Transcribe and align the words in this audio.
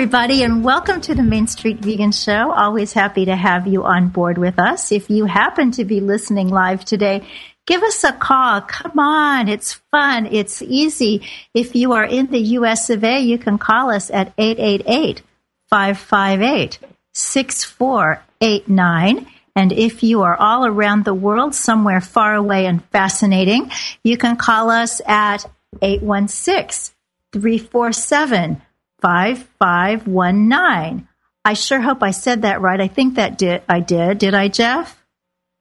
everybody, 0.00 0.42
and 0.42 0.64
welcome 0.64 0.98
to 0.98 1.14
the 1.14 1.22
Main 1.22 1.46
Street 1.46 1.76
Vegan 1.80 2.10
Show. 2.10 2.52
Always 2.52 2.94
happy 2.94 3.26
to 3.26 3.36
have 3.36 3.66
you 3.66 3.84
on 3.84 4.08
board 4.08 4.38
with 4.38 4.58
us. 4.58 4.92
If 4.92 5.10
you 5.10 5.26
happen 5.26 5.72
to 5.72 5.84
be 5.84 6.00
listening 6.00 6.48
live 6.48 6.86
today, 6.86 7.28
give 7.66 7.82
us 7.82 8.02
a 8.02 8.12
call. 8.12 8.62
Come 8.62 8.98
on, 8.98 9.46
it's 9.46 9.74
fun, 9.90 10.24
it's 10.24 10.62
easy. 10.62 11.28
If 11.52 11.76
you 11.76 11.92
are 11.92 12.06
in 12.06 12.28
the 12.28 12.38
US 12.38 12.88
of 12.88 13.04
A, 13.04 13.20
you 13.20 13.36
can 13.36 13.58
call 13.58 13.90
us 13.90 14.10
at 14.10 14.32
888 14.38 15.20
558 15.68 16.78
6489. 17.12 19.26
And 19.54 19.70
if 19.70 20.02
you 20.02 20.22
are 20.22 20.34
all 20.34 20.64
around 20.64 21.04
the 21.04 21.12
world, 21.12 21.54
somewhere 21.54 22.00
far 22.00 22.34
away 22.34 22.64
and 22.64 22.82
fascinating, 22.86 23.70
you 24.02 24.16
can 24.16 24.38
call 24.38 24.70
us 24.70 25.02
at 25.06 25.44
816 25.82 26.94
347 27.32 28.62
5519. 29.00 31.08
I 31.44 31.54
sure 31.54 31.80
hope 31.80 32.02
I 32.02 32.10
said 32.10 32.42
that 32.42 32.60
right. 32.60 32.80
I 32.80 32.88
think 32.88 33.14
that 33.14 33.38
did 33.38 33.62
I 33.68 33.80
did. 33.80 34.18
Did 34.18 34.34
I, 34.34 34.48
Jeff? 34.48 35.00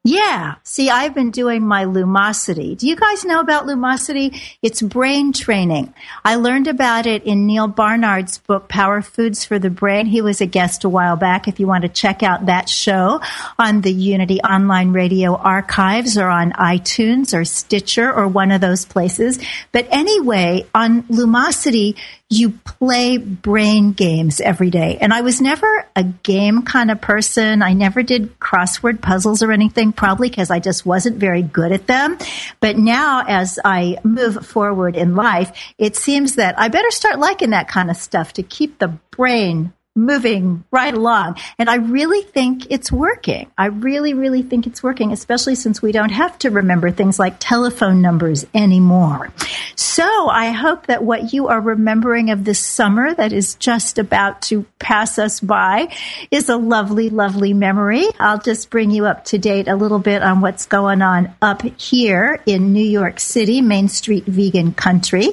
Yeah. 0.06 0.56
See, 0.64 0.90
I've 0.90 1.14
been 1.14 1.30
doing 1.30 1.68
my 1.68 1.84
Lumosity. 1.84 2.78
Do 2.78 2.88
you 2.88 2.96
guys 2.96 3.26
know 3.26 3.42
about 3.42 3.66
Lumosity? 3.66 4.40
It's 4.62 4.82
brain 4.82 5.34
training. 5.34 5.94
I 6.24 6.36
learned 6.36 6.68
about 6.68 7.06
it 7.06 7.24
in 7.24 7.46
Neal 7.46 7.68
Barnard's 7.68 8.38
book, 8.38 8.70
Power 8.70 9.02
Foods 9.02 9.44
for 9.44 9.60
the 9.60 9.70
Brain. 9.70 10.06
He 10.06 10.22
was 10.22 10.40
a 10.40 10.46
guest 10.46 10.86
a 10.86 10.90
while 10.90 11.18
back. 11.18 11.50
If 11.50 11.60
you 11.60 11.68
want 11.68 11.82
to 11.82 11.90
check 11.90 12.24
out 12.24 12.46
that 12.46 12.70
show 12.70 13.20
on 13.58 13.82
the 13.82 13.92
Unity 13.92 14.40
Online 14.40 14.94
Radio 14.94 15.36
archives 15.36 16.18
or 16.18 16.30
on 16.30 16.54
iTunes 16.54 17.38
or 17.38 17.44
Stitcher 17.44 18.12
or 18.12 18.26
one 18.26 18.52
of 18.52 18.62
those 18.62 18.86
places. 18.86 19.38
But 19.74 19.86
anyway, 19.92 20.66
on 20.74 21.04
Lumosity, 21.04 21.98
you 22.30 22.52
play 22.52 23.18
brain 23.18 23.92
games 23.92 24.40
every 24.40 24.70
day. 24.70 25.00
And 25.02 25.12
I 25.12 25.22
was 25.22 25.42
never 25.42 25.88
a 25.96 26.04
game 26.04 26.62
kind 26.62 26.92
of 26.92 27.02
person. 27.02 27.64
I 27.64 27.74
never 27.74 28.04
did 28.04 28.40
crossword 28.40 29.02
puzzles 29.02 29.42
or 29.42 29.52
anything, 29.52 29.92
probably 29.92 30.30
because 30.30 30.52
I 30.52 30.60
just 30.60 30.86
wasn't 30.86 31.18
very 31.18 31.42
good 31.42 31.72
at 31.72 31.88
them. 31.88 32.20
But 32.60 32.78
now 32.78 33.24
as 33.28 33.58
I 33.66 33.98
move 34.04 34.46
forward 34.46 34.96
in 34.96 35.16
life, 35.16 35.52
it 35.80 35.96
seems 35.96 36.36
that 36.36 36.60
I 36.60 36.68
better 36.68 36.92
start 36.92 37.18
liking 37.18 37.50
that 37.50 37.68
kind 37.68 37.90
of 37.90 37.98
stuff 37.98 38.34
to 38.34 38.44
keep 38.44 38.78
the 38.78 38.90
brain 39.10 39.74
moving 39.96 40.64
right 40.72 40.94
along. 40.94 41.38
And 41.58 41.70
I 41.70 41.76
really 41.76 42.22
think 42.22 42.68
it's 42.70 42.92
working. 42.92 43.52
I 43.58 43.68
really, 43.68 44.14
really 44.14 44.42
think 44.42 44.68
it's 44.68 44.82
working, 44.82 45.12
especially 45.12 45.56
since 45.56 45.82
we 45.82 45.92
don't 45.92 46.12
have 46.12 46.38
to 46.40 46.50
remember 46.50 46.92
things 46.92 47.20
like 47.20 47.36
telephone 47.40 48.02
numbers 48.02 48.46
anymore. 48.54 49.32
So 49.76 50.30
I 50.30 50.52
hope 50.52 50.88
that 50.88 51.04
what 51.04 51.34
you 51.34 51.48
are 51.48 51.60
remembering 51.60 52.30
of 52.30 52.46
this 52.46 52.60
summer 52.60 53.14
that 53.14 53.34
is 53.34 53.56
just 53.56 54.00
about 54.00 54.42
to 54.44 54.66
pass 54.80 55.20
us 55.20 55.40
by 55.40 55.94
is 56.32 56.50
a 56.50 56.58
lovely, 56.58 57.10
lovely 57.10 57.54
memory. 57.54 58.06
I'll 58.20 58.40
just 58.40 58.70
bring 58.70 58.92
you 58.92 59.06
up 59.06 59.26
to 59.26 59.38
date 59.38 59.68
a 59.68 59.76
little 59.76 60.00
bit 60.00 60.22
on 60.22 60.42
what's 60.42 60.66
going 60.68 61.02
on 61.02 61.34
up 61.42 61.62
here 61.62 62.42
in 62.46 62.72
New 62.74 62.86
York 62.86 63.20
City, 63.20 63.62
Main 63.62 63.90
Street 63.90 64.26
Vegan 64.26 64.74
Country 64.74 65.30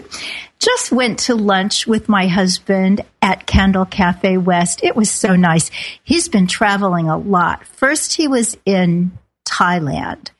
just 0.58 0.92
went 0.92 1.18
to 1.20 1.34
lunch 1.34 1.86
with 1.86 2.08
my 2.08 2.26
husband 2.26 3.02
at 3.22 3.46
Candle 3.46 3.84
Cafe 3.84 4.36
West. 4.38 4.82
It 4.82 4.96
was 4.96 5.10
so 5.10 5.36
nice. 5.36 5.70
He's 6.02 6.28
been 6.28 6.46
traveling 6.46 7.08
a 7.08 7.18
lot. 7.18 7.66
First, 7.66 8.14
he 8.14 8.28
was 8.28 8.56
in 8.64 9.12
Thailand, 9.46 10.30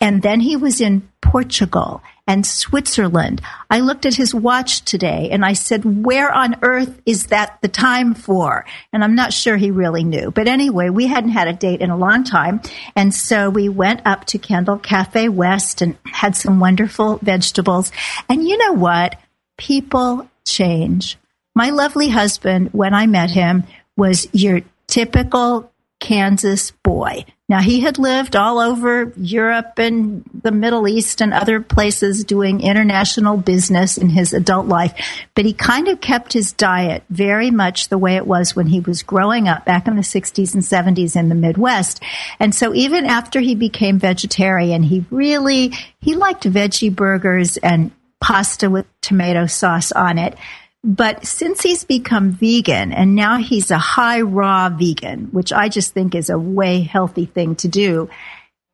and 0.00 0.22
then 0.22 0.40
he 0.40 0.56
was 0.56 0.80
in 0.80 1.08
Portugal 1.20 2.02
and 2.26 2.46
Switzerland. 2.46 3.40
I 3.70 3.80
looked 3.80 4.06
at 4.06 4.14
his 4.14 4.34
watch 4.34 4.82
today 4.84 5.30
and 5.32 5.44
I 5.44 5.54
said, 5.54 6.04
Where 6.04 6.30
on 6.30 6.56
earth 6.62 7.00
is 7.04 7.26
that 7.26 7.58
the 7.62 7.68
time 7.68 8.14
for? 8.14 8.64
And 8.92 9.02
I'm 9.02 9.14
not 9.14 9.32
sure 9.32 9.56
he 9.56 9.70
really 9.70 10.04
knew. 10.04 10.30
But 10.30 10.48
anyway, 10.48 10.88
we 10.90 11.06
hadn't 11.06 11.30
had 11.30 11.48
a 11.48 11.52
date 11.52 11.80
in 11.80 11.90
a 11.90 11.96
long 11.96 12.24
time. 12.24 12.60
And 12.94 13.14
so 13.14 13.50
we 13.50 13.68
went 13.68 14.02
up 14.06 14.26
to 14.26 14.38
Candle 14.38 14.78
Cafe 14.78 15.28
West 15.28 15.82
and 15.82 15.96
had 16.04 16.36
some 16.36 16.60
wonderful 16.60 17.18
vegetables. 17.22 17.90
And 18.28 18.46
you 18.46 18.56
know 18.58 18.74
what? 18.74 19.16
People 19.62 20.28
change. 20.44 21.18
My 21.54 21.70
lovely 21.70 22.08
husband, 22.08 22.70
when 22.72 22.94
I 22.94 23.06
met 23.06 23.30
him, 23.30 23.62
was 23.96 24.26
your 24.32 24.62
typical 24.88 25.70
Kansas 26.00 26.72
boy. 26.82 27.24
Now, 27.48 27.60
he 27.60 27.80
had 27.80 27.98
lived 27.98 28.34
all 28.34 28.58
over 28.58 29.12
Europe 29.16 29.74
and 29.78 30.24
the 30.42 30.50
Middle 30.50 30.88
East 30.88 31.20
and 31.20 31.32
other 31.32 31.60
places 31.60 32.24
doing 32.24 32.60
international 32.60 33.36
business 33.36 33.98
in 33.98 34.08
his 34.08 34.32
adult 34.32 34.66
life, 34.66 34.94
but 35.36 35.44
he 35.44 35.52
kind 35.52 35.86
of 35.86 36.00
kept 36.00 36.32
his 36.32 36.52
diet 36.52 37.04
very 37.08 37.52
much 37.52 37.88
the 37.88 37.98
way 37.98 38.16
it 38.16 38.26
was 38.26 38.56
when 38.56 38.66
he 38.66 38.80
was 38.80 39.04
growing 39.04 39.46
up 39.46 39.64
back 39.64 39.86
in 39.86 39.94
the 39.94 40.02
60s 40.02 40.54
and 40.54 40.64
70s 40.64 41.14
in 41.14 41.28
the 41.28 41.36
Midwest. 41.36 42.02
And 42.40 42.52
so 42.52 42.74
even 42.74 43.04
after 43.04 43.38
he 43.38 43.54
became 43.54 43.98
vegetarian, 43.98 44.82
he 44.82 45.04
really, 45.10 45.72
he 46.00 46.16
liked 46.16 46.44
veggie 46.44 46.94
burgers 46.94 47.58
and 47.58 47.92
pasta 48.22 48.70
with 48.70 48.86
tomato 49.02 49.46
sauce 49.46 49.92
on 49.92 50.16
it. 50.16 50.38
But 50.84 51.26
since 51.26 51.62
he's 51.62 51.84
become 51.84 52.32
vegan 52.32 52.92
and 52.92 53.14
now 53.14 53.38
he's 53.38 53.70
a 53.70 53.78
high 53.78 54.22
raw 54.22 54.68
vegan, 54.68 55.26
which 55.26 55.52
I 55.52 55.68
just 55.68 55.92
think 55.92 56.14
is 56.14 56.30
a 56.30 56.38
way 56.38 56.80
healthy 56.80 57.26
thing 57.26 57.56
to 57.56 57.68
do, 57.68 58.08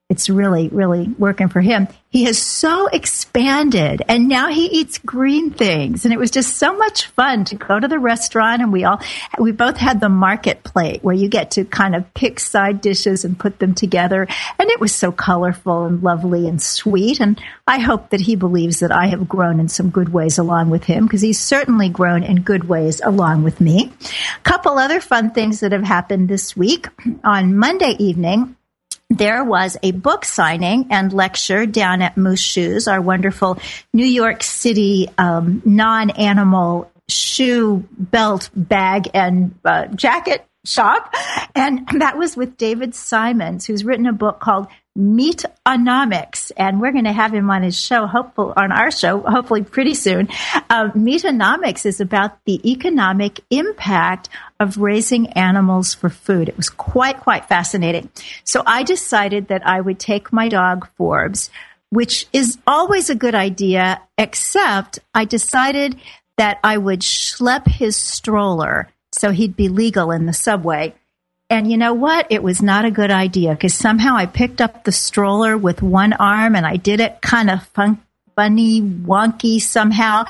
it's 0.09 0.31
really, 0.31 0.69
really 0.69 1.07
working 1.19 1.49
for 1.49 1.61
him. 1.61 1.87
He 2.09 2.25
has 2.25 2.39
so 2.39 2.87
expanded 2.87 4.01
and 4.09 4.27
now 4.27 4.49
he 4.49 4.65
eats 4.65 4.97
green 4.97 5.51
things. 5.51 6.07
And 6.07 6.15
it 6.15 6.19
was 6.19 6.31
just 6.31 6.57
so 6.57 6.75
much 6.75 7.09
fun 7.09 7.45
to 7.47 7.57
go 7.57 7.79
to 7.79 7.87
the 7.87 7.99
restaurant 7.99 8.63
and 8.63 8.73
we 8.73 8.85
all, 8.85 9.03
we 9.39 9.53
both 9.53 9.77
had 9.77 10.01
the 10.01 10.09
market 10.09 10.65
plate 10.65 11.05
where 11.05 11.15
you 11.15 11.29
get 11.29 11.51
to 11.53 11.67
kind 11.67 11.95
of 11.95 12.15
pick 12.15 12.41
side 12.41 12.81
dishes 12.81 13.27
and 13.27 13.39
put 13.39 13.59
them 13.59 13.75
together. 13.75 14.27
And 14.59 14.71
it 14.71 14.81
was 14.81 14.95
so 14.95 15.13
colorful 15.13 15.85
and 15.85 16.03
lovely 16.03 16.49
and 16.49 16.63
sweet. 16.63 17.21
And 17.21 17.39
I 17.67 17.79
hope 17.79 18.09
that 18.09 18.23
he 18.23 18.35
believes 18.35 18.81
that 18.81 18.91
I 18.91 19.09
have 19.09 19.29
grown 19.29 19.61
in 19.61 19.69
some 19.69 19.91
good 19.91 20.09
ways 20.09 20.39
along 20.39 20.71
with 20.71 20.85
him 20.85 21.05
because 21.05 21.21
he's 21.21 21.39
certainly 21.39 21.91
grown 21.91 22.23
in 22.23 22.41
good 22.41 22.67
ways 22.67 23.03
along 23.05 23.43
with 23.43 23.61
me. 23.61 23.93
A 24.39 24.41
couple 24.43 24.79
other 24.79 25.03
fun 25.03 25.33
things 25.33 25.61
that 25.61 25.73
have 25.73 25.85
happened 25.85 26.31
this 26.31 26.57
week. 26.57 26.89
On 27.25 27.59
Monday 27.59 27.95
evening, 27.99 28.57
there 29.11 29.43
was 29.43 29.77
a 29.83 29.93
book 29.93 30.25
signing 30.25 30.89
and 30.91 31.13
lecture 31.13 31.67
down 31.67 32.03
at 32.03 32.17
MooShoes, 32.17 32.91
our 32.91 33.01
wonderful 33.01 33.59
New 33.93 34.07
York 34.07 34.43
City 34.43 35.09
um, 35.17 35.63
non 35.65 36.11
animal 36.11 36.91
shoe, 37.09 37.87
belt, 37.91 38.51
bag, 38.55 39.09
and 39.15 39.55
uh, 39.65 39.87
jacket 39.87 40.45
shop. 40.67 41.15
And 41.55 41.89
that 42.01 42.19
was 42.19 42.37
with 42.37 42.57
David 42.57 42.95
Simons, 42.95 43.67
who's 43.67 43.85
written 43.85 44.07
a 44.07 44.13
book 44.13 44.41
called 44.41 44.69
Meatonomics, 44.97 46.51
and 46.57 46.81
we're 46.81 46.93
going 46.93 47.05
to 47.05 47.13
have 47.13 47.33
him 47.33 47.51
on 47.51 47.63
his 47.63 47.79
show, 47.79 48.07
hopefully 48.07 48.53
on 48.57 48.73
our 48.73 48.91
show, 48.91 49.21
hopefully 49.21 49.63
pretty 49.63 49.95
soon. 49.95 50.29
Uh, 50.69 50.89
Meatonomics 50.91 51.87
is 51.87 52.01
about 52.01 52.45
the 52.47 52.61
economic 52.69 53.41
impact 53.51 54.29
of 54.59 54.79
raising 54.79 55.33
animals 55.35 55.95
for 55.95 56.09
food. 56.09 56.49
It 56.49 56.57
was 56.57 56.69
quite, 56.69 57.21
quite 57.21 57.47
fascinating. 57.47 58.11
So 58.43 58.63
I 58.67 58.83
decided 58.83 59.49
that 59.49 59.65
I 59.67 59.81
would 59.81 60.01
take 60.01 60.33
my 60.33 60.49
dog 60.49 60.89
Forbes, 60.97 61.51
which 61.91 62.27
is 62.33 62.59
always 62.67 63.09
a 63.09 63.15
good 63.15 63.37
idea, 63.37 64.03
except 64.17 64.99
I 65.15 65.25
decided 65.25 65.97
that 66.39 66.59
I 66.65 66.77
would 66.77 67.01
schlep 67.01 67.67
his 67.69 67.97
stroller 67.97 68.89
so 69.13 69.31
he'd 69.31 69.57
be 69.57 69.69
legal 69.69 70.11
in 70.11 70.27
the 70.27 70.33
subway 70.33 70.95
and 71.51 71.71
you 71.71 71.79
know 71.79 71.95
what? 71.95 72.27
It 72.31 72.43
was 72.43 72.61
not 72.61 72.85
a 72.85 72.91
good 72.91 73.11
idea 73.11 73.53
because 73.53 73.75
somehow 73.75 74.17
I 74.17 74.27
picked 74.27 74.61
up 74.61 74.85
the 74.85 74.93
stroller 74.93 75.57
with 75.57 75.83
one 75.83 76.13
arm 76.13 76.55
and 76.55 76.67
I 76.67 76.77
did 76.77 77.01
it 77.01 77.23
kind 77.23 77.49
of 77.49 77.67
fun, 77.69 78.03
funny, 78.37 78.83
wonky 78.83 79.61
somehow 79.61 80.25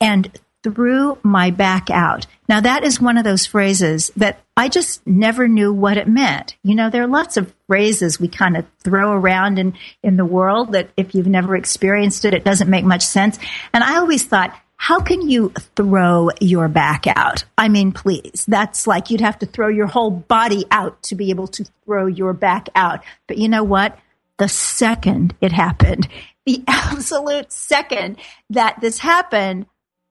and 0.00 0.30
threw 0.62 1.18
my 1.22 1.50
back 1.50 1.90
out. 1.90 2.26
Now 2.48 2.60
that 2.60 2.84
is 2.84 3.00
one 3.00 3.18
of 3.18 3.24
those 3.24 3.44
phrases 3.44 4.10
that 4.16 4.40
I 4.56 4.68
just 4.68 5.06
never 5.06 5.48
knew 5.48 5.72
what 5.72 5.96
it 5.96 6.08
meant. 6.08 6.56
You 6.62 6.74
know, 6.74 6.88
there 6.88 7.02
are 7.02 7.08
lots 7.08 7.36
of 7.36 7.52
phrases 7.66 8.20
we 8.20 8.28
kind 8.28 8.56
of 8.56 8.64
throw 8.82 9.12
around 9.12 9.58
in, 9.58 9.74
in 10.02 10.16
the 10.16 10.24
world 10.24 10.72
that 10.72 10.90
if 10.96 11.14
you've 11.14 11.26
never 11.26 11.56
experienced 11.56 12.24
it, 12.24 12.34
it 12.34 12.44
doesn't 12.44 12.70
make 12.70 12.84
much 12.84 13.02
sense. 13.02 13.38
And 13.74 13.82
I 13.82 13.96
always 13.96 14.24
thought, 14.24 14.56
how 14.82 14.98
can 14.98 15.30
you 15.30 15.50
throw 15.76 16.28
your 16.40 16.66
back 16.66 17.06
out? 17.06 17.44
I 17.56 17.68
mean, 17.68 17.92
please, 17.92 18.44
that's 18.48 18.84
like 18.84 19.10
you'd 19.10 19.20
have 19.20 19.38
to 19.38 19.46
throw 19.46 19.68
your 19.68 19.86
whole 19.86 20.10
body 20.10 20.64
out 20.72 21.00
to 21.04 21.14
be 21.14 21.30
able 21.30 21.46
to 21.46 21.64
throw 21.84 22.06
your 22.06 22.32
back 22.32 22.68
out. 22.74 23.04
But 23.28 23.38
you 23.38 23.48
know 23.48 23.62
what? 23.62 23.96
The 24.38 24.48
second 24.48 25.36
it 25.40 25.52
happened, 25.52 26.08
the 26.46 26.64
absolute 26.66 27.52
second 27.52 28.16
that 28.50 28.80
this 28.80 28.98
happened, 28.98 29.66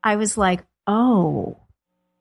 I 0.05 0.15
was 0.15 0.37
like, 0.37 0.63
oh, 0.87 1.57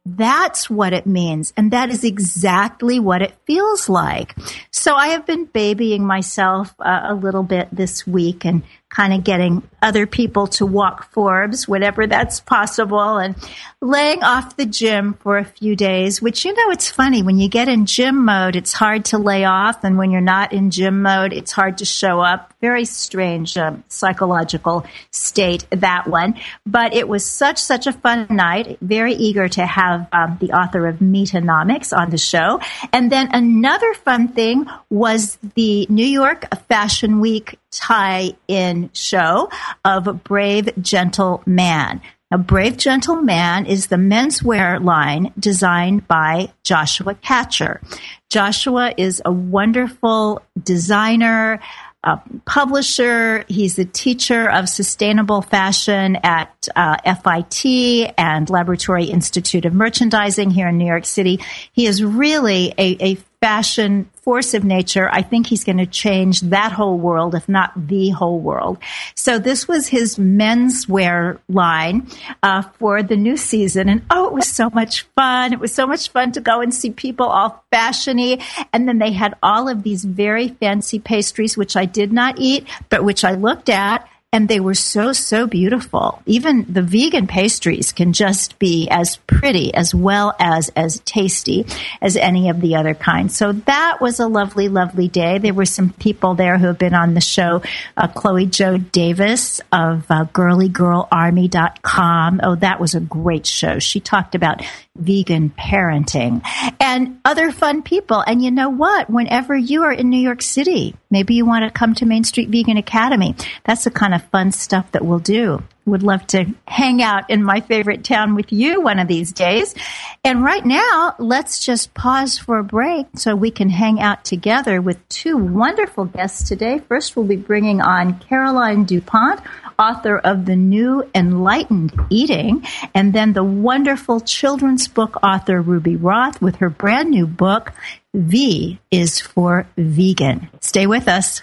that's 0.05 0.69
what 0.69 0.93
it 0.93 1.07
means. 1.07 1.53
And 1.57 1.71
that 1.71 1.89
is 1.91 2.03
exactly 2.03 2.99
what 2.99 3.23
it 3.23 3.39
feels 3.47 3.89
like. 3.89 4.35
So 4.73 4.97
I 4.97 5.09
have 5.09 5.25
been 5.25 5.45
babying 5.45 6.05
myself 6.05 6.75
uh, 6.81 7.03
a 7.05 7.15
little 7.15 7.45
bit 7.45 7.69
this 7.71 8.09
week 8.09 8.45
and 8.45 8.65
kind 8.91 9.13
of 9.13 9.23
getting 9.23 9.63
other 9.81 10.05
people 10.07 10.49
to 10.49 10.67
walk 10.67 11.11
Forbes, 11.13 11.67
whenever 11.67 12.07
that's 12.07 12.41
possible, 12.41 13.17
and 13.19 13.35
laying 13.81 14.23
off 14.23 14.57
the 14.57 14.67
gym 14.67 15.15
for 15.15 15.39
a 15.39 15.45
few 15.45 15.77
days, 15.77 16.21
which, 16.21 16.45
you 16.45 16.53
know, 16.53 16.71
it's 16.71 16.91
funny. 16.91 17.23
When 17.23 17.39
you 17.39 17.49
get 17.49 17.69
in 17.69 17.87
gym 17.87 18.25
mode, 18.25 18.57
it's 18.57 18.73
hard 18.73 19.07
to 19.07 19.19
lay 19.19 19.45
off. 19.45 19.85
And 19.85 19.97
when 19.97 20.11
you're 20.11 20.21
not 20.21 20.53
in 20.53 20.71
gym 20.71 21.03
mode, 21.03 21.33
it's 21.33 21.53
hard 21.53 21.79
to 21.79 21.85
show 21.85 22.21
up. 22.21 22.53
Very 22.61 22.85
strange 22.85 23.57
uh, 23.57 23.77
psychological 23.89 24.85
state, 25.13 25.65
that 25.71 26.09
one. 26.09 26.35
But 26.67 26.93
it 26.93 27.09
was 27.09 27.25
such, 27.25 27.59
such 27.59 27.87
a 27.87 27.93
fun 27.93 28.27
night. 28.29 28.77
Very 28.83 29.15
eager 29.15 29.49
to 29.49 29.65
have 29.65 30.09
um, 30.13 30.37
the 30.41 30.53
author 30.53 30.87
of 30.89 30.97
Meatonomics 30.97 31.97
on 31.97 32.11
the 32.11 32.19
show. 32.19 32.61
And 32.93 33.11
then 33.11 33.31
another 33.33 33.95
fun 33.95 34.29
thing 34.29 34.67
was 34.91 35.39
the 35.55 35.87
New 35.89 36.05
York 36.07 36.45
Fashion 36.69 37.21
Week 37.21 37.57
tie 37.71 38.33
in 38.49 38.91
show 38.93 39.51
of 39.85 40.25
Brave 40.25 40.71
Gentle 40.81 41.43
Man. 41.47 42.01
A 42.33 42.39
Brave 42.39 42.77
Gentle 42.77 43.17
Man 43.17 43.67
is 43.67 43.89
the 43.89 43.97
menswear 43.97 44.83
line 44.83 45.33
designed 45.37 46.07
by 46.07 46.53
Joshua 46.63 47.15
Katcher. 47.17 47.81
Joshua 48.29 48.95
is 48.97 49.21
a 49.25 49.33
wonderful 49.33 50.41
designer, 50.63 51.59
a 52.05 52.21
publisher. 52.47 53.45
He's 53.49 53.81
a 53.81 53.85
teacher 53.85 54.49
of 54.49 54.69
sustainable 54.69 55.43
fashion 55.43 56.19
at 56.23 56.69
uh, 56.77 56.99
FIT 57.17 58.15
and 58.17 58.49
Laboratory 58.49 59.07
Institute 59.07 59.65
of 59.65 59.75
Merchandising 59.75 60.51
here 60.51 60.69
in 60.69 60.79
New 60.79 60.87
York 60.87 61.07
City. 61.07 61.41
He 61.73 61.87
is 61.87 62.03
really 62.03 62.73
a, 62.79 62.97
a 63.05 63.19
fashion 63.41 64.11
force 64.23 64.53
of 64.53 64.65
nature, 64.65 65.09
I 65.11 65.23
think 65.23 65.47
he's 65.47 65.65
going 65.65 65.79
to 65.79 65.87
change 65.87 66.43
that 66.43 66.73
whole 66.73 66.99
world, 66.99 67.35
if 67.35 67.49
not 67.49 67.73
the 67.89 68.11
whole 68.11 68.39
world. 68.39 68.79
So 69.15 69.39
this 69.39 69.67
was 69.67 69.89
his 69.89 70.17
menswear 70.17 71.39
line 71.49 72.09
uh, 72.43 72.63
for 72.79 73.03
the 73.03 73.17
new 73.17 73.37
season, 73.37 73.89
and 73.89 74.03
oh, 74.11 74.27
it 74.27 74.35
was 74.35 74.49
so 74.49 74.69
much 74.71 75.03
fun! 75.17 75.53
It 75.53 75.59
was 75.59 75.75
so 75.75 75.87
much 75.87 76.11
fun 76.11 76.33
to 76.33 76.41
go 76.41 76.61
and 76.61 76.75
see 76.75 76.91
people 76.91 77.27
all 77.27 77.65
fashiony, 77.73 78.43
and 78.73 78.87
then 78.87 78.99
they 78.99 79.13
had 79.13 79.35
all 79.43 79.69
of 79.69 79.83
these 79.83 80.05
very 80.05 80.49
fancy 80.49 80.99
pastries, 80.99 81.57
which 81.57 81.77
I 81.77 81.87
did 81.87 82.13
not 82.13 82.39
eat, 82.39 82.67
but 82.91 83.05
which 83.05 83.25
I 83.25 83.33
looked 83.33 83.71
at 83.71 84.07
and 84.33 84.49
they 84.49 84.61
were 84.61 84.75
so 84.75 85.13
so 85.13 85.49
beautiful. 85.49 86.23
Even 86.25 86.65
the 86.73 86.83
vegan 86.83 87.27
pastries 87.27 87.91
can 87.91 88.13
just 88.13 88.61
be 88.61 88.87
as 88.89 89.17
pretty 89.27 89.75
as 89.75 89.93
well 89.93 90.37
as 90.39 90.69
as 90.77 91.01
tasty 91.01 91.67
as 92.01 92.17
any 92.17 92.49
of 92.49 92.61
the 92.61 92.77
other 92.77 92.95
kinds. 92.95 93.37
So 93.37 93.51
that 93.53 93.99
was 94.01 94.21
a 94.21 94.29
lovely 94.29 94.69
lovely 94.69 95.09
day. 95.09 95.39
There 95.39 95.53
were 95.53 95.65
some 95.65 95.91
people 95.91 96.37
there 96.37 96.59
who 96.59 96.69
have 96.69 96.79
been 96.79 96.95
on 96.95 97.15
the 97.15 97.21
show. 97.21 97.63
Uh, 97.97 98.07
chloe 98.07 98.47
jo 98.47 98.77
davis 98.77 99.61
of 99.73 100.09
uh, 100.09 100.27
girlygirlarmy.com 100.27 102.41
oh 102.45 102.55
that 102.55 102.79
was 102.79 102.95
a 102.95 103.01
great 103.01 103.47
show. 103.47 103.81
She 103.81 103.99
talked 103.99 104.37
about 104.37 104.63
vegan 104.95 105.51
parenting 105.51 106.43
and 106.79 107.19
other 107.25 107.51
fun 107.51 107.83
people. 107.83 108.21
And 108.21 108.45
you 108.45 108.53
know 108.53 108.71
what? 108.71 109.11
Whenever 109.11 109.57
you 109.57 109.83
are 109.83 109.93
in 109.93 110.09
new 110.09 110.21
york 110.21 110.43
city 110.43 110.95
maybe 111.11 111.35
you 111.35 111.45
want 111.45 111.65
to 111.65 111.71
come 111.71 111.95
to 111.95 112.07
main 112.07 112.25
street 112.25 112.49
vegan 112.49 112.77
academy. 112.77 113.35
That's 113.65 113.85
the 113.85 113.91
kind 113.91 114.15
of 114.15 114.20
fun 114.21 114.53
stuff 114.53 114.93
that 114.93 115.05
we'll 115.05 115.19
do. 115.19 115.63
Would 115.87 116.03
love 116.03 116.27
to 116.29 116.47
hang 116.69 117.03
out 117.03 117.31
in 117.31 117.43
my 117.43 117.61
favorite 117.61 118.05
town 118.05 118.35
with 118.35 118.53
you 118.53 118.81
one 118.81 118.99
of 118.99 119.09
these 119.09 119.33
days. 119.33 119.75
And 120.23 120.45
right 120.45 120.65
now, 120.65 121.15
let's 121.19 121.65
just 121.65 121.95
pause 121.95 122.39
for 122.39 122.59
a 122.59 122.65
break 122.65 123.07
so 123.17 123.35
we 123.35 123.51
can 123.51 123.71
hang 123.71 124.01
out 124.01 124.25
together 124.25 124.81
with 124.81 125.09
two 125.09 125.37
wonderful 125.37 126.05
guests 126.05 126.49
today. 126.49 126.79
First, 126.79 127.17
we'll 127.17 127.27
be 127.27 127.37
bringing 127.37 127.81
on 127.81 128.19
Caroline 128.21 128.85
DuPont, 128.85 129.41
author 129.79 130.19
of 130.19 130.45
The 130.45 130.57
New 130.57 131.09
Enlightened 131.15 131.93
Eating, 132.11 132.65
and 132.95 133.13
then 133.13 133.33
the 133.33 133.43
wonderful 133.43 134.21
children's 134.21 134.87
book 134.87 135.17
author 135.25 135.61
Ruby 135.61 135.97
Roth 135.97 136.41
with 136.41 136.57
her 136.57 136.71
brand 136.71 137.11
new 137.11 137.27
book, 137.27 137.73
V 138.15 138.79
is 138.91 139.21
for 139.21 139.67
Vegan. 139.77 140.51
Stay 140.61 140.87
with 140.87 141.09
us. 141.09 141.43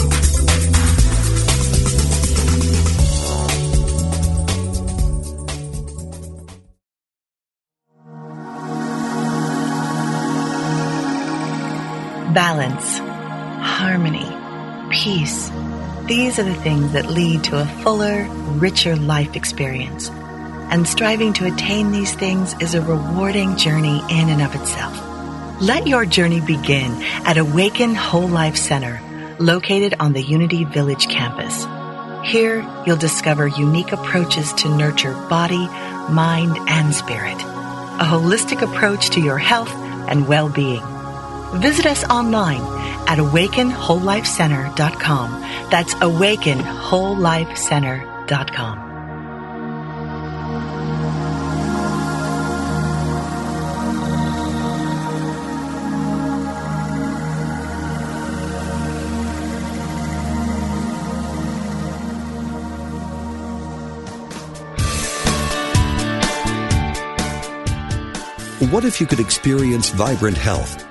These 16.07 16.39
are 16.39 16.43
the 16.43 16.55
things 16.55 16.93
that 16.93 17.09
lead 17.09 17.43
to 17.45 17.61
a 17.61 17.65
fuller, 17.65 18.27
richer 18.57 18.95
life 18.95 19.35
experience. 19.35 20.09
And 20.09 20.87
striving 20.87 21.33
to 21.33 21.45
attain 21.45 21.91
these 21.91 22.13
things 22.13 22.55
is 22.59 22.73
a 22.73 22.81
rewarding 22.81 23.55
journey 23.55 24.01
in 24.09 24.29
and 24.29 24.41
of 24.41 24.55
itself. 24.55 25.61
Let 25.61 25.87
your 25.87 26.05
journey 26.05 26.41
begin 26.41 26.91
at 27.25 27.37
Awaken 27.37 27.93
Whole 27.95 28.27
Life 28.27 28.57
Center, 28.57 28.99
located 29.39 29.95
on 29.99 30.13
the 30.13 30.23
Unity 30.23 30.63
Village 30.63 31.07
campus. 31.07 31.65
Here, 32.29 32.65
you'll 32.85 32.97
discover 32.97 33.47
unique 33.47 33.91
approaches 33.91 34.51
to 34.53 34.75
nurture 34.75 35.13
body, 35.29 35.67
mind, 36.09 36.57
and 36.67 36.93
spirit. 36.93 37.39
A 37.41 38.05
holistic 38.05 38.61
approach 38.61 39.11
to 39.11 39.21
your 39.21 39.37
health 39.37 39.71
and 40.09 40.27
well-being 40.27 40.81
Visit 41.59 41.85
us 41.85 42.05
online 42.05 42.61
at 43.07 43.17
awakenwholelifecenter.com. 43.17 45.41
That's 45.69 45.93
awakenwholelifecenter.com. 45.95 48.91
What 68.71 68.85
if 68.85 69.01
you 69.01 69.07
could 69.07 69.19
experience 69.19 69.89
vibrant 69.89 70.37
health? 70.37 70.90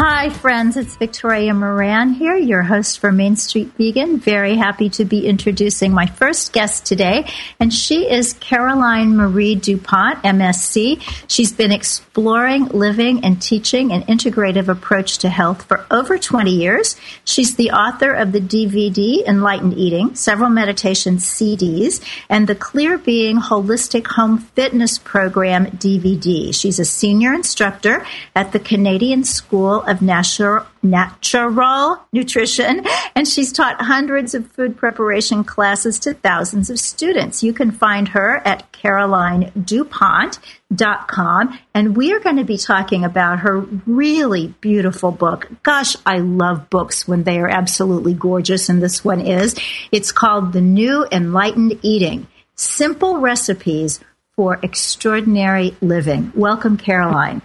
Hi, 0.00 0.30
friends. 0.30 0.76
It's 0.76 0.94
Victoria 0.94 1.52
Moran 1.52 2.12
here, 2.12 2.36
your 2.36 2.62
host 2.62 3.00
for 3.00 3.10
Main 3.10 3.34
Street 3.34 3.72
Vegan. 3.76 4.20
Very 4.20 4.54
happy 4.54 4.90
to 4.90 5.04
be 5.04 5.26
introducing 5.26 5.92
my 5.92 6.06
first 6.06 6.52
guest 6.52 6.86
today, 6.86 7.28
and 7.58 7.74
she 7.74 8.08
is 8.08 8.34
Caroline 8.34 9.16
Marie 9.16 9.56
DuPont, 9.56 10.22
MSc. 10.22 11.02
She's 11.26 11.50
been 11.50 11.72
exploring, 11.72 12.66
living, 12.66 13.24
and 13.24 13.42
teaching 13.42 13.90
an 13.90 14.02
integrative 14.02 14.68
approach 14.68 15.18
to 15.18 15.28
health 15.28 15.64
for 15.64 15.84
over 15.90 16.16
20 16.16 16.48
years. 16.48 16.94
She's 17.24 17.56
the 17.56 17.72
author 17.72 18.12
of 18.12 18.30
the 18.30 18.40
DVD 18.40 19.26
Enlightened 19.26 19.74
Eating, 19.76 20.14
several 20.14 20.48
meditation 20.48 21.16
CDs, 21.16 22.00
and 22.28 22.46
the 22.46 22.54
Clear 22.54 22.98
Being 22.98 23.38
Holistic 23.38 24.06
Home 24.12 24.38
Fitness 24.38 24.96
Program 24.98 25.66
DVD. 25.72 26.54
She's 26.54 26.78
a 26.78 26.84
senior 26.84 27.34
instructor 27.34 28.06
at 28.36 28.52
the 28.52 28.60
Canadian 28.60 29.24
School 29.24 29.86
of 29.88 30.02
Natural, 30.02 30.66
natural 30.82 31.98
Nutrition, 32.12 32.84
and 33.14 33.26
she's 33.26 33.52
taught 33.52 33.80
hundreds 33.80 34.34
of 34.34 34.50
food 34.52 34.76
preparation 34.76 35.44
classes 35.44 35.98
to 36.00 36.14
thousands 36.14 36.70
of 36.70 36.78
students. 36.78 37.42
You 37.42 37.52
can 37.52 37.70
find 37.70 38.08
her 38.08 38.42
at 38.44 38.70
carolinedupont.com, 38.72 41.58
and 41.74 41.96
we 41.96 42.12
are 42.12 42.20
going 42.20 42.36
to 42.36 42.44
be 42.44 42.58
talking 42.58 43.04
about 43.04 43.40
her 43.40 43.60
really 43.86 44.54
beautiful 44.60 45.10
book. 45.10 45.48
Gosh, 45.62 45.96
I 46.04 46.18
love 46.18 46.68
books 46.70 47.08
when 47.08 47.24
they 47.24 47.38
are 47.38 47.48
absolutely 47.48 48.14
gorgeous, 48.14 48.68
and 48.68 48.82
this 48.82 49.04
one 49.04 49.20
is. 49.20 49.54
It's 49.90 50.12
called 50.12 50.52
The 50.52 50.60
New 50.60 51.06
Enlightened 51.10 51.78
Eating 51.82 52.26
Simple 52.54 53.18
Recipes 53.18 54.00
for 54.36 54.58
Extraordinary 54.62 55.76
Living. 55.80 56.32
Welcome, 56.34 56.76
Caroline. 56.76 57.42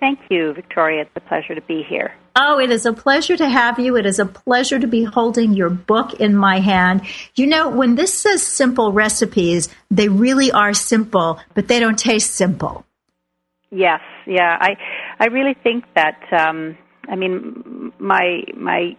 Thank 0.00 0.20
you, 0.30 0.52
Victoria. 0.54 1.02
It's 1.02 1.10
a 1.16 1.20
pleasure 1.20 1.54
to 1.54 1.60
be 1.62 1.82
here. 1.88 2.14
Oh, 2.36 2.60
it 2.60 2.70
is 2.70 2.86
a 2.86 2.92
pleasure 2.92 3.36
to 3.36 3.48
have 3.48 3.80
you. 3.80 3.96
It 3.96 4.06
is 4.06 4.20
a 4.20 4.26
pleasure 4.26 4.78
to 4.78 4.86
be 4.86 5.02
holding 5.02 5.54
your 5.54 5.70
book 5.70 6.14
in 6.20 6.36
my 6.36 6.60
hand. 6.60 7.02
You 7.34 7.48
know, 7.48 7.68
when 7.68 7.96
this 7.96 8.14
says 8.14 8.42
simple 8.42 8.92
recipes, 8.92 9.68
they 9.90 10.08
really 10.08 10.52
are 10.52 10.72
simple, 10.72 11.40
but 11.54 11.66
they 11.66 11.80
don't 11.80 11.98
taste 11.98 12.34
simple. 12.34 12.84
Yes, 13.70 14.00
yeah. 14.26 14.56
I 14.60 14.76
I 15.18 15.26
really 15.26 15.54
think 15.62 15.84
that 15.96 16.20
um 16.32 16.78
I 17.08 17.16
mean 17.16 17.92
my 17.98 18.42
my 18.56 18.96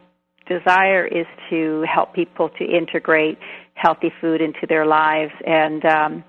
desire 0.48 1.06
is 1.06 1.26
to 1.50 1.86
help 1.92 2.14
people 2.14 2.50
to 2.50 2.66
integrate 2.66 3.38
healthy 3.76 4.12
food 4.20 4.42
into 4.42 4.68
their 4.68 4.86
lives 4.86 5.32
and 5.46 5.86
um 5.86 6.24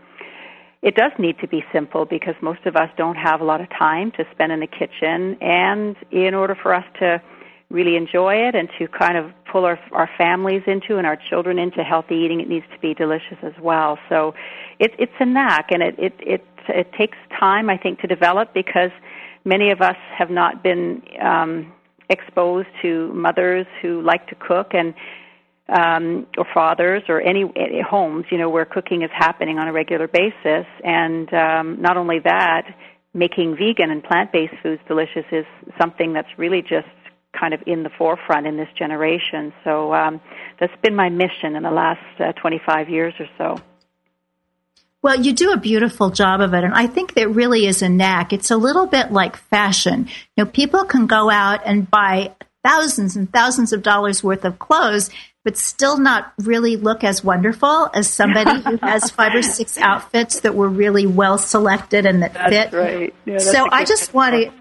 it 0.83 0.95
does 0.95 1.13
need 1.19 1.39
to 1.41 1.49
be 1.49 1.65
simple 1.73 2.07
because 2.07 2.35
most 2.41 2.65
of 2.65 2.77
us 2.77 2.89
don't 2.97 3.17
have 3.17 3.41
a 3.41 3.45
lot 3.45 3.61
of 3.61 3.69
time 3.71 4.11
to 4.13 4.25
spend 4.33 4.53
in 4.53 4.61
the 4.61 4.67
kitchen. 4.67 5.37
And 5.43 5.97
in 6.11 6.35
order 6.35 6.57
for 6.61 6.75
us 6.75 6.85
to 7.01 7.21
really 7.69 7.97
enjoy 7.97 8.35
it 8.35 8.55
and 8.55 8.69
to 8.79 8.89
kind 8.89 9.17
of 9.17 9.31
pull 9.51 9.65
our 9.65 9.79
our 9.93 10.11
families 10.19 10.63
into 10.67 10.99
and 10.99 11.07
our 11.07 11.17
children 11.17 11.59
into 11.59 11.85
healthy 11.85 12.17
eating 12.17 12.41
it 12.41 12.49
needs 12.49 12.67
to 12.73 12.79
be 12.81 12.95
delicious 12.95 13.39
as 13.43 13.53
well. 13.61 13.99
So 14.09 14.35
it 14.79 14.93
it's 14.99 15.13
a 15.21 15.27
knack 15.27 15.71
and 15.71 15.83
it 15.83 15.95
it 15.99 16.15
it 16.19 16.45
it 16.69 16.93
takes 16.93 17.17
time 17.39 17.71
i 17.71 17.77
think 17.77 18.01
to 18.01 18.07
develop 18.07 18.53
because 18.53 18.91
many 19.45 19.71
of 19.71 19.81
us 19.81 19.97
have 20.17 20.31
not 20.31 20.63
been 20.63 21.03
um 21.23 21.73
exposed 22.11 22.69
to 22.83 23.13
mothers 23.15 23.67
who 23.81 24.03
like 24.03 24.27
to 24.27 24.35
cook 24.35 24.75
and 24.75 24.95
um, 25.71 26.27
or 26.37 26.45
fathers 26.53 27.03
or 27.09 27.21
any, 27.21 27.45
homes, 27.89 28.27
you 28.31 28.39
know, 28.39 28.51
where 28.51 28.65
cooking 28.65 29.03
is 29.03 29.11
happening 29.13 29.59
on 29.59 29.69
a 29.69 29.73
regular 29.73 30.09
basis. 30.09 30.67
And 30.85 31.33
um, 31.33 31.81
not 31.81 31.97
only 31.97 32.19
that, 32.25 32.67
making 33.15 33.57
vegan 33.57 33.91
and 33.91 34.03
plant-based 34.03 34.55
foods 34.63 34.83
delicious 34.87 35.25
is 35.33 35.45
something 35.81 36.13
that's 36.13 36.29
really 36.37 36.63
just 36.63 36.89
kind 37.39 37.55
of 37.55 37.61
in 37.67 37.83
the 37.83 37.91
forefront 37.97 38.47
in 38.47 38.57
this 38.57 38.69
generation. 38.77 39.53
So 39.65 39.95
um, 39.95 40.21
that's 40.59 40.73
been 40.83 40.97
my 40.97 41.09
mission 41.09 41.55
in 41.55 41.63
the 41.63 41.71
last 41.71 42.21
uh, 42.21 42.33
25 42.33 42.89
years 42.89 43.15
or 43.21 43.27
so. 43.39 43.63
Well, 45.03 45.19
you 45.19 45.33
do 45.33 45.53
a 45.53 45.57
beautiful 45.57 46.11
job 46.11 46.43
of 46.43 46.53
it, 46.53 46.63
and 46.63 46.75
I 46.75 46.87
think 46.87 47.15
that 47.15 47.31
really 47.31 47.67
is 47.67 47.81
a 47.81 47.89
knack. 47.89 48.35
It's 48.35 48.51
a 48.51 48.57
little 48.57 48.87
bit 48.87 49.11
like 49.13 49.37
fashion. 49.37 50.09
You 50.37 50.45
know, 50.45 50.51
people 50.51 50.85
can 50.85 51.07
go 51.07 51.31
out 51.31 51.63
and 51.65 51.91
buy 51.91 52.35
thousands 52.63 53.17
and 53.17 53.33
thousands 53.33 53.73
of 53.73 53.83
dollars 53.83 54.23
worth 54.23 54.45
of 54.45 54.59
clothes, 54.59 55.09
but 55.45 55.57
still 55.57 55.99
not 55.99 56.33
really 56.39 56.77
look 56.77 57.03
as 57.03 57.25
wonderful 57.25 57.89
as 57.95 58.09
somebody 58.13 58.61
who 58.61 58.77
has 58.83 59.11
five 59.11 59.35
or 59.35 59.43
six 59.43 59.79
outfits 59.79 60.41
that 60.41 60.55
were 60.55 60.69
really 60.69 61.07
well 61.07 61.39
selected 61.39 62.07
and 62.07 62.23
that 62.23 62.35
that's 62.35 62.51
fit. 62.51 62.73
Right. 62.73 63.15
Yeah, 63.25 63.39
so 63.39 63.67
I 63.71 63.85
just 63.85 64.13
want 64.13 64.35
to 64.35 64.53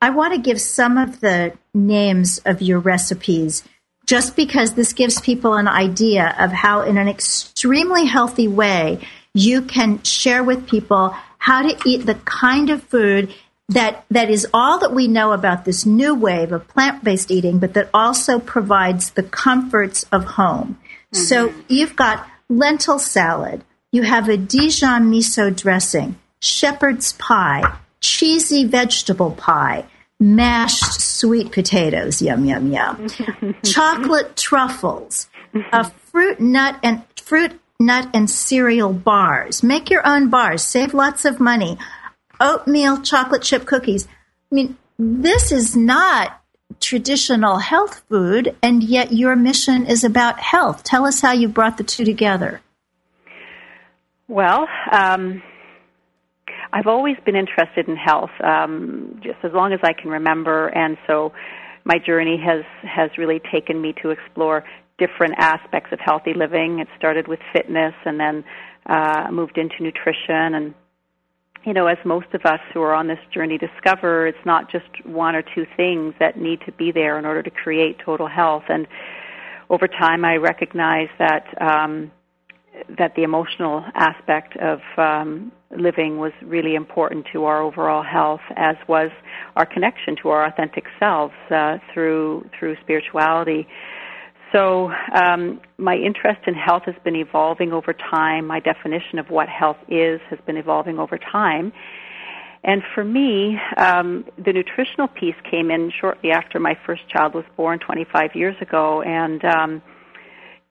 I 0.00 0.10
want 0.10 0.34
to 0.34 0.40
give 0.40 0.60
some 0.60 0.98
of 0.98 1.20
the 1.20 1.56
names 1.72 2.38
of 2.44 2.62
your 2.62 2.78
recipes 2.78 3.64
just 4.06 4.36
because 4.36 4.74
this 4.74 4.92
gives 4.92 5.20
people 5.20 5.54
an 5.54 5.68
idea 5.68 6.34
of 6.38 6.52
how 6.52 6.82
in 6.82 6.98
an 6.98 7.08
extremely 7.08 8.04
healthy 8.04 8.48
way 8.48 9.00
you 9.32 9.62
can 9.62 10.02
share 10.02 10.44
with 10.44 10.68
people 10.68 11.14
how 11.38 11.62
to 11.62 11.76
eat 11.88 12.06
the 12.06 12.14
kind 12.14 12.70
of 12.70 12.82
food 12.84 13.34
that 13.68 14.04
that 14.10 14.30
is 14.30 14.46
all 14.52 14.78
that 14.78 14.92
we 14.92 15.08
know 15.08 15.32
about 15.32 15.64
this 15.64 15.86
new 15.86 16.14
wave 16.14 16.52
of 16.52 16.68
plant-based 16.68 17.30
eating 17.30 17.58
but 17.58 17.74
that 17.74 17.88
also 17.94 18.38
provides 18.38 19.10
the 19.10 19.22
comforts 19.22 20.04
of 20.12 20.24
home. 20.24 20.78
Mm-hmm. 21.12 21.24
So 21.24 21.54
you've 21.68 21.96
got 21.96 22.26
lentil 22.48 22.98
salad, 22.98 23.64
you 23.90 24.02
have 24.02 24.28
a 24.28 24.36
Dijon 24.36 25.10
miso 25.10 25.54
dressing, 25.54 26.16
shepherd's 26.40 27.14
pie, 27.14 27.78
cheesy 28.00 28.64
vegetable 28.64 29.30
pie, 29.30 29.86
mashed 30.20 31.00
sweet 31.00 31.52
potatoes, 31.52 32.20
yum 32.20 32.44
yum 32.44 32.72
yum. 32.72 33.08
Chocolate 33.64 34.36
truffles, 34.36 35.28
a 35.72 35.84
fruit 35.84 36.38
nut 36.38 36.78
and 36.82 37.02
fruit 37.16 37.58
nut 37.80 38.08
and 38.12 38.28
cereal 38.28 38.92
bars. 38.92 39.62
Make 39.62 39.90
your 39.90 40.06
own 40.06 40.28
bars. 40.28 40.62
Save 40.62 40.94
lots 40.94 41.24
of 41.24 41.40
money. 41.40 41.78
Oatmeal 42.40 43.02
chocolate 43.02 43.42
chip 43.42 43.66
cookies. 43.66 44.06
I 44.50 44.54
mean, 44.54 44.76
this 44.98 45.52
is 45.52 45.76
not 45.76 46.40
traditional 46.80 47.58
health 47.58 48.02
food, 48.08 48.56
and 48.62 48.82
yet 48.82 49.12
your 49.12 49.36
mission 49.36 49.86
is 49.86 50.04
about 50.04 50.40
health. 50.40 50.82
Tell 50.82 51.04
us 51.06 51.20
how 51.20 51.32
you 51.32 51.48
brought 51.48 51.78
the 51.78 51.84
two 51.84 52.04
together. 52.04 52.60
Well, 54.28 54.66
um, 54.90 55.42
I've 56.72 56.86
always 56.86 57.16
been 57.24 57.36
interested 57.36 57.88
in 57.88 57.96
health, 57.96 58.30
um, 58.42 59.20
just 59.22 59.38
as 59.44 59.52
long 59.52 59.72
as 59.72 59.80
I 59.82 59.92
can 59.92 60.10
remember, 60.10 60.68
and 60.68 60.96
so 61.06 61.32
my 61.84 61.98
journey 61.98 62.40
has 62.44 62.64
has 62.82 63.10
really 63.18 63.40
taken 63.52 63.80
me 63.80 63.94
to 64.02 64.10
explore 64.10 64.64
different 64.98 65.34
aspects 65.38 65.92
of 65.92 65.98
healthy 66.00 66.32
living. 66.34 66.78
It 66.80 66.88
started 66.96 67.28
with 67.28 67.40
fitness 67.52 67.94
and 68.04 68.18
then 68.18 68.44
uh, 68.86 69.28
moved 69.30 69.58
into 69.58 69.74
nutrition. 69.80 70.54
And, 70.54 70.74
you 71.64 71.72
know, 71.72 71.86
as 71.86 71.98
most 72.04 72.26
of 72.34 72.42
us 72.44 72.60
who 72.72 72.80
are 72.82 72.94
on 72.94 73.06
this 73.06 73.18
journey 73.32 73.58
discover, 73.58 74.26
it's 74.26 74.44
not 74.44 74.70
just 74.70 74.84
one 75.04 75.34
or 75.34 75.42
two 75.42 75.66
things 75.76 76.14
that 76.20 76.38
need 76.38 76.60
to 76.66 76.72
be 76.72 76.92
there 76.92 77.18
in 77.18 77.24
order 77.24 77.42
to 77.42 77.50
create 77.50 77.98
total 78.04 78.28
health. 78.28 78.64
And 78.68 78.86
over 79.70 79.88
time, 79.88 80.24
I 80.24 80.36
recognize 80.36 81.08
that. 81.18 81.46
Um, 81.60 82.10
that 82.98 83.14
the 83.14 83.22
emotional 83.22 83.84
aspect 83.94 84.56
of 84.56 84.80
um, 84.98 85.52
living 85.78 86.18
was 86.18 86.32
really 86.42 86.74
important 86.74 87.26
to 87.32 87.44
our 87.44 87.62
overall 87.62 88.02
health, 88.02 88.40
as 88.56 88.76
was 88.88 89.10
our 89.56 89.64
connection 89.64 90.16
to 90.22 90.28
our 90.28 90.44
authentic 90.44 90.84
selves 90.98 91.34
uh, 91.50 91.78
through 91.92 92.48
through 92.58 92.76
spirituality. 92.82 93.66
So, 94.54 94.92
um, 95.12 95.60
my 95.78 95.96
interest 95.96 96.42
in 96.46 96.54
health 96.54 96.84
has 96.86 96.94
been 97.02 97.16
evolving 97.16 97.72
over 97.72 97.92
time. 97.92 98.46
My 98.46 98.60
definition 98.60 99.18
of 99.18 99.28
what 99.28 99.48
health 99.48 99.78
is 99.88 100.20
has 100.30 100.38
been 100.46 100.56
evolving 100.56 100.98
over 100.98 101.18
time. 101.18 101.72
And 102.62 102.82
for 102.94 103.04
me, 103.04 103.58
um, 103.76 104.24
the 104.38 104.52
nutritional 104.52 105.08
piece 105.08 105.34
came 105.50 105.70
in 105.70 105.90
shortly 106.00 106.30
after 106.30 106.60
my 106.60 106.78
first 106.86 107.02
child 107.08 107.34
was 107.34 107.44
born 107.56 107.80
25 107.80 108.30
years 108.34 108.54
ago. 108.60 109.02
And 109.02 109.44
um, 109.44 109.82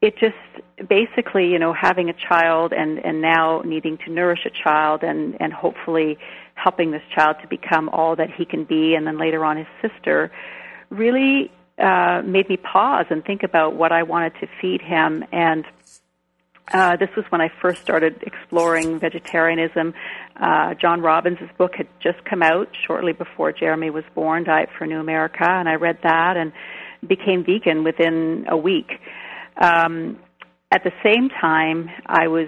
it 0.02 0.16
just 0.18 0.90
basically, 0.90 1.48
you 1.48 1.60
know, 1.60 1.74
having 1.74 2.10
a 2.10 2.14
child 2.14 2.72
and, 2.72 3.00
and 3.06 3.22
now 3.22 3.62
needing 3.66 3.98
to 4.06 4.12
nourish 4.12 4.46
a 4.46 4.64
child 4.64 5.04
and, 5.04 5.36
and 5.42 5.52
hopefully 5.52 6.18
helping 6.56 6.92
this 6.92 7.04
child 7.14 7.36
to 7.42 7.48
become 7.48 7.90
all 7.90 8.16
that 8.16 8.30
he 8.30 8.46
can 8.46 8.64
be, 8.64 8.96
and 8.96 9.06
then 9.06 9.18
later 9.18 9.44
on 9.44 9.58
his 9.58 9.68
sister, 9.82 10.32
really 10.90 11.52
uh, 11.78 12.22
made 12.24 12.50
me 12.50 12.58
pause 12.58 13.06
and 13.10 13.24
think 13.24 13.44
about 13.44 13.76
what 13.76 13.92
I 13.92 14.04
wanted 14.04 14.34
to 14.42 14.48
feed 14.62 14.82
him. 14.82 15.24
And 15.32 15.66
uh, 16.72 16.96
this 16.96 17.10
was 17.16 17.26
when 17.30 17.42
I 17.42 17.50
first 17.62 17.82
started 17.82 18.24
exploring 18.24 19.00
vegetarianism. 19.00 19.94
Uh, 20.36 20.74
John 20.76 21.02
Robbins' 21.02 21.40
book 21.58 21.76
had 21.76 21.88
just 22.00 22.24
come 22.26 22.42
out 22.42 22.70
shortly 22.88 23.14
before 23.14 23.52
Jeremy 23.52 23.90
was 23.90 24.06
born, 24.16 24.44
Diet 24.44 24.70
for 24.78 24.88
New 24.88 25.00
America, 25.00 25.46
and 25.46 25.68
I 25.68 25.76
read 25.76 26.00
that 26.04 26.38
and 26.38 26.54
became 27.06 27.44
vegan 27.44 27.84
within 27.84 28.46
a 28.48 28.56
week. 28.56 28.92
Um, 29.58 30.20
at 30.72 30.84
the 30.84 30.92
same 31.04 31.30
time, 31.30 31.90
I 32.06 32.28
was, 32.28 32.48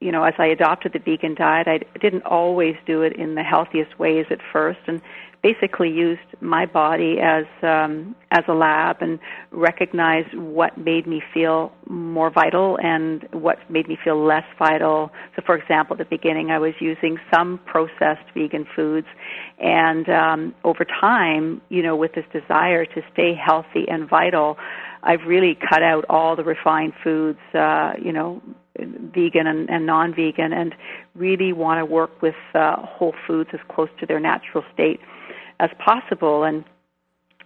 you 0.00 0.10
know, 0.10 0.24
as 0.24 0.34
I 0.38 0.46
adopted 0.46 0.92
the 0.94 0.98
vegan 0.98 1.34
diet, 1.34 1.68
I 1.68 1.80
didn't 1.98 2.22
always 2.24 2.76
do 2.86 3.02
it 3.02 3.14
in 3.14 3.34
the 3.34 3.42
healthiest 3.42 3.98
ways 3.98 4.26
at 4.30 4.38
first, 4.52 4.80
and 4.86 5.02
basically 5.42 5.88
used 5.88 6.20
my 6.40 6.66
body 6.66 7.16
as 7.22 7.44
um, 7.62 8.14
as 8.30 8.44
a 8.46 8.52
lab 8.52 8.96
and 9.00 9.18
recognized 9.50 10.34
what 10.34 10.76
made 10.78 11.06
me 11.06 11.22
feel 11.32 11.72
more 11.88 12.30
vital 12.30 12.78
and 12.82 13.26
what 13.32 13.58
made 13.70 13.88
me 13.88 13.96
feel 14.02 14.22
less 14.22 14.44
vital. 14.58 15.10
So, 15.34 15.42
for 15.44 15.56
example, 15.56 15.94
at 15.94 15.98
the 15.98 16.16
beginning, 16.16 16.50
I 16.50 16.58
was 16.58 16.74
using 16.80 17.18
some 17.32 17.58
processed 17.66 18.28
vegan 18.34 18.66
foods, 18.76 19.06
and 19.58 20.08
um, 20.08 20.54
over 20.64 20.84
time, 20.84 21.60
you 21.68 21.82
know, 21.82 21.96
with 21.96 22.12
this 22.12 22.26
desire 22.32 22.84
to 22.84 23.02
stay 23.12 23.34
healthy 23.34 23.86
and 23.88 24.08
vital. 24.08 24.56
I've 25.02 25.26
really 25.26 25.56
cut 25.70 25.82
out 25.82 26.04
all 26.10 26.36
the 26.36 26.44
refined 26.44 26.92
foods, 27.02 27.38
uh, 27.54 27.92
you 27.98 28.12
know, 28.12 28.42
vegan 28.78 29.46
and, 29.46 29.70
and 29.70 29.86
non-vegan, 29.86 30.52
and 30.52 30.74
really 31.14 31.54
want 31.54 31.78
to 31.78 31.86
work 31.86 32.20
with 32.20 32.34
uh, 32.54 32.76
whole 32.76 33.14
foods 33.26 33.48
as 33.54 33.60
close 33.74 33.88
to 34.00 34.04
their 34.04 34.20
natural 34.20 34.62
state 34.74 35.00
as 35.60 35.70
possible. 35.78 36.44
And 36.44 36.64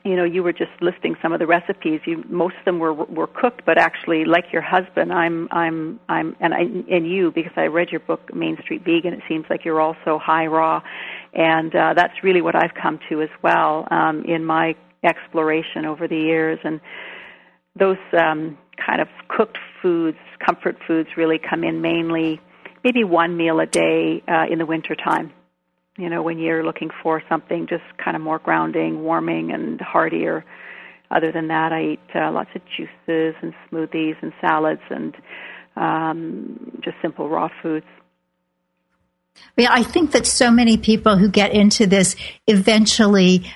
you 0.05 0.17
know, 0.17 0.25
you 0.25 0.43
were 0.43 0.53
just 0.53 0.71
listing 0.83 1.17
some 1.23 1.33
of 1.33 1.39
the 1.39 1.47
recipes. 1.47 2.01
You 2.05 2.23
most 2.29 2.57
of 2.59 2.65
them 2.67 2.79
were 2.79 2.93
were 2.93 3.27
cooked, 3.27 3.63
but 3.65 3.79
actually, 3.79 4.27
like 4.27 4.53
your 4.53 4.61
husband, 4.61 5.11
I'm 5.13 5.49
I'm 5.51 5.99
I'm 6.11 6.37
and 6.41 6.53
I 6.53 6.61
and 6.61 7.11
you 7.11 7.33
because 7.35 7.55
I 7.57 7.65
read 7.65 7.89
your 7.91 8.01
book 8.01 8.35
Main 8.35 8.59
Street 8.63 8.85
Vegan. 8.85 9.15
It 9.15 9.23
seems 9.27 9.47
like 9.49 9.65
you're 9.65 9.81
also 9.81 10.19
high 10.23 10.47
raw, 10.47 10.83
and 11.33 11.75
uh, 11.75 11.95
that's 11.95 12.13
really 12.23 12.43
what 12.43 12.55
I've 12.55 12.75
come 12.81 13.01
to 13.09 13.23
as 13.23 13.31
well 13.43 13.89
um, 13.91 14.25
in 14.27 14.45
my 14.45 14.75
exploration 15.03 15.87
over 15.87 16.07
the 16.07 16.19
years. 16.19 16.59
And 16.65 16.83
those 17.75 17.97
um, 18.13 18.59
kind 18.85 19.01
of 19.01 19.09
cooked 19.29 19.59
foods, 19.81 20.19
comfort 20.45 20.77
foods, 20.87 21.09
really 21.17 21.39
come 21.39 21.65
in 21.65 21.81
mainly 21.81 22.43
maybe 22.85 23.05
one 23.05 23.39
meal 23.39 23.59
a 23.59 23.67
day 23.67 24.23
uh, 24.29 24.45
in 24.51 24.59
the 24.59 24.67
winter 24.67 24.95
time 24.95 25.33
you 25.97 26.09
know, 26.09 26.23
when 26.23 26.39
you're 26.39 26.65
looking 26.65 26.91
for 27.03 27.23
something 27.29 27.67
just 27.69 27.85
kind 28.03 28.17
of 28.17 28.23
more 28.23 28.39
grounding, 28.39 29.03
warming, 29.03 29.53
and 29.53 29.81
heartier. 29.81 30.45
Other 31.11 31.31
than 31.31 31.49
that, 31.49 31.73
I 31.73 31.93
eat 31.93 32.01
uh, 32.15 32.33
lots 32.33 32.51
of 32.55 32.63
juices 32.77 33.35
and 33.43 33.55
smoothies 33.71 34.17
and 34.21 34.33
salads 34.41 34.81
and 34.91 35.15
um, 35.77 36.81
just 36.83 36.97
simple 37.01 37.29
raw 37.29 37.49
foods. 37.63 37.87
Yeah, 39.57 39.73
I 39.73 39.83
think 39.83 40.13
that 40.13 40.27
so 40.27 40.51
many 40.51 40.77
people 40.77 41.17
who 41.17 41.29
get 41.29 41.53
into 41.53 41.87
this 41.87 42.17
eventually 42.47 43.51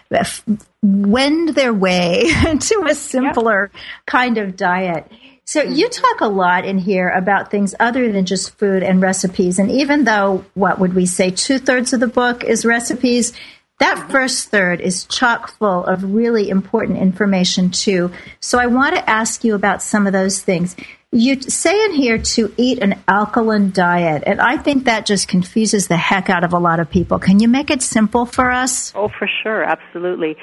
wend 0.83 1.51
their 1.51 1.72
way 1.72 2.24
to 2.61 2.85
a 2.88 2.94
simpler 2.94 3.70
yep. 3.72 3.83
kind 4.07 4.38
of 4.38 4.57
diet. 4.57 5.11
So 5.48 5.64
hmm. 5.64 5.72
you 5.72 5.88
talk 5.88 6.20
a 6.20 6.28
lot 6.28 6.66
in 6.66 6.76
here 6.76 7.08
about 7.08 7.50
things 7.50 7.74
other 7.80 8.12
than 8.12 8.26
just 8.26 8.58
food 8.58 8.82
and 8.82 9.00
recipes. 9.00 9.58
And 9.58 9.70
even 9.70 10.04
though, 10.04 10.44
what 10.52 10.78
would 10.78 10.94
we 10.94 11.06
say, 11.06 11.30
two 11.30 11.58
thirds 11.58 11.94
of 11.94 12.00
the 12.00 12.06
book 12.06 12.44
is 12.44 12.66
recipes, 12.66 13.32
that 13.78 13.98
hmm. 13.98 14.12
first 14.12 14.50
third 14.50 14.82
is 14.82 15.06
chock 15.06 15.50
full 15.56 15.87
of 15.87 16.04
really 16.04 16.50
important 16.50 16.98
information 16.98 17.70
too. 17.70 18.12
So 18.40 18.58
I 18.58 18.66
want 18.66 18.96
to 18.96 19.08
ask 19.08 19.42
you 19.42 19.54
about 19.54 19.82
some 19.82 20.06
of 20.06 20.12
those 20.12 20.42
things. 20.42 20.76
You 21.12 21.40
say 21.40 21.82
in 21.87 21.94
here 21.94 22.18
to 22.18 22.52
eat 22.58 22.80
an 22.80 23.02
alkaline 23.08 23.70
diet, 23.70 24.24
and 24.26 24.42
I 24.42 24.58
think 24.58 24.84
that 24.84 25.06
just 25.06 25.28
confuses 25.28 25.88
the 25.88 25.96
heck 25.96 26.28
out 26.28 26.44
of 26.44 26.52
a 26.52 26.58
lot 26.58 26.78
of 26.78 26.90
people. 26.90 27.18
Can 27.18 27.40
you 27.40 27.48
make 27.48 27.70
it 27.70 27.80
simple 27.80 28.26
for 28.26 28.50
us? 28.50 28.92
Oh, 28.94 29.08
for 29.18 29.26
sure, 29.42 29.64
absolutely 29.64 30.37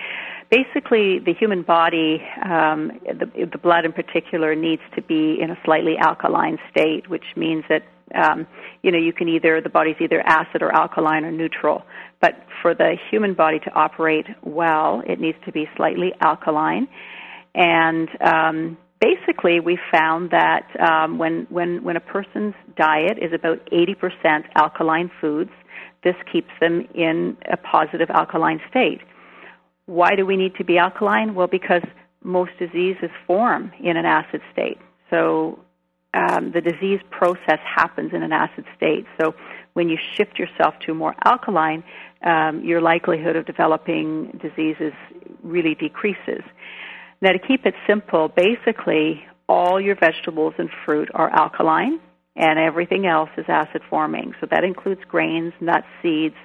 basically 0.55 1.19
the 1.19 1.33
human 1.33 1.61
body, 1.63 2.21
um, 2.43 2.91
the, 3.05 3.27
the 3.51 3.57
blood 3.57 3.83
in 3.85 3.93
particular, 3.93 4.55
needs 4.55 4.81
to 4.95 5.01
be 5.01 5.37
in 5.41 5.49
a 5.51 5.57
slightly 5.65 5.95
alkaline 5.97 6.57
state, 6.71 7.09
which 7.09 7.25
means 7.35 7.63
that 7.69 7.83
Um, 8.13 8.45
you 8.83 8.91
know, 8.91 8.99
you 9.07 9.13
can 9.19 9.27
either 9.27 9.61
the 9.61 9.69
body's 9.79 9.99
either 9.99 10.21
acid 10.39 10.61
or 10.61 10.71
alkaline 10.81 11.23
or 11.25 11.31
neutral. 11.31 11.77
But 12.23 12.33
for 12.61 12.71
the 12.75 12.97
human 13.09 13.33
body 13.33 13.59
to 13.59 13.71
operate 13.73 14.27
well, 14.43 15.01
it 15.11 15.19
needs 15.19 15.37
to 15.45 15.51
be 15.51 15.63
slightly 15.75 16.13
alkaline. 16.21 16.87
And 17.55 18.07
um, 18.21 18.77
basically, 19.01 19.59
we 19.59 19.79
found 19.91 20.29
that 20.31 20.65
um, 20.79 21.17
when 21.17 21.47
when 21.49 21.83
when 21.83 21.95
a 21.97 22.05
person's 22.15 22.53
diet 22.77 23.17
is 23.17 23.31
about 23.33 23.59
80% 23.71 24.43
alkaline 24.55 25.09
foods, 25.19 25.51
this 26.03 26.15
keeps 26.31 26.53
them 26.59 26.87
in 26.93 27.37
a 27.51 27.57
positive 27.57 28.09
alkaline 28.09 28.61
state. 28.69 29.01
Why 29.85 30.15
do 30.15 30.25
we 30.25 30.37
need 30.37 30.55
to 30.55 30.63
be 30.63 30.77
alkaline? 30.77 31.35
Well, 31.35 31.47
because 31.47 31.83
most 32.23 32.51
diseases 32.57 33.09
form 33.27 33.71
in 33.81 33.97
an 33.97 34.05
acid 34.05 34.41
state. 34.51 34.79
So 35.09 35.59
um, 36.13 36.51
the 36.53 36.61
disease 36.61 36.99
process 37.11 37.59
happens 37.63 38.11
in 38.13 38.23
an 38.23 38.31
acid 38.31 38.65
state. 38.75 39.05
So 39.19 39.35
when 39.73 39.89
you 39.89 39.97
shift 40.15 40.39
yourself 40.39 40.73
to 40.85 40.93
more 40.93 41.15
alkaline, 41.25 41.83
um, 42.23 42.63
your 42.63 42.81
likelihood 42.81 43.35
of 43.35 43.45
developing 43.45 44.39
diseases 44.41 44.93
really 45.43 45.75
decreases. 45.75 46.41
Now, 47.21 47.31
to 47.31 47.39
keep 47.39 47.65
it 47.65 47.75
simple, 47.87 48.29
basically 48.29 49.23
all 49.47 49.79
your 49.79 49.95
vegetables 49.95 50.53
and 50.57 50.69
fruit 50.85 51.09
are 51.13 51.29
alkaline, 51.29 51.99
and 52.35 52.59
everything 52.59 53.05
else 53.05 53.29
is 53.37 53.45
acid 53.47 53.81
forming. 53.89 54.33
So 54.41 54.47
that 54.51 54.63
includes 54.63 55.01
grains, 55.07 55.53
nuts, 55.61 55.87
seeds. 56.01 56.35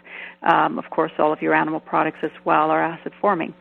Um, 0.42 0.78
of 0.78 0.88
course, 0.90 1.12
all 1.18 1.32
of 1.32 1.42
your 1.42 1.54
animal 1.54 1.80
products 1.80 2.18
as 2.22 2.30
well 2.44 2.70
are 2.70 2.82
acid 2.82 3.12
forming. 3.20 3.54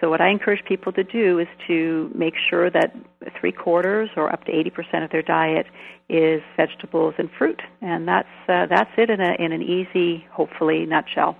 So 0.00 0.10
what 0.10 0.20
I 0.20 0.28
encourage 0.30 0.64
people 0.66 0.92
to 0.92 1.04
do 1.04 1.38
is 1.38 1.46
to 1.68 2.10
make 2.14 2.34
sure 2.50 2.68
that 2.68 2.94
three 3.40 3.52
quarters 3.52 4.10
or 4.16 4.30
up 4.30 4.44
to 4.44 4.52
80% 4.52 5.04
of 5.04 5.10
their 5.10 5.22
diet 5.22 5.66
is 6.10 6.42
vegetables 6.56 7.14
and 7.16 7.30
fruit, 7.38 7.62
and 7.80 8.06
that's 8.06 8.28
uh, 8.46 8.66
that's 8.66 8.90
it 8.98 9.08
in 9.08 9.20
a 9.22 9.34
in 9.38 9.52
an 9.52 9.62
easy, 9.62 10.26
hopefully, 10.30 10.84
nutshell. 10.84 11.38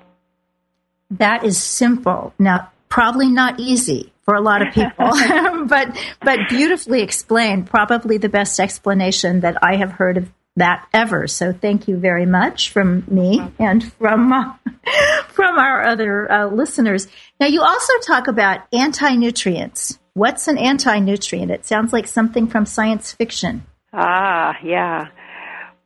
That 1.11 1.45
is 1.45 1.63
simple. 1.63 2.33
Now, 2.39 2.73
probably 2.89 3.29
not 3.29 3.61
easy 3.61 4.14
for 4.25 4.35
a 4.35 4.41
lot 4.41 4.67
of 4.67 4.73
people, 4.73 4.95
but 5.67 5.97
but 6.21 6.39
beautifully 6.49 7.03
explained. 7.03 7.67
Probably 7.67 8.19
the 8.19 8.29
best 8.29 8.59
explanation 8.61 9.41
that 9.41 9.57
I 9.63 9.77
have 9.77 9.93
heard 9.93 10.17
of 10.17 10.33
that 10.57 10.87
ever. 10.93 11.27
So 11.27 11.53
thank 11.53 11.89
you 11.89 11.97
very 11.97 12.27
much 12.27 12.71
from 12.71 13.05
me 13.09 13.43
and 13.59 13.93
from 13.95 14.33
uh, 14.33 14.55
from 15.29 15.59
our 15.59 15.87
other 15.87 16.31
uh, 16.31 16.47
listeners. 16.47 17.09
Now 17.41 17.47
you 17.47 17.63
also 17.63 17.93
talk 18.07 18.29
about 18.29 18.61
anti-nutrients. 18.73 19.99
What's 20.15 20.47
an 20.47 20.59
anti-nutrient? 20.59 21.51
It 21.51 21.67
sounds 21.67 21.93
like 21.93 22.07
something 22.07 22.47
from 22.47 22.67
science 22.67 23.13
fiction. 23.13 23.67
Ah, 23.93 24.57
yeah. 24.63 25.09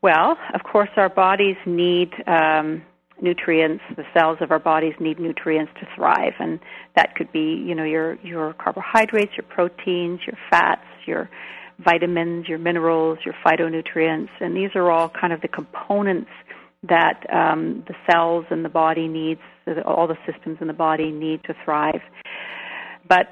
Well, 0.03 0.37
of 0.55 0.63
course, 0.63 0.91
our 0.97 1.09
bodies 1.09 1.57
need 1.67 2.13
um, 2.27 2.83
nutrients. 3.23 3.83
The 3.97 4.05
cells 4.15 4.39
of 4.41 4.51
our 4.51 4.59
bodies 4.59 4.95
need 5.01 5.19
nutrients 5.19 5.73
to 5.81 5.89
thrive, 5.95 6.35
and 6.39 6.61
that 6.97 7.15
could 7.15 7.33
be, 7.33 7.63
you 7.67 7.75
know, 7.75 7.85
your 7.85 8.15
your 8.23 8.55
carbohydrates, 8.55 9.33
your 9.37 9.47
proteins, 9.49 10.21
your 10.27 10.37
fats, 10.51 10.85
your 11.07 11.29
vitamins, 11.79 12.49
your 12.49 12.59
minerals, 12.59 13.19
your 13.25 13.35
phytonutrients, 13.45 14.31
and 14.41 14.57
these 14.57 14.71
are 14.75 14.91
all 14.91 15.09
kind 15.09 15.33
of 15.33 15.41
the 15.41 15.49
components 15.49 16.31
that 16.89 17.25
um, 17.33 17.85
the 17.89 17.95
cells 18.11 18.45
in 18.51 18.63
the 18.63 18.69
body 18.69 19.09
needs, 19.09 19.41
all 19.85 20.07
the 20.07 20.17
systems 20.31 20.59
in 20.61 20.67
the 20.67 20.73
body 20.73 21.11
need 21.11 21.43
to 21.45 21.55
thrive. 21.65 22.01
But 23.09 23.29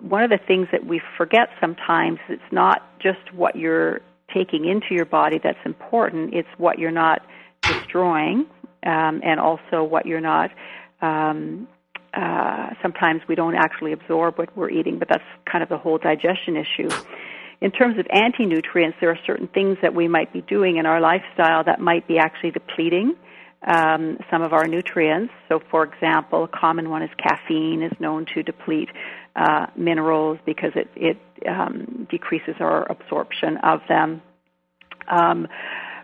one 0.00 0.22
of 0.22 0.30
the 0.30 0.38
things 0.46 0.68
that 0.72 0.86
we 0.86 1.00
forget 1.16 1.48
sometimes 1.60 2.18
it's 2.28 2.42
not 2.52 2.82
just 3.00 3.32
what 3.34 3.56
you're 3.56 4.00
taking 4.32 4.66
into 4.66 4.88
your 4.90 5.06
body 5.06 5.40
that's 5.42 5.58
important; 5.64 6.34
it's 6.34 6.48
what 6.58 6.78
you're 6.78 6.90
not 6.90 7.22
destroying, 7.62 8.46
um, 8.88 9.20
and 9.22 9.38
also 9.38 9.84
what 9.84 10.06
you're 10.06 10.20
not. 10.20 10.50
Um, 11.00 11.68
uh, 12.14 12.70
sometimes 12.82 13.20
we 13.28 13.34
don't 13.34 13.54
actually 13.54 13.92
absorb 13.92 14.38
what 14.38 14.56
we're 14.56 14.70
eating, 14.70 14.98
but 14.98 15.08
that's 15.08 15.24
kind 15.44 15.62
of 15.62 15.68
the 15.68 15.78
whole 15.78 15.98
digestion 15.98 16.56
issue 16.56 16.88
in 17.60 17.70
terms 17.70 17.98
of 17.98 18.06
anti 18.10 18.46
nutrients, 18.46 18.98
there 19.00 19.10
are 19.10 19.18
certain 19.26 19.48
things 19.48 19.78
that 19.82 19.94
we 19.94 20.06
might 20.06 20.32
be 20.32 20.42
doing 20.42 20.76
in 20.76 20.86
our 20.86 21.00
lifestyle 21.00 21.64
that 21.64 21.80
might 21.80 22.06
be 22.06 22.18
actually 22.18 22.52
depleting 22.52 23.16
um, 23.66 24.18
some 24.30 24.42
of 24.42 24.52
our 24.52 24.66
nutrients. 24.66 25.32
So, 25.48 25.60
for 25.70 25.82
example, 25.82 26.44
a 26.44 26.48
common 26.48 26.88
one 26.88 27.02
is 27.02 27.10
caffeine, 27.18 27.82
is 27.82 27.92
known 27.98 28.26
to 28.34 28.42
deplete 28.42 28.90
uh, 29.34 29.66
minerals 29.76 30.38
because 30.46 30.70
it, 30.76 30.88
it 30.94 31.18
um, 31.48 32.06
decreases 32.08 32.54
our 32.60 32.90
absorption 32.90 33.56
of 33.58 33.80
them. 33.88 34.22
Um, 35.08 35.48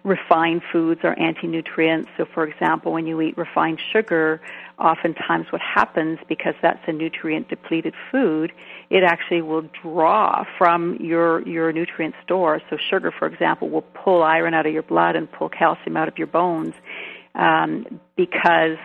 refined 0.05 0.63
foods 0.71 1.01
are 1.03 1.19
anti 1.19 1.47
nutrients. 1.47 2.09
So, 2.17 2.27
for 2.33 2.47
example, 2.47 2.93
when 2.93 3.07
you 3.07 3.21
eat 3.21 3.37
refined 3.37 3.81
sugar, 3.93 4.41
oftentimes 4.79 5.47
what 5.51 5.61
happens 5.61 6.19
because 6.29 6.55
that's 6.61 6.83
a 6.89 6.93
nutrient 6.93 7.49
depleted 7.49 7.95
food 8.11 8.53
it 8.91 9.05
actually 9.05 9.41
will 9.41 9.63
draw 9.83 10.45
from 10.59 10.97
your 10.97 11.47
your 11.47 11.73
nutrient 11.73 12.15
store 12.25 12.61
so 12.69 12.77
sugar 12.91 13.13
for 13.17 13.27
example 13.29 13.71
will 13.71 13.83
pull 13.83 14.23
iron 14.23 14.53
out 14.53 14.67
of 14.67 14.73
your 14.73 14.83
blood 14.83 15.15
and 15.15 15.31
pull 15.31 15.49
calcium 15.49 15.97
out 15.97 16.09
of 16.09 16.19
your 16.19 16.27
bones 16.27 16.75
um, 17.37 18.01
because 18.17 18.79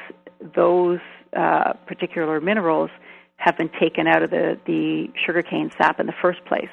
those 0.55 0.99
uh, 1.35 1.73
particular 1.87 2.39
minerals 2.39 2.91
have 3.37 3.57
been 3.57 3.69
taken 3.79 4.05
out 4.05 4.21
of 4.21 4.29
the 4.29 4.59
the 4.65 5.07
sugarcane 5.25 5.71
sap 5.75 5.99
in 5.99 6.05
the 6.05 6.15
first 6.21 6.43
place 6.45 6.69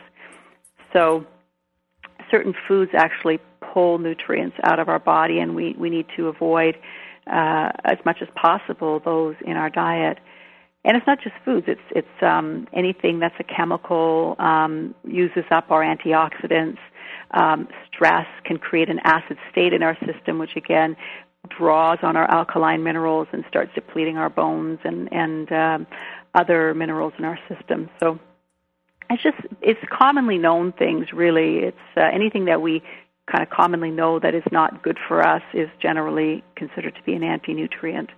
so 0.93 1.25
certain 2.31 2.55
foods 2.67 2.93
actually 2.95 3.39
pull 3.61 3.99
nutrients 3.99 4.57
out 4.65 4.79
of 4.79 4.89
our 4.89 4.99
body 4.99 5.39
and 5.39 5.55
we 5.55 5.75
we 5.79 5.91
need 5.91 6.07
to 6.17 6.29
avoid 6.29 6.77
uh, 7.27 7.71
as 7.85 7.99
much 8.05 8.19
as 8.23 8.29
possible 8.35 9.01
those 9.05 9.35
in 9.45 9.57
our 9.57 9.71
diet. 9.71 10.19
And 10.85 10.97
it's 10.97 11.07
not 11.07 11.21
just 11.21 11.35
foods; 11.45 11.67
it's 11.69 11.81
it's 11.91 12.23
um, 12.23 12.69
anything 12.73 13.19
that's 13.19 13.35
a 13.41 13.45
chemical 13.45 14.37
um, 14.39 14.95
uses 15.05 15.45
up 15.51 15.71
our 15.71 15.83
antioxidants. 15.83 16.79
Um, 17.33 17.69
stress 17.93 18.27
can 18.45 18.59
create 18.59 18.89
an 18.89 19.01
acid 19.03 19.37
state 19.51 19.73
in 19.73 19.83
our 19.83 19.97
system, 20.07 20.39
which 20.39 20.55
again 20.55 20.97
draws 21.49 21.99
on 22.03 22.17
our 22.17 22.31
alkaline 22.31 22.83
minerals 22.83 23.27
and 23.33 23.45
starts 23.49 23.73
depleting 23.75 24.17
our 24.17 24.31
bones 24.31 24.79
and 24.85 25.13
and 25.13 25.51
um, 25.51 25.87
other 26.35 26.73
minerals 26.75 27.15
in 27.19 27.25
our 27.25 27.39
system. 27.49 27.91
So 28.01 28.21
it's 29.11 29.23
just 29.23 29.37
it's 29.63 29.81
commonly 29.91 30.39
known 30.39 30.73
things. 30.73 31.07
Really, 31.13 31.59
it's 31.59 31.77
uh, 31.97 32.01
anything 32.13 32.47
that 32.47 32.61
we 32.61 32.83
kind 33.31 33.43
of 33.43 33.51
commonly 33.51 33.91
know 33.91 34.19
that 34.21 34.35
is 34.35 34.45
not 34.53 34.83
good 34.83 34.99
for 35.09 35.27
us 35.27 35.43
is 35.53 35.69
generally 35.81 36.45
considered 36.57 36.95
to 36.95 37.03
be 37.03 37.15
an 37.15 37.23
anti 37.23 37.55
nutrient. 37.55 38.11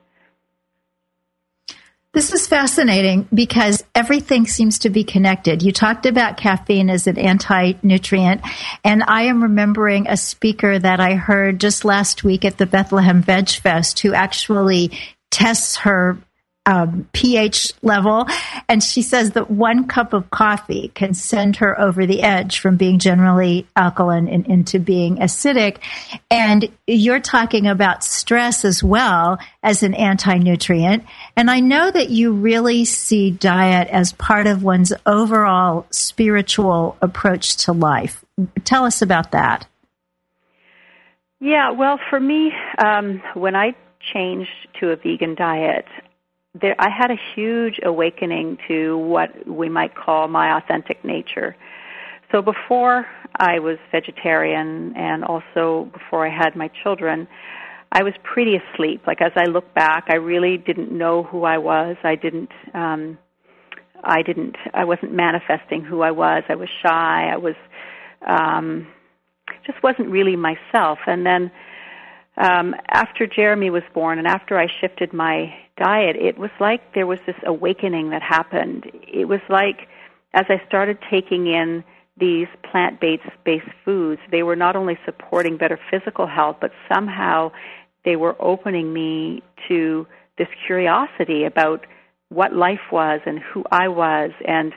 This 2.15 2.33
is 2.33 2.47
fascinating 2.47 3.29
because 3.33 3.85
everything 3.95 4.47
seems 4.47 4.81
to 4.81 4.91
be 4.91 5.05
connected. 5.05 5.63
You 5.63 5.73
talked 5.73 6.07
about 6.07 6.39
caffeine 6.39 6.89
as 6.89 7.07
an 7.07 7.19
anti 7.19 7.75
nutrient, 7.83 8.41
and 8.83 9.03
I 9.07 9.25
am 9.25 9.43
remembering 9.43 10.09
a 10.09 10.17
speaker 10.17 10.79
that 10.79 11.01
I 11.01 11.15
heard 11.15 11.61
just 11.61 11.85
last 11.85 12.25
week 12.25 12.45
at 12.45 12.57
the 12.57 12.67
Bethlehem 12.67 13.23
Veg 13.23 13.51
Fest 13.51 14.01
who 14.01 14.15
actually 14.15 14.91
tests 15.31 15.77
her 15.77 16.19
um, 16.69 17.09
pH 17.15 17.73
level. 17.83 18.27
And 18.69 18.85
she 18.85 19.01
says 19.01 19.33
that 19.33 19.51
one 19.51 19.89
cup 19.89 20.13
of 20.13 20.31
coffee 20.31 20.93
can 20.95 21.15
send 21.15 21.57
her 21.57 21.81
over 21.81 22.05
the 22.05 22.23
edge 22.23 22.61
from 22.61 22.77
being 22.77 22.99
generally 22.99 23.67
alkaline 23.75 24.29
and 24.29 24.47
into 24.47 24.79
being 24.79 25.17
acidic. 25.17 25.79
And 26.31 26.69
you're 26.87 27.21
talking 27.21 27.67
about 27.67 28.05
stress 28.05 28.67
as 28.67 28.85
well 28.85 29.39
as 29.63 29.83
an 29.83 29.95
anti 29.95 30.37
nutrient. 30.37 31.05
And 31.35 31.51
I 31.51 31.61
know 31.61 31.91
that 31.91 32.11
you 32.11 32.33
really 32.33 32.85
see 32.85 33.31
diet 33.31 33.89
as 33.89 34.13
part 34.13 34.47
of 34.47 34.63
one's 34.63 34.93
overall 35.07 35.87
spiritual 35.91 36.99
approach 37.01 37.65
to 37.65 37.73
life. 37.73 38.23
Tell 38.65 38.85
us 38.85 39.01
about 39.01 39.33
that. 39.33 39.67
Yeah, 41.41 41.71
well, 41.71 41.99
for 42.11 42.21
me, 42.21 42.53
um, 42.85 43.23
when 43.35 43.57
I 43.57 43.75
changed 44.13 44.51
to 44.81 44.91
a 44.91 44.97
vegan 44.97 45.35
diet, 45.35 45.87
there, 46.61 46.77
I 46.79 46.89
had 46.91 47.11
a 47.11 47.17
huge 47.35 47.81
awakening 47.85 48.59
to 48.69 48.99
what 48.99 49.31
we 49.47 49.69
might 49.69 49.95
call 49.95 50.29
my 50.29 50.57
authentic 50.57 51.05
nature. 51.05 51.57
So 52.33 52.43
before 52.43 53.07
I 53.37 53.59
was 53.59 53.79
vegetarian 53.91 54.95
and 54.97 55.25
also 55.25 55.91
before 55.93 56.27
I 56.27 56.31
had 56.31 56.57
my 56.57 56.71
children, 56.83 57.27
I 57.93 58.03
was 58.03 58.13
pretty 58.23 58.57
asleep. 58.57 59.07
Like 59.07 59.23
as 59.23 59.33
I 59.37 59.45
look 59.45 59.73
back, 59.75 60.07
I 60.11 60.17
really 60.17 60.59
didn't 60.59 60.93
know 60.93 61.23
who 61.23 61.45
I 61.45 61.59
was. 61.59 61.97
I 62.05 62.17
didn't 62.17 62.51
um 62.75 63.19
I 64.05 64.23
didn't 64.23 64.57
I 64.75 64.85
wasn't 64.85 65.13
manifesting 65.13 65.83
who 65.83 66.03
I 66.03 66.11
was. 66.11 66.43
I 66.49 66.55
was 66.55 66.69
shy. 66.83 67.31
I 67.33 67.37
was 67.37 67.55
um 68.27 68.87
just 69.67 69.83
wasn't 69.83 70.09
really 70.09 70.37
myself. 70.37 70.99
And 71.07 71.25
then 71.25 71.51
um 72.39 72.75
after 72.89 73.27
Jeremy 73.27 73.71
was 73.71 73.83
born 73.95 74.19
and 74.19 74.27
after 74.27 74.59
I 74.59 74.69
shifted 74.81 75.13
my 75.13 75.55
diet, 75.77 76.17
it 76.17 76.39
was 76.39 76.51
like 76.61 76.95
there 76.95 77.07
was 77.07 77.19
this 77.27 77.37
awakening 77.47 78.11
that 78.11 78.23
happened. 78.23 78.91
It 79.07 79.27
was 79.27 79.41
like 79.49 79.89
as 80.35 80.45
I 80.49 80.61
started 80.67 80.99
taking 81.11 81.47
in 81.47 81.85
these 82.19 82.49
plant 82.71 83.01
based 83.01 83.69
foods, 83.85 84.21
they 84.31 84.43
were 84.43 84.57
not 84.57 84.77
only 84.77 84.99
supporting 85.05 85.57
better 85.57 85.79
physical 85.91 86.27
health, 86.27 86.57
but 86.61 86.73
somehow 86.93 87.53
they 88.05 88.17
were 88.17 88.37
opening 88.41 88.93
me 88.93 89.43
to 89.69 90.07
this 90.37 90.49
curiosity 90.67 91.45
about 91.45 91.87
what 92.31 92.53
life 92.55 92.93
was 92.93 93.21
and 93.27 93.39
who 93.39 93.65
I 93.71 93.89
was 93.89 94.31
and 94.47 94.73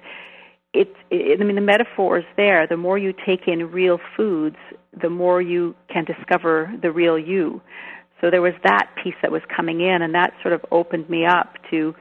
it, 0.74 0.94
it 1.10 1.40
I 1.40 1.44
mean 1.44 1.56
the 1.56 1.62
metaphor 1.62 2.20
is 2.20 2.26
there 2.38 2.66
the 2.66 2.78
more 2.78 2.98
you 2.98 3.14
take 3.26 3.48
in 3.48 3.72
real 3.72 4.00
foods 4.16 4.56
the 5.00 5.10
more 5.10 5.42
you 5.42 5.76
can 5.90 6.06
discover 6.06 6.72
the 6.82 6.92
real 6.92 7.18
you 7.18 7.62
so 8.20 8.30
there 8.30 8.42
was 8.42 8.54
that 8.64 8.90
piece 9.04 9.16
that 9.22 9.32
was 9.32 9.42
coming 9.56 9.82
in 9.82 10.02
and 10.02 10.14
that 10.14 10.34
sort 10.42 10.54
of 10.54 10.62
opened 10.72 11.10
me 11.10 11.26
up 11.26 11.56
to 11.70 11.96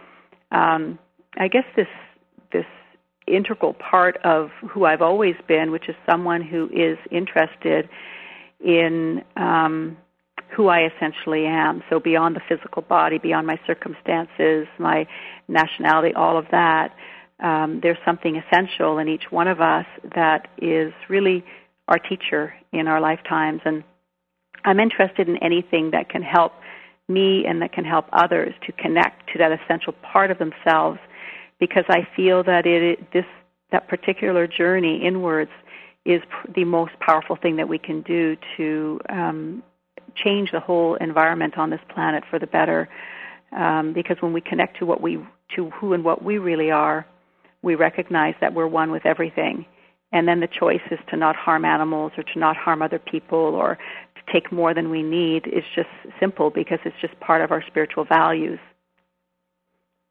um 0.53 0.99
I 1.39 1.49
guess 1.49 1.65
this 1.77 1.87
this 2.53 2.67
integral 3.27 3.75
part 3.75 4.17
of 4.25 4.51
who 4.69 4.85
I've 4.85 5.03
always 5.03 5.37
been 5.47 5.71
which 5.71 5.89
is 5.89 5.95
someone 6.09 6.43
who 6.43 6.69
is 6.73 6.99
interested 7.11 7.89
in 8.61 9.23
um 9.37 9.97
who 10.57 10.69
I 10.69 10.87
essentially 10.87 11.47
am. 11.47 11.83
So 11.89 12.01
beyond 12.01 12.37
the 12.37 12.41
physical 12.49 12.83
body, 12.83 13.19
beyond 13.19 13.47
my 13.47 13.59
circumstances, 13.67 14.67
my 14.79 15.07
nationality, 15.49 16.15
all 16.15 16.37
of 16.37 16.47
that, 16.51 16.95
um, 17.41 17.81
there's 17.83 17.99
something 18.05 18.37
essential 18.37 18.99
in 18.99 19.09
each 19.09 19.31
one 19.31 19.49
of 19.49 19.61
us 19.61 19.87
that 20.15 20.49
is 20.59 20.93
really 21.09 21.45
our 21.91 21.99
teacher 21.99 22.55
in 22.73 22.87
our 22.87 23.01
lifetimes. 23.01 23.61
And 23.65 23.85
I'm 24.65 24.81
interested 24.81 25.29
in 25.29 25.37
anything 25.39 25.91
that 25.91 26.09
can 26.09 26.23
help 26.23 26.53
me 27.09 27.45
and 27.45 27.61
that 27.61 27.73
can 27.73 27.85
help 27.85 28.07
others 28.13 28.55
to 28.67 28.73
connect 28.73 29.31
to 29.33 29.39
that 29.39 29.53
essential 29.53 29.93
part 29.93 30.31
of 30.31 30.39
themselves 30.39 30.99
because 31.59 31.85
I 31.89 32.07
feel 32.17 32.43
that 32.45 32.67
it 32.67 33.13
this 33.13 33.27
that 33.73 33.89
particular 33.89 34.47
journey 34.47 35.05
inwards 35.05 35.51
is 36.05 36.23
the 36.55 36.65
most 36.65 36.93
powerful 37.01 37.37
thing 37.37 37.57
that 37.57 37.69
we 37.69 37.79
can 37.79 38.01
do 38.03 38.37
to 38.57 39.01
um, 39.09 39.63
change 40.15 40.51
the 40.51 40.61
whole 40.61 40.95
environment 40.97 41.59
on 41.59 41.71
this 41.71 41.81
planet 41.89 42.25
for 42.31 42.39
the 42.39 42.47
better. 42.47 42.89
Um, 43.53 43.93
because 43.93 44.17
when 44.21 44.33
we 44.33 44.41
connect 44.41 44.79
to 44.79 44.87
what 44.87 45.01
we 45.01 45.19
to 45.57 45.71
who 45.71 45.93
and 45.93 46.05
what 46.05 46.23
we 46.23 46.39
really 46.39 46.71
are, 46.71 47.07
we 47.63 47.75
recognize 47.75 48.35
that 48.41 48.55
we're 48.55 48.69
one 48.69 48.91
with 48.91 49.05
everything. 49.05 49.67
And 50.13 50.27
then 50.27 50.41
the 50.41 50.49
choice 50.49 50.81
is 50.91 50.99
to 51.11 51.17
not 51.17 51.37
harm 51.37 51.65
animals 51.65 52.13
or 52.17 52.25
to 52.25 52.39
not 52.39 52.57
harm 52.57 52.83
other 52.83 52.99
people 52.99 53.39
or 53.39 53.79
to 54.17 54.33
take 54.33 54.51
more 54.51 54.75
than 54.75 54.91
we 54.91 55.03
need 55.03 55.47
is 55.47 55.65
just 55.75 55.89
simple 56.19 56.51
because 56.51 56.79
it's 56.85 56.97
just 57.01 57.19
part 57.21 57.43
of 57.43 57.53
our 57.53 57.63
spiritual 57.67 58.05
values. 58.05 58.59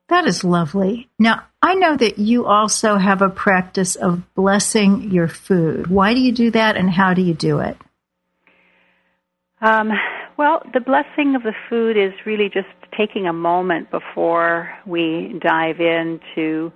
That 0.07 0.25
is 0.25 0.43
lovely. 0.43 1.07
Now, 1.19 1.43
I 1.61 1.75
know 1.75 1.95
that 1.95 2.17
you 2.17 2.45
also 2.45 2.97
have 2.97 3.21
a 3.21 3.29
practice 3.29 3.95
of 3.95 4.33
blessing 4.33 5.11
your 5.11 5.27
food. 5.27 5.87
Why 5.87 6.13
do 6.13 6.19
you 6.19 6.31
do 6.31 6.49
that 6.51 6.77
and 6.77 6.89
how 6.89 7.13
do 7.13 7.21
you 7.21 7.35
do 7.35 7.59
it? 7.59 7.77
Um, 9.61 9.91
well, 10.37 10.63
the 10.73 10.79
blessing 10.79 11.35
of 11.35 11.43
the 11.43 11.53
food 11.69 11.97
is 11.97 12.13
really 12.25 12.49
just 12.49 12.67
taking 12.97 13.27
a 13.27 13.33
moment 13.33 13.91
before 13.91 14.71
we 14.85 15.37
dive 15.41 15.79
in 15.79 16.19
to 16.35 16.71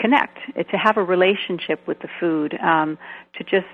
connect, 0.00 0.38
to 0.56 0.76
have 0.76 0.96
a 0.96 1.04
relationship 1.04 1.86
with 1.86 1.98
the 2.00 2.08
food, 2.18 2.54
um, 2.62 2.98
to 3.36 3.44
just 3.44 3.66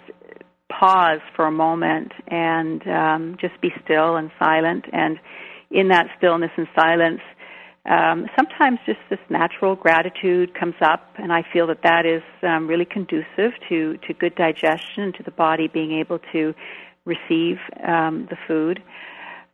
pause 0.68 1.20
for 1.34 1.46
a 1.46 1.50
moment 1.50 2.12
and 2.28 2.86
um, 2.88 3.36
just 3.40 3.60
be 3.60 3.70
still 3.84 4.16
and 4.16 4.30
silent. 4.38 4.84
And 4.92 5.18
in 5.70 5.88
that 5.88 6.06
stillness 6.18 6.50
and 6.56 6.66
silence, 6.74 7.20
um, 7.88 8.26
sometimes 8.36 8.80
just 8.84 8.98
this 9.10 9.20
natural 9.30 9.76
gratitude 9.76 10.54
comes 10.58 10.74
up, 10.80 11.08
and 11.18 11.32
I 11.32 11.44
feel 11.52 11.68
that 11.68 11.82
that 11.84 12.04
is 12.04 12.22
um, 12.42 12.66
really 12.66 12.84
conducive 12.84 13.52
to 13.68 13.96
to 13.98 14.12
good 14.12 14.34
digestion, 14.34 15.12
to 15.12 15.22
the 15.22 15.30
body 15.30 15.68
being 15.68 15.92
able 15.92 16.18
to 16.32 16.52
receive 17.04 17.58
um, 17.86 18.26
the 18.28 18.36
food. 18.48 18.82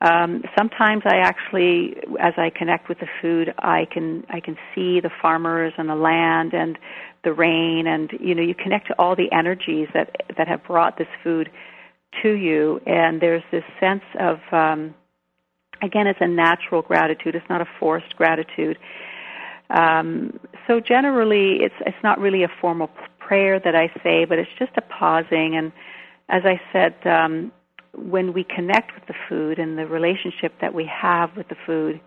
Um, 0.03 0.43
sometimes 0.59 1.03
I 1.07 1.19
actually, 1.19 1.97
as 2.19 2.35
I 2.37 2.51
connect 2.51 2.89
with 2.89 2.99
the 2.99 3.07
food, 3.21 3.55
I 3.59 3.87
can 3.91 4.27
I 4.31 4.41
can 4.41 4.57
see 4.75 5.01
the 5.01 5.11
farmers 5.23 5.73
and 5.79 5.89
the 5.89 5.95
land 5.95 6.55
and 6.55 6.77
the 7.23 7.33
rain, 7.33 7.87
and 7.87 8.11
you 8.21 8.35
know 8.35 8.43
you 8.43 8.55
connect 8.55 8.89
to 8.89 8.95
all 8.99 9.15
the 9.15 9.31
energies 9.31 9.89
that 9.95 10.11
that 10.37 10.49
have 10.49 10.65
brought 10.65 10.99
this 10.99 11.07
food 11.23 11.51
to 12.23 12.33
you, 12.33 12.81
and 12.85 13.21
there's 13.21 13.45
this 13.53 13.63
sense 13.79 14.03
of 14.19 14.41
um, 14.51 14.93
again, 15.83 16.09
it's 16.09 16.21
a 16.21 16.29
natural 16.29 16.83
gratitude. 16.83 17.37
It's 17.37 17.49
not 17.49 17.61
a 17.61 17.69
forced 17.79 18.17
gratitude. 18.17 18.79
Um, 19.71 20.41
so 20.67 20.81
generally, 20.81 21.59
it's 21.63 21.77
it's 21.87 22.03
not 22.03 22.19
really 22.19 22.43
a 22.43 22.51
formal 22.61 22.91
prayer 23.21 23.61
that 23.61 23.77
I 23.77 23.89
say, 24.03 24.25
but 24.25 24.41
it's 24.41 24.51
just 24.59 24.73
a 24.77 24.83
pausing 24.83 25.55
and 25.55 25.71
as 26.29 26.43
I 26.45 26.61
said, 26.73 26.95
um, 27.07 27.53
when 27.95 28.33
we 28.33 28.45
connect 28.45 28.95
with 28.95 29.07
the 29.07 29.15
food 29.29 29.59
and 29.59 29.79
the 29.79 29.87
relationship 29.87 30.53
that 30.61 30.73
we 30.73 30.85
have 30.87 31.37
with 31.37 31.49
the 31.49 31.57
food, 31.67 32.01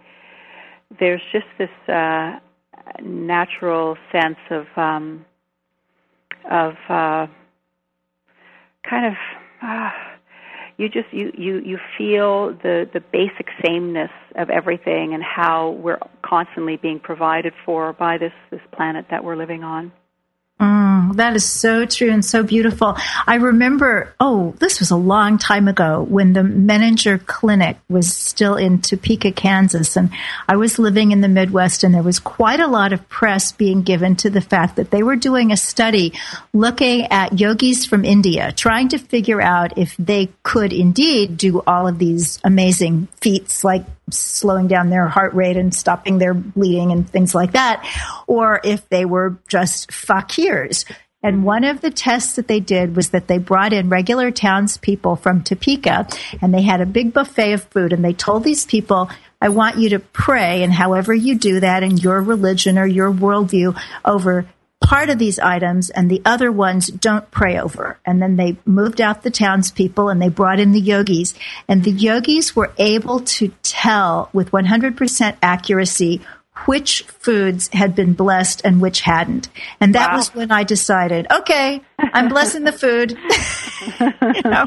there's 0.99 1.21
just 1.31 1.45
this 1.57 1.69
uh, 1.87 2.39
natural 3.03 3.97
sense 4.11 4.37
of 4.49 4.65
um, 4.75 5.25
of 6.49 6.73
uh, 6.89 7.27
kind 8.87 9.05
of 9.05 9.13
uh, 9.61 9.89
you 10.77 10.89
just 10.89 11.11
you, 11.11 11.31
you 11.37 11.59
you 11.59 11.79
feel 11.97 12.53
the 12.63 12.89
the 12.93 12.99
basic 12.99 13.47
sameness 13.63 14.11
of 14.35 14.49
everything 14.49 15.13
and 15.13 15.23
how 15.23 15.71
we're 15.71 15.99
constantly 16.21 16.77
being 16.77 16.99
provided 16.99 17.53
for 17.65 17.93
by 17.93 18.17
this 18.17 18.33
this 18.51 18.61
planet 18.75 19.05
that 19.09 19.23
we're 19.23 19.37
living 19.37 19.63
on. 19.63 19.91
That 21.13 21.35
is 21.35 21.45
so 21.45 21.85
true 21.85 22.11
and 22.11 22.23
so 22.23 22.43
beautiful. 22.43 22.97
I 23.27 23.35
remember, 23.35 24.13
oh, 24.19 24.53
this 24.59 24.79
was 24.79 24.91
a 24.91 24.95
long 24.95 25.37
time 25.37 25.67
ago 25.67 26.03
when 26.03 26.33
the 26.33 26.41
Menninger 26.41 27.25
Clinic 27.25 27.77
was 27.89 28.13
still 28.13 28.55
in 28.55 28.81
Topeka, 28.81 29.31
Kansas. 29.31 29.95
And 29.95 30.09
I 30.47 30.55
was 30.55 30.79
living 30.79 31.11
in 31.11 31.21
the 31.21 31.27
Midwest, 31.27 31.83
and 31.83 31.93
there 31.93 32.03
was 32.03 32.19
quite 32.19 32.59
a 32.59 32.67
lot 32.67 32.93
of 32.93 33.07
press 33.09 33.51
being 33.51 33.83
given 33.83 34.15
to 34.17 34.29
the 34.29 34.41
fact 34.41 34.75
that 34.75 34.91
they 34.91 35.03
were 35.03 35.15
doing 35.15 35.51
a 35.51 35.57
study 35.57 36.13
looking 36.53 37.05
at 37.07 37.39
yogis 37.39 37.85
from 37.85 38.03
India, 38.03 38.51
trying 38.51 38.89
to 38.89 38.97
figure 38.97 39.41
out 39.41 39.77
if 39.77 39.95
they 39.97 40.29
could 40.43 40.73
indeed 40.73 41.37
do 41.37 41.61
all 41.65 41.87
of 41.87 41.99
these 41.99 42.39
amazing 42.43 43.07
feats 43.21 43.63
like 43.63 43.85
slowing 44.11 44.67
down 44.67 44.89
their 44.89 45.07
heart 45.07 45.33
rate 45.33 45.57
and 45.57 45.73
stopping 45.73 46.17
their 46.17 46.33
bleeding 46.33 46.91
and 46.91 47.09
things 47.09 47.33
like 47.33 47.53
that, 47.53 47.85
or 48.27 48.61
if 48.63 48.87
they 48.89 49.05
were 49.05 49.37
just 49.47 49.89
fakirs. 49.89 50.85
And 51.23 51.43
one 51.43 51.63
of 51.63 51.81
the 51.81 51.89
tests 51.89 52.35
that 52.35 52.47
they 52.47 52.59
did 52.59 52.95
was 52.95 53.09
that 53.09 53.27
they 53.27 53.39
brought 53.39 53.73
in 53.73 53.89
regular 53.89 54.29
townspeople 54.29 55.15
from 55.15 55.41
Topeka 55.41 56.07
and 56.39 56.53
they 56.53 56.61
had 56.61 56.81
a 56.81 56.85
big 56.85 57.13
buffet 57.13 57.53
of 57.53 57.63
food 57.63 57.93
and 57.93 58.05
they 58.05 58.13
told 58.13 58.43
these 58.43 58.63
people, 58.63 59.09
I 59.41 59.49
want 59.49 59.79
you 59.79 59.89
to 59.89 59.99
pray 59.99 60.61
and 60.61 60.71
however 60.71 61.15
you 61.15 61.33
do 61.33 61.61
that 61.61 61.81
in 61.81 61.97
your 61.97 62.21
religion 62.21 62.77
or 62.77 62.85
your 62.85 63.11
worldview 63.11 63.75
over 64.05 64.47
part 64.81 65.09
of 65.09 65.17
these 65.17 65.39
items 65.39 65.89
and 65.89 66.09
the 66.09 66.21
other 66.25 66.51
ones 66.51 66.87
don't 66.87 67.29
pray 67.31 67.59
over. 67.59 67.97
And 68.05 68.21
then 68.21 68.35
they 68.35 68.57
moved 68.65 69.01
out 69.01 69.23
the 69.23 69.31
townspeople 69.31 70.09
and 70.09 70.21
they 70.21 70.29
brought 70.29 70.59
in 70.59 70.71
the 70.71 70.79
yogis. 70.79 71.33
And 71.67 71.83
the 71.83 71.91
yogis 71.91 72.55
were 72.55 72.73
able 72.77 73.21
to 73.21 73.51
tell 73.63 74.29
with 74.33 74.51
100% 74.51 75.37
accuracy 75.41 76.21
which 76.65 77.03
foods 77.03 77.67
had 77.73 77.95
been 77.95 78.13
blessed 78.13 78.61
and 78.63 78.81
which 78.81 79.01
hadn't. 79.01 79.49
And 79.81 79.93
that 79.95 80.11
wow. 80.11 80.17
was 80.17 80.33
when 80.33 80.51
I 80.51 80.63
decided, 80.63 81.27
okay, 81.29 81.81
I'm 81.99 82.29
blessing 82.29 82.63
the 82.63 82.71
food. 82.71 83.11
you 83.99 84.49
know, 84.49 84.65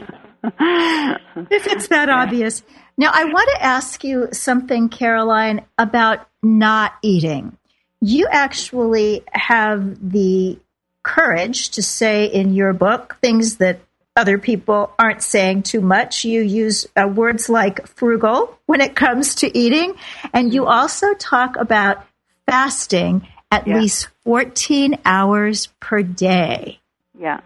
if 1.50 1.66
it's 1.66 1.88
that 1.88 2.08
obvious. 2.10 2.62
Now, 2.98 3.10
I 3.14 3.24
want 3.24 3.48
to 3.54 3.64
ask 3.64 4.04
you 4.04 4.28
something, 4.32 4.88
Caroline, 4.88 5.64
about 5.78 6.28
not 6.42 6.94
eating 7.02 7.56
you 8.00 8.28
actually 8.30 9.24
have 9.32 10.10
the 10.12 10.58
courage 11.02 11.70
to 11.70 11.82
say 11.82 12.26
in 12.26 12.54
your 12.54 12.72
book 12.72 13.16
things 13.20 13.56
that 13.56 13.80
other 14.14 14.38
people 14.38 14.92
aren't 14.98 15.22
saying 15.22 15.62
too 15.62 15.80
much. 15.80 16.24
You 16.24 16.42
use 16.42 16.86
uh, 16.96 17.06
words 17.06 17.48
like 17.48 17.86
frugal 17.86 18.58
when 18.66 18.80
it 18.80 18.96
comes 18.96 19.36
to 19.36 19.58
eating, 19.58 19.94
and 20.32 20.52
you 20.52 20.66
also 20.66 21.14
talk 21.14 21.56
about 21.56 22.04
fasting 22.46 23.26
at 23.50 23.66
yeah. 23.66 23.78
least 23.78 24.08
14 24.24 24.98
hours 25.04 25.68
per 25.80 26.02
day. 26.02 26.80
Yeah. 27.18 27.40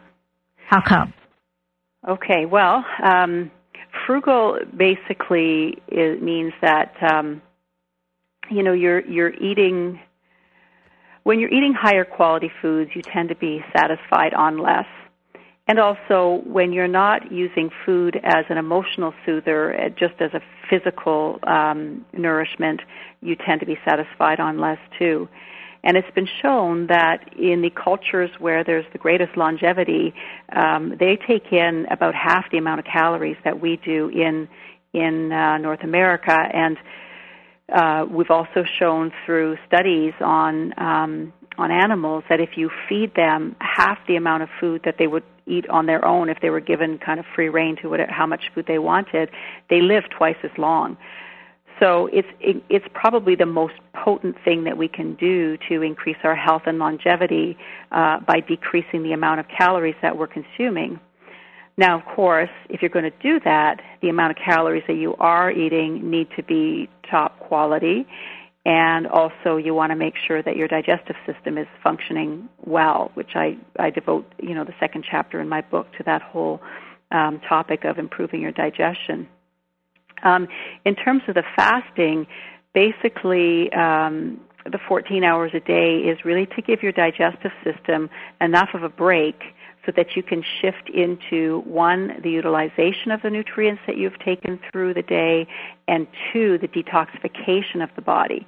How 0.67 0.81
come? 0.81 1.13
Okay, 2.09 2.47
well, 2.47 2.85
um, 3.03 3.51
frugal 4.07 4.59
basically 4.77 5.81
means 5.91 6.53
that 6.63 6.95
um, 7.03 7.43
you 8.51 8.63
know 8.63 8.73
you're 8.73 9.01
you're 9.07 9.35
eating 9.35 10.01
when 11.25 11.39
you're 11.39 11.51
eating 11.51 11.75
higher 11.75 12.05
quality 12.05 12.51
foods, 12.61 12.91
you 12.95 13.03
tend 13.03 13.29
to 13.29 13.37
be 13.37 13.65
satisfied 13.77 14.35
on 14.35 14.59
less. 14.59 14.87
And 15.69 15.79
also, 15.79 16.43
when 16.45 16.73
you're 16.73 16.89
not 16.89 17.31
using 17.31 17.71
food 17.87 18.21
as 18.25 18.45
an 18.49 18.59
emotional 18.59 19.15
soother, 19.25 19.75
uh, 19.75 19.89
just 19.91 20.15
as 20.21 20.31
a 20.35 20.41
physical 20.69 21.39
um, 21.47 22.05
nourishment, 22.13 22.81
you 23.21 23.37
tend 23.37 23.61
to 23.61 23.67
be 23.67 23.79
satisfied 23.85 24.41
on 24.41 24.59
less 24.59 24.79
too. 24.99 25.29
And 25.85 25.97
it's 25.97 26.11
been 26.15 26.29
shown 26.43 26.89
that 26.89 27.37
in 27.37 27.63
the 27.63 27.71
cultures 27.71 28.31
where 28.39 28.65
there's 28.65 28.85
the 28.93 28.99
greatest 28.99 29.37
longevity, 29.37 30.15
um, 30.55 30.97
they 30.99 31.17
take 31.29 31.53
in 31.53 31.87
about 31.91 32.15
half 32.15 32.51
the 32.51 32.59
amount 32.59 32.81
of 32.81 32.87
calories 32.87 33.37
that 33.45 33.61
we 33.61 33.81
do 33.85 34.09
in 34.09 34.49
in 34.93 35.33
uh, 35.33 35.59
North 35.59 35.83
America. 35.83 36.37
And 36.37 36.77
uh, 37.73 38.07
we've 38.11 38.31
also 38.31 38.65
shown 38.79 39.13
through 39.25 39.57
studies 39.67 40.13
on 40.21 40.73
um, 40.79 41.33
on 41.59 41.71
animals 41.71 42.25
that 42.29 42.41
if 42.41 42.57
you 42.57 42.71
feed 42.89 43.15
them 43.15 43.55
half 43.61 43.99
the 44.09 44.17
amount 44.17 44.43
of 44.43 44.49
food 44.59 44.81
that 44.85 44.97
they 44.99 45.07
would 45.07 45.25
eat 45.47 45.69
on 45.69 45.87
their 45.87 46.05
own 46.05 46.29
if 46.29 46.41
they 46.41 46.51
were 46.51 46.61
given 46.61 46.99
kind 46.99 47.21
of 47.21 47.27
free 47.35 47.49
rein 47.49 47.77
to 47.77 47.89
whatever, 47.89 48.11
how 48.11 48.27
much 48.27 48.45
food 48.55 48.65
they 48.67 48.79
wanted, 48.79 49.31
they 49.69 49.81
live 49.81 50.05
twice 50.17 50.37
as 50.43 50.51
long. 50.57 50.97
So 51.81 52.09
it's 52.13 52.29
it, 52.41 52.63
it's 52.69 52.87
probably 52.95 53.35
the 53.35 53.47
most 53.47 53.75
potent 53.93 54.37
thing 54.45 54.65
that 54.65 54.77
we 54.77 54.89
can 54.89 55.15
do 55.15 55.57
to 55.69 55.83
increase 55.83 56.19
our 56.23 56.37
health 56.37 56.63
and 56.67 56.79
longevity 56.79 57.57
uh, 57.91 58.21
by 58.21 58.41
decreasing 58.41 59.03
the 59.03 59.13
amount 59.13 59.41
of 59.41 59.47
calories 59.49 59.97
that 60.01 60.17
we're 60.17 60.29
consuming. 60.29 61.01
Now, 61.77 61.99
of 61.99 62.05
course, 62.05 62.51
if 62.69 62.83
you're 62.83 62.91
going 62.91 63.11
to 63.11 63.19
do 63.23 63.41
that, 63.45 63.81
the 64.03 64.09
amount 64.09 64.33
of 64.33 64.45
calories 64.45 64.85
that 64.89 64.97
you 64.97 65.15
are 65.19 65.51
eating 65.51 66.11
need 66.11 66.29
to 66.37 66.43
be 66.43 66.89
top 67.11 67.39
quality, 67.41 68.07
and 68.65 69.07
also 69.07 69.57
you 69.57 69.75
want 69.75 69.91
to 69.91 69.97
make 69.97 70.15
sure 70.27 70.43
that 70.43 70.57
your 70.57 70.69
digestive 70.69 71.17
system 71.27 71.59
is 71.59 71.67
functioning 71.83 72.49
well, 72.65 73.11
which 73.15 73.31
I 73.35 73.57
I 73.79 73.91
devote 73.91 74.31
you 74.41 74.55
know 74.55 74.65
the 74.65 74.75
second 74.79 75.05
chapter 75.11 75.41
in 75.41 75.49
my 75.49 75.63
book 75.63 75.87
to 75.99 76.05
that 76.05 76.23
whole 76.23 76.61
um, 77.11 77.41
topic 77.49 77.85
of 77.85 77.99
improving 77.99 78.41
your 78.41 78.53
digestion. 78.53 79.29
Um, 80.23 80.47
in 80.85 80.95
terms 80.95 81.23
of 81.27 81.35
the 81.35 81.43
fasting, 81.57 82.27
basically 82.75 83.73
um, 83.73 84.41
the 84.65 84.79
14 84.89 85.25
hours 85.25 85.51
a 85.55 85.61
day 85.61 85.99
is 85.99 86.25
really 86.25 86.47
to 86.47 86.63
give 86.63 86.83
your 86.83 86.93
digestive 86.93 87.51
system 87.65 88.09
enough 88.41 88.69
of 88.75 88.83
a 88.83 88.89
break 88.89 89.41
so 89.85 89.93
that 89.97 90.17
you 90.17 90.23
can 90.23 90.43
shift 90.61 90.89
into 90.91 91.63
one, 91.65 92.21
the 92.23 92.31
utilization 92.31 93.11
of 93.11 93.23
the 93.23 93.31
nutrients 93.31 93.83
that 93.87 93.97
you've 93.97 94.19
taken 94.21 94.61
through 94.71 94.95
the 94.95 95.03
day, 95.03 95.47
and 95.89 96.07
two, 96.33 96.59
the 96.59 96.69
detoxification 96.69 97.83
of 97.83 97.91
the 97.97 98.03
body. 98.03 98.47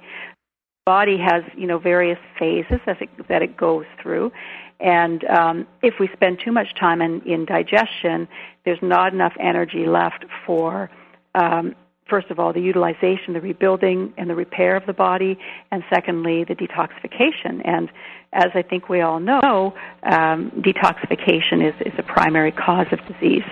Body 0.85 1.17
has, 1.17 1.43
you 1.57 1.65
know, 1.65 1.79
various 1.79 2.19
phases 2.37 2.79
as 2.85 2.95
it, 3.01 3.09
that 3.27 3.41
it 3.41 3.57
goes 3.57 3.85
through, 4.01 4.31
and 4.79 5.23
um, 5.25 5.67
if 5.81 5.95
we 5.99 6.09
spend 6.13 6.39
too 6.43 6.51
much 6.51 6.75
time 6.79 7.01
in, 7.01 7.21
in 7.21 7.45
digestion, 7.45 8.27
there's 8.65 8.81
not 8.81 9.13
enough 9.13 9.33
energy 9.39 9.85
left 9.85 10.25
for 10.45 10.89
um, 11.33 11.75
first 12.07 12.29
of 12.29 12.39
all, 12.39 12.53
the 12.53 12.61
utilization, 12.61 13.33
the 13.33 13.41
rebuilding, 13.41 14.13
and 14.17 14.29
the 14.29 14.35
repair 14.35 14.75
of 14.75 14.85
the 14.85 14.93
body, 14.93 15.37
and 15.71 15.83
secondly, 15.93 16.43
the 16.43 16.55
detoxification. 16.55 17.61
And 17.65 17.89
as 18.31 18.51
I 18.53 18.61
think 18.61 18.89
we 18.89 19.01
all 19.01 19.19
know, 19.19 19.73
um, 20.03 20.51
detoxification 20.51 21.67
is, 21.67 21.93
is 21.93 21.93
a 21.97 22.03
primary 22.03 22.51
cause 22.51 22.87
of 22.91 22.99
disease. 23.07 23.43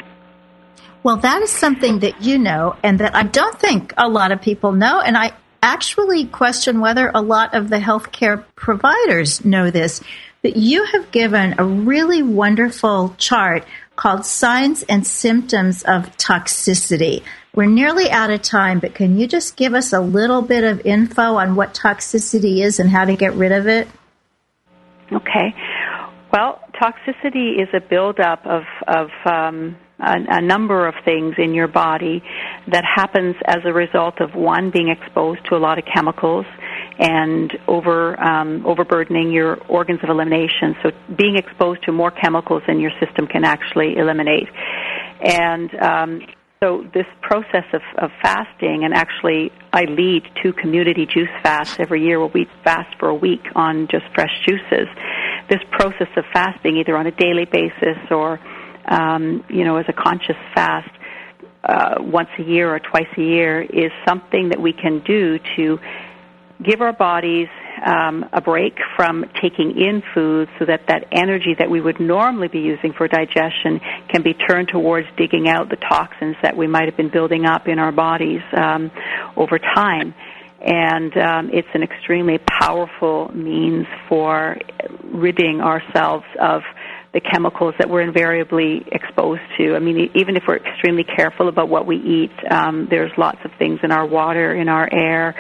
Well, 1.04 1.18
that 1.18 1.42
is 1.42 1.50
something 1.50 2.00
that 2.00 2.22
you 2.22 2.38
know, 2.38 2.76
and 2.84 3.00
that 3.00 3.16
I 3.16 3.24
don't 3.24 3.60
think 3.60 3.94
a 3.98 4.08
lot 4.08 4.32
of 4.32 4.42
people 4.42 4.72
know. 4.72 5.02
And 5.02 5.18
I 5.18 5.34
actually 5.62 6.26
question 6.26 6.80
whether 6.80 7.12
a 7.14 7.22
lot 7.22 7.54
of 7.54 7.70
the 7.70 7.78
healthcare 7.78 8.44
providers 8.56 9.44
know 9.44 9.72
this. 9.72 10.02
That 10.44 10.58
you 10.58 10.84
have 10.84 11.10
given 11.12 11.56
a 11.58 11.64
really 11.64 12.22
wonderful 12.22 13.16
chart 13.18 13.66
called 13.96 14.26
Signs 14.26 14.84
and 14.84 15.08
Symptoms 15.08 15.84
of 15.84 16.18
Toxicity. 16.18 17.24
We're 17.56 17.68
nearly 17.68 18.10
out 18.10 18.32
of 18.32 18.42
time, 18.42 18.80
but 18.80 18.96
can 18.96 19.20
you 19.20 19.28
just 19.28 19.56
give 19.56 19.76
us 19.76 19.94
a 19.94 20.00
little 20.00 20.42
bit 20.42 20.64
of 20.64 20.88
info 20.88 21.36
on 21.36 21.56
what 21.56 21.76
toxicity 21.76 22.64
is 22.64 22.80
and 22.80 22.90
how 22.90 23.06
to 23.06 23.16
get 23.16 23.36
rid 23.36 23.52
of 23.52 23.68
it? 23.68 23.88
Okay. 25.12 25.54
Well, 26.32 26.60
toxicity 26.82 27.62
is 27.62 27.70
a 27.72 27.80
buildup 27.80 28.44
of, 28.48 28.64
of 28.88 29.10
um, 29.26 29.78
a, 30.00 30.16
a, 30.30 30.42
number 30.42 30.88
of 30.88 30.96
things 31.06 31.36
in 31.38 31.54
your 31.54 31.68
body 31.68 32.24
that 32.72 32.84
happens 32.84 33.36
as 33.46 33.60
a 33.66 33.72
result 33.72 34.20
of 34.20 34.34
one 34.34 34.72
being 34.72 34.90
exposed 34.90 35.46
to 35.50 35.56
a 35.56 35.60
lot 35.60 35.78
of 35.78 35.86
chemicals 35.86 36.48
and 36.98 37.56
over 37.68 38.20
um, 38.20 38.66
overburdening 38.66 39.32
your 39.32 39.58
organs 39.68 40.00
of 40.02 40.10
elimination. 40.10 40.76
So 40.82 40.90
being 41.16 41.38
exposed 41.38 41.84
to 41.84 41.92
more 41.92 42.10
chemicals 42.10 42.64
than 42.66 42.80
your 42.80 42.92
system 43.00 43.28
can 43.28 43.44
actually 43.44 43.96
eliminate. 43.98 44.50
And 45.22 45.70
um, 45.76 46.22
so 46.64 46.88
this 46.94 47.06
process 47.22 47.66
of, 47.74 47.82
of 47.98 48.10
fasting, 48.22 48.86
and 48.86 48.94
actually 48.94 49.52
I 49.74 49.84
lead 49.84 50.24
two 50.42 50.54
community 50.54 51.06
juice 51.06 51.30
fasts 51.44 51.76
every 51.78 52.06
year 52.06 52.20
where 52.20 52.32
we 52.34 52.48
fast 52.64 52.98
for 53.00 53.10
a 53.10 53.16
week 53.16 53.44
on 53.54 53.90
just 53.92 54.06
fresh 54.16 54.32
juices. 54.48 54.88
This 55.50 55.60
process 55.72 56.08
of 56.16 56.24
fasting, 56.32 56.78
either 56.78 56.96
on 56.96 57.06
a 57.06 57.12
daily 57.12 57.44
basis 57.44 57.98
or 58.10 58.40
um, 58.88 59.44
you 59.50 59.66
know 59.66 59.76
as 59.76 59.86
a 59.90 59.94
conscious 59.94 60.38
fast, 60.56 60.90
uh, 61.66 61.96
once 62.00 62.30
a 62.40 62.44
year 62.44 62.74
or 62.74 62.80
twice 62.80 63.12
a 63.18 63.22
year, 63.22 63.62
is 63.62 63.92
something 64.08 64.50
that 64.50 64.62
we 64.62 64.72
can 64.72 65.00
do 65.06 65.40
to 65.58 65.80
give 66.64 66.80
our 66.80 66.94
bodies 66.94 67.50
um, 67.86 68.26
a 68.34 68.42
break 68.42 68.78
from 68.96 69.26
taking 69.42 69.78
in 69.78 70.02
food 70.14 70.50
so 70.60 70.66
that 70.66 70.88
that 70.88 71.06
energy 71.12 71.56
that 71.58 71.70
we 71.70 71.82
would 71.82 72.00
normally 72.00 72.48
be 72.48 72.60
using 72.60 72.94
for 72.94 73.08
digestion 73.08 73.80
can 74.10 74.24
be 74.24 74.34
turned 74.34 74.70
towards 74.70 75.08
digging 75.18 75.48
out 75.48 75.70
the 75.70 75.76
toxins 75.76 76.36
that 76.42 76.56
we 76.56 76.68
might 76.68 76.86
have 76.86 76.98
been 76.98 77.10
building 77.10 77.46
up 77.46 77.68
in 77.68 77.80
our 77.80 77.92
bodies 77.92 78.42
um, 78.56 78.92
over 79.36 79.60
time. 79.60 80.14
And 80.62 81.18
um, 81.18 81.50
it's 81.52 81.68
an 81.74 81.84
extremely 81.84 82.38
powerful 82.38 83.30
means 83.34 83.86
for 84.08 84.58
ridding 85.04 85.60
ourselves 85.60 86.26
of 86.40 86.62
the 87.14 87.22
chemicals 87.22 87.76
that 87.78 87.90
we're 87.90 88.02
invariably 88.02 88.84
exposed 88.92 89.42
to. 89.58 89.76
I 89.76 89.80
mean, 89.80 90.10
even 90.16 90.36
if 90.36 90.44
we're 90.48 90.58
extremely 90.58 91.04
careful 91.04 91.48
about 91.48 91.70
what 91.70 91.86
we 91.86 91.98
eat, 91.98 92.32
um, 92.52 92.88
there's 92.90 93.12
lots 93.18 93.38
of 93.46 93.52
things 93.60 93.80
in 93.84 93.92
our 93.92 94.06
water, 94.06 94.56
in 94.56 94.68
our 94.68 94.90
air, 94.92 95.36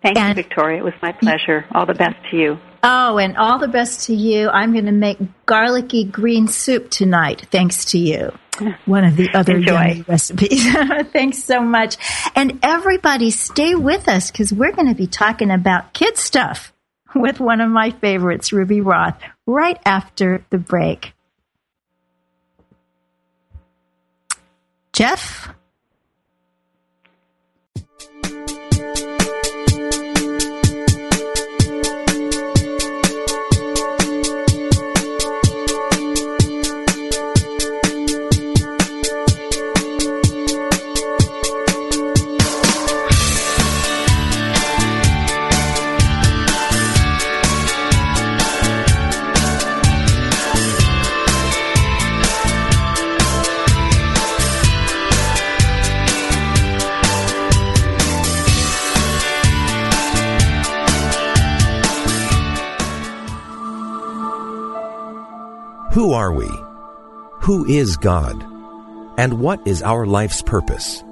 Thank 0.00 0.16
and, 0.16 0.36
you, 0.36 0.44
Victoria. 0.44 0.78
It 0.78 0.84
was 0.84 0.94
my 1.02 1.10
pleasure. 1.12 1.66
All 1.72 1.86
the 1.86 1.94
best 1.94 2.14
to 2.30 2.36
you. 2.36 2.58
Oh, 2.82 3.18
and 3.18 3.36
all 3.36 3.58
the 3.58 3.68
best 3.68 4.06
to 4.06 4.14
you. 4.14 4.48
I'm 4.48 4.72
going 4.72 4.86
to 4.86 4.92
make 4.92 5.18
garlicky 5.46 6.04
green 6.04 6.48
soup 6.48 6.90
tonight, 6.90 7.46
thanks 7.50 7.86
to 7.86 7.98
you. 7.98 8.32
One 8.86 9.04
of 9.04 9.16
the 9.16 9.30
other 9.34 9.58
yummy 9.58 10.02
recipes. 10.08 10.64
Thanks 11.12 11.44
so 11.44 11.60
much. 11.60 11.96
And 12.34 12.58
everybody 12.62 13.30
stay 13.30 13.74
with 13.74 14.08
us 14.08 14.30
because 14.30 14.52
we're 14.52 14.72
going 14.72 14.88
to 14.88 14.94
be 14.94 15.06
talking 15.06 15.50
about 15.50 15.92
kid 15.92 16.16
stuff 16.16 16.72
with 17.14 17.40
one 17.40 17.60
of 17.60 17.70
my 17.70 17.90
favorites, 17.90 18.52
Ruby 18.52 18.80
Roth, 18.80 19.20
right 19.46 19.78
after 19.84 20.44
the 20.50 20.58
break. 20.58 21.12
Jeff? 24.92 25.50
Who 67.46 67.64
is 67.64 67.96
God? 67.96 68.44
And 69.18 69.38
what 69.38 69.64
is 69.68 69.80
our 69.80 70.04
life's 70.04 70.42
purpose? 70.42 71.04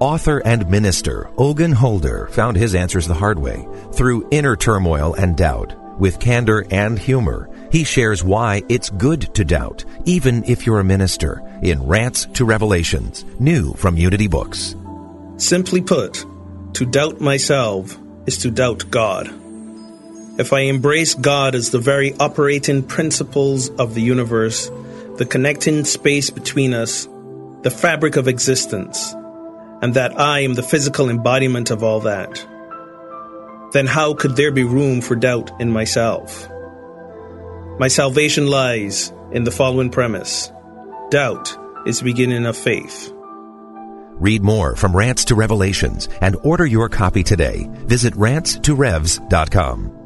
Author 0.00 0.42
and 0.44 0.68
minister 0.68 1.30
Ogun 1.38 1.72
Holder 1.72 2.28
found 2.30 2.58
his 2.58 2.74
answers 2.74 3.06
the 3.06 3.14
hard 3.14 3.38
way 3.38 3.66
through 3.92 4.28
inner 4.30 4.54
turmoil 4.54 5.14
and 5.14 5.34
doubt. 5.34 5.74
With 5.98 6.20
candor 6.20 6.66
and 6.70 6.98
humor, 6.98 7.48
he 7.72 7.84
shares 7.84 8.22
why 8.22 8.64
it's 8.68 8.90
good 8.90 9.34
to 9.34 9.46
doubt, 9.46 9.86
even 10.04 10.44
if 10.44 10.66
you're 10.66 10.80
a 10.80 10.84
minister, 10.84 11.42
in 11.62 11.82
Rants 11.82 12.26
to 12.34 12.44
Revelations, 12.44 13.24
new 13.40 13.72
from 13.72 13.96
Unity 13.96 14.26
Books. 14.28 14.76
Simply 15.38 15.80
put, 15.80 16.22
to 16.74 16.84
doubt 16.84 17.18
myself 17.22 17.98
is 18.26 18.36
to 18.42 18.50
doubt 18.50 18.90
God. 18.90 19.28
If 20.38 20.52
I 20.52 20.60
embrace 20.68 21.14
God 21.14 21.54
as 21.54 21.70
the 21.70 21.78
very 21.78 22.12
operating 22.12 22.82
principles 22.82 23.70
of 23.70 23.94
the 23.94 24.02
universe, 24.02 24.70
the 25.18 25.26
connecting 25.26 25.84
space 25.84 26.30
between 26.30 26.72
us, 26.72 27.08
the 27.62 27.70
fabric 27.70 28.16
of 28.16 28.28
existence, 28.28 29.12
and 29.82 29.94
that 29.94 30.18
I 30.18 30.40
am 30.40 30.54
the 30.54 30.62
physical 30.62 31.10
embodiment 31.10 31.70
of 31.70 31.82
all 31.82 32.00
that, 32.00 32.46
then 33.72 33.86
how 33.86 34.14
could 34.14 34.36
there 34.36 34.52
be 34.52 34.64
room 34.64 35.00
for 35.00 35.16
doubt 35.16 35.60
in 35.60 35.70
myself? 35.70 36.48
My 37.78 37.88
salvation 37.88 38.46
lies 38.46 39.12
in 39.32 39.44
the 39.44 39.50
following 39.50 39.90
premise 39.90 40.50
doubt 41.10 41.56
is 41.86 41.98
the 41.98 42.04
beginning 42.04 42.46
of 42.46 42.56
faith. 42.56 43.12
Read 44.20 44.42
more 44.42 44.76
from 44.76 44.96
Rants 44.96 45.24
to 45.26 45.34
Revelations 45.34 46.08
and 46.20 46.36
order 46.42 46.66
your 46.66 46.88
copy 46.88 47.22
today. 47.22 47.68
Visit 47.86 48.14
rantsterevs.com. 48.14 49.97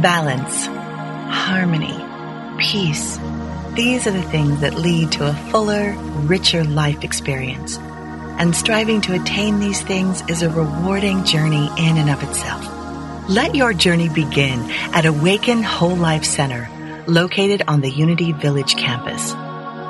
balance, 0.00 0.66
harmony, 0.66 1.98
peace. 2.58 3.18
These 3.74 4.06
are 4.06 4.12
the 4.12 4.22
things 4.22 4.60
that 4.60 4.74
lead 4.74 5.12
to 5.12 5.28
a 5.28 5.32
fuller, 5.32 5.92
richer 6.22 6.64
life 6.64 7.04
experience. 7.04 7.78
And 7.78 8.56
striving 8.56 9.00
to 9.02 9.14
attain 9.14 9.60
these 9.60 9.82
things 9.82 10.22
is 10.28 10.42
a 10.42 10.50
rewarding 10.50 11.24
journey 11.24 11.70
in 11.76 11.98
and 11.98 12.10
of 12.10 12.22
itself. 12.22 12.66
Let 13.28 13.54
your 13.54 13.72
journey 13.72 14.08
begin 14.08 14.70
at 14.92 15.06
Awaken 15.06 15.62
Whole 15.62 15.96
Life 15.96 16.24
Center, 16.24 16.68
located 17.06 17.62
on 17.68 17.80
the 17.80 17.90
Unity 17.90 18.32
Village 18.32 18.76
campus. 18.76 19.34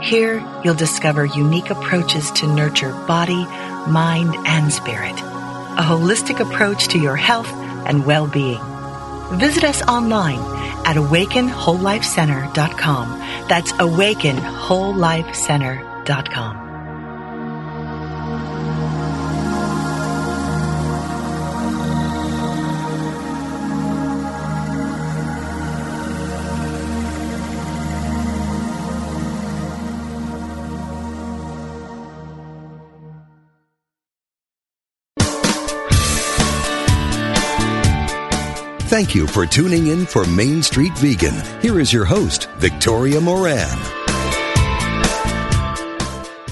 Here, 0.07 0.45
you'll 0.65 0.75
discover 0.75 1.25
unique 1.25 1.71
approaches 1.71 2.31
to 2.33 2.53
nurture 2.53 2.93
body, 3.07 3.45
mind, 3.89 4.35
and 4.47 4.73
spirit. 4.73 5.19
A 5.21 5.83
holistic 5.83 6.41
approach 6.41 6.89
to 6.89 6.99
your 6.99 7.17
health 7.17 7.49
and 7.87 8.05
well-being 8.05 8.61
Visit 9.39 9.65
us 9.65 9.83
online 9.83 10.41
at 10.87 10.97
awakenwholelifecenter.com. 10.97 13.19
That's 13.49 13.73
awakenwholelifecenter.com. 13.73 16.60
Thank 39.01 39.15
you 39.15 39.27
for 39.27 39.47
tuning 39.47 39.87
in 39.87 40.05
for 40.05 40.27
Main 40.27 40.63
Street 40.63 40.93
Vegan. 40.99 41.33
Here 41.63 41.81
is 41.81 41.91
your 41.91 42.05
host, 42.05 42.51
Victoria 42.59 43.19
Moran. 43.19 43.67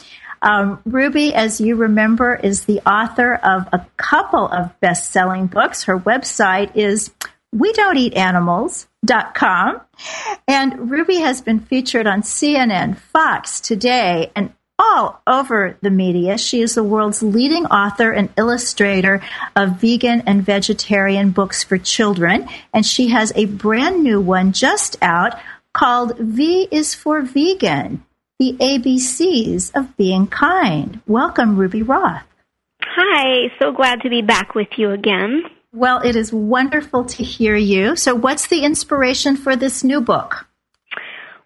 Um, 0.43 0.83
Ruby, 0.85 1.33
as 1.35 1.59
you 1.59 1.77
remember, 1.77 2.35
is 2.35 2.67
the 2.67 2.81
author 2.81 3.37
of 3.37 3.67
a 3.73 3.87
couple 3.97 4.47
of 4.49 4.79
best 4.81 5.11
selling 5.13 5.47
books. 5.47 5.85
Her 5.85 5.99
website 5.99 6.77
is 6.77 7.11
we 7.51 7.73
don't 7.73 7.97
eat 7.97 8.15
animals.com. 8.15 9.81
And 10.47 10.91
Ruby 10.91 11.17
has 11.17 11.41
been 11.41 11.61
featured 11.61 12.07
on 12.07 12.21
CNN, 12.21 12.99
Fox, 12.99 13.61
Today, 13.61 14.31
and 14.37 14.53
all 14.79 15.21
over 15.27 15.77
the 15.81 15.91
media. 15.91 16.39
She 16.39 16.61
is 16.63 16.75
the 16.75 16.85
world's 16.85 17.23
leading 17.23 17.67
author 17.67 18.13
and 18.13 18.31
illustrator 18.37 19.23
of 19.57 19.81
vegan 19.81 20.23
and 20.27 20.43
vegetarian 20.43 21.31
books 21.31 21.65
for 21.65 21.79
children. 21.79 22.49
And 22.73 22.87
she 22.87 23.09
has 23.09 23.33
a 23.35 23.47
brand 23.47 24.03
new 24.03 24.21
one 24.21 24.53
just 24.53 24.97
out 25.03 25.35
called 25.73 26.17
V 26.19 26.69
is 26.71 26.95
for 26.95 27.23
Vegan 27.23 28.05
The 28.39 28.57
ABCs 28.59 29.75
of 29.75 29.97
Being 29.97 30.27
Kind. 30.27 31.01
Welcome, 31.07 31.57
Ruby 31.57 31.83
Roth. 31.83 32.25
Hi, 32.83 33.49
so 33.61 33.73
glad 33.73 34.01
to 34.03 34.11
be 34.11 34.23
back 34.23 34.55
with 34.55 34.69
you 34.77 34.91
again. 34.91 35.43
Well, 35.73 36.01
it 36.01 36.17
is 36.17 36.33
wonderful 36.33 37.05
to 37.05 37.23
hear 37.23 37.55
you. 37.55 37.95
So, 37.95 38.15
what's 38.15 38.47
the 38.47 38.65
inspiration 38.65 39.37
for 39.37 39.55
this 39.55 39.85
new 39.85 40.01
book? 40.01 40.48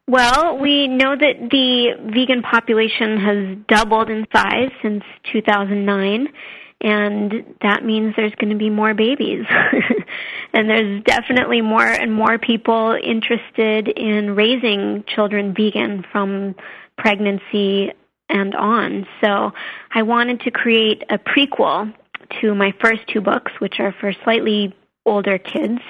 Well, 0.08 0.58
we 0.58 0.88
know 0.88 1.14
that 1.16 1.50
the 1.50 2.12
vegan 2.12 2.42
population 2.42 3.18
has 3.18 3.56
doubled 3.68 4.10
in 4.10 4.26
size 4.34 4.70
since 4.82 5.04
2009, 5.32 6.28
and 6.80 7.32
that 7.62 7.84
means 7.84 8.14
there's 8.16 8.34
going 8.34 8.50
to 8.50 8.58
be 8.58 8.68
more 8.68 8.94
babies. 8.94 9.44
and 10.52 10.68
there's 10.68 11.02
definitely 11.04 11.60
more 11.60 11.86
and 11.86 12.12
more 12.12 12.36
people 12.38 12.98
interested 13.00 13.88
in 13.88 14.34
raising 14.34 15.04
children 15.06 15.54
vegan 15.54 16.04
from 16.10 16.56
pregnancy 16.98 17.92
and 18.28 18.56
on. 18.56 19.06
So 19.22 19.52
I 19.94 20.02
wanted 20.02 20.40
to 20.40 20.50
create 20.50 21.04
a 21.10 21.18
prequel 21.18 21.94
to 22.40 22.54
my 22.54 22.74
first 22.80 23.02
two 23.06 23.20
books, 23.20 23.52
which 23.60 23.78
are 23.78 23.94
for 24.00 24.12
slightly 24.24 24.74
older 25.06 25.38
kids, 25.38 25.80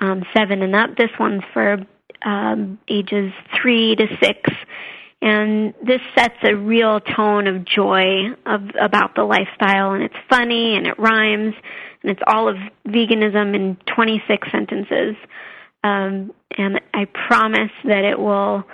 um, 0.00 0.24
seven 0.36 0.60
and 0.60 0.74
up. 0.74 0.96
This 0.96 1.10
one's 1.18 1.42
for 1.54 1.78
um, 2.26 2.78
ages 2.88 3.32
three 3.62 3.96
to 3.96 4.06
six. 4.20 4.50
And 5.22 5.72
this 5.82 6.02
sets 6.14 6.36
a 6.42 6.54
real 6.54 7.00
tone 7.00 7.46
of 7.46 7.64
joy 7.64 8.32
of, 8.44 8.62
about 8.78 9.14
the 9.14 9.24
lifestyle, 9.24 9.92
and 9.92 10.02
it's 10.02 10.14
funny 10.28 10.76
and 10.76 10.86
it 10.86 10.98
rhymes, 10.98 11.54
and 12.02 12.12
it's 12.12 12.20
all 12.26 12.48
of 12.48 12.56
veganism 12.86 13.54
in 13.54 13.78
26 13.94 14.48
sentences. 14.52 15.16
Um, 15.82 16.32
and 16.58 16.80
I 16.92 17.06
promise 17.26 17.70
that 17.84 18.04
it 18.04 18.18
will 18.18 18.64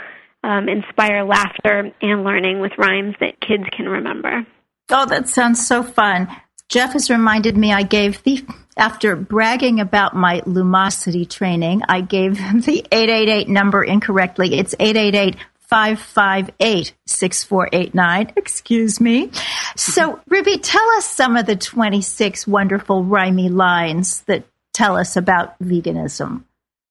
um, 0.42 0.68
inspire 0.68 1.24
laughter 1.24 1.92
and 2.00 2.24
learning 2.24 2.60
with 2.60 2.72
rhymes 2.76 3.14
that 3.20 3.40
kids 3.40 3.64
can 3.76 3.88
remember. 3.88 4.44
Oh, 4.88 5.06
that 5.06 5.28
sounds 5.28 5.64
so 5.64 5.82
fun. 5.82 6.28
Jeff 6.68 6.94
has 6.94 7.10
reminded 7.10 7.56
me 7.56 7.72
I 7.72 7.82
gave 7.82 8.22
the, 8.24 8.44
after 8.76 9.16
bragging 9.16 9.80
about 9.80 10.14
my 10.14 10.40
Lumosity 10.42 11.28
training, 11.28 11.82
I 11.88 12.00
gave 12.00 12.36
the 12.36 12.86
888 12.90 13.48
number 13.48 13.82
incorrectly. 13.82 14.54
It's 14.58 14.74
888 14.78 15.36
558 15.72 16.92
6489. 17.06 18.32
Excuse 18.36 19.00
me. 19.00 19.30
So, 19.76 20.20
Ruby, 20.28 20.58
tell 20.58 20.86
us 20.96 21.06
some 21.06 21.36
of 21.36 21.46
the 21.46 21.56
26 21.56 22.46
wonderful 22.46 23.04
rhymey 23.04 23.50
lines 23.50 24.20
that 24.22 24.44
tell 24.74 24.98
us 24.98 25.16
about 25.16 25.58
veganism. 25.60 26.44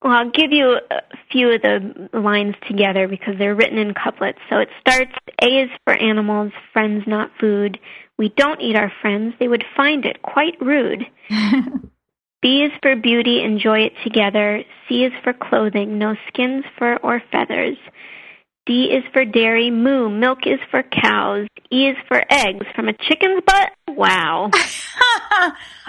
Well, 0.04 0.14
I'll 0.14 0.32
give 0.32 0.52
you 0.52 0.80
a 0.90 1.02
few 1.32 1.52
of 1.54 1.62
the 1.62 2.10
lines 2.12 2.56
together 2.68 3.08
because 3.08 3.36
they're 3.38 3.54
written 3.54 3.78
in 3.78 3.94
couplets. 3.94 4.40
So 4.50 4.58
it 4.58 4.70
starts 4.80 5.12
A 5.44 5.46
is 5.46 5.70
for 5.84 5.94
animals, 5.94 6.52
friends, 6.74 7.04
not 7.06 7.30
food. 7.40 7.80
We 8.22 8.30
don't 8.38 8.62
eat 8.62 8.76
our 8.76 8.94
friends. 9.02 9.34
They 9.40 9.48
would 9.48 9.66
find 9.76 10.06
it 10.06 10.22
quite 10.22 10.54
rude. 10.62 11.08
B 12.44 12.62
is 12.62 12.72
for 12.84 12.96
beauty, 12.96 13.42
enjoy 13.42 13.80
it 13.80 13.94
together. 14.04 14.64
C 14.88 15.06
is 15.06 15.12
for 15.24 15.34
clothing, 15.34 15.98
no 15.98 16.14
skins, 16.28 16.64
fur, 16.78 16.98
or 17.02 17.24
feathers. 17.32 17.78
D 18.68 18.92
is 18.92 19.04
for 19.12 19.26
dairy, 19.26 19.72
moo, 19.72 20.08
milk 20.08 20.46
is 20.46 20.60
for 20.70 20.84
cows, 20.84 21.48
E 21.74 21.88
is 21.88 21.98
for 22.08 22.24
eggs. 22.30 22.68
From 22.76 22.90
a 22.90 22.94
chicken's 22.94 23.42
butt? 23.44 23.72
Wow. 23.88 24.52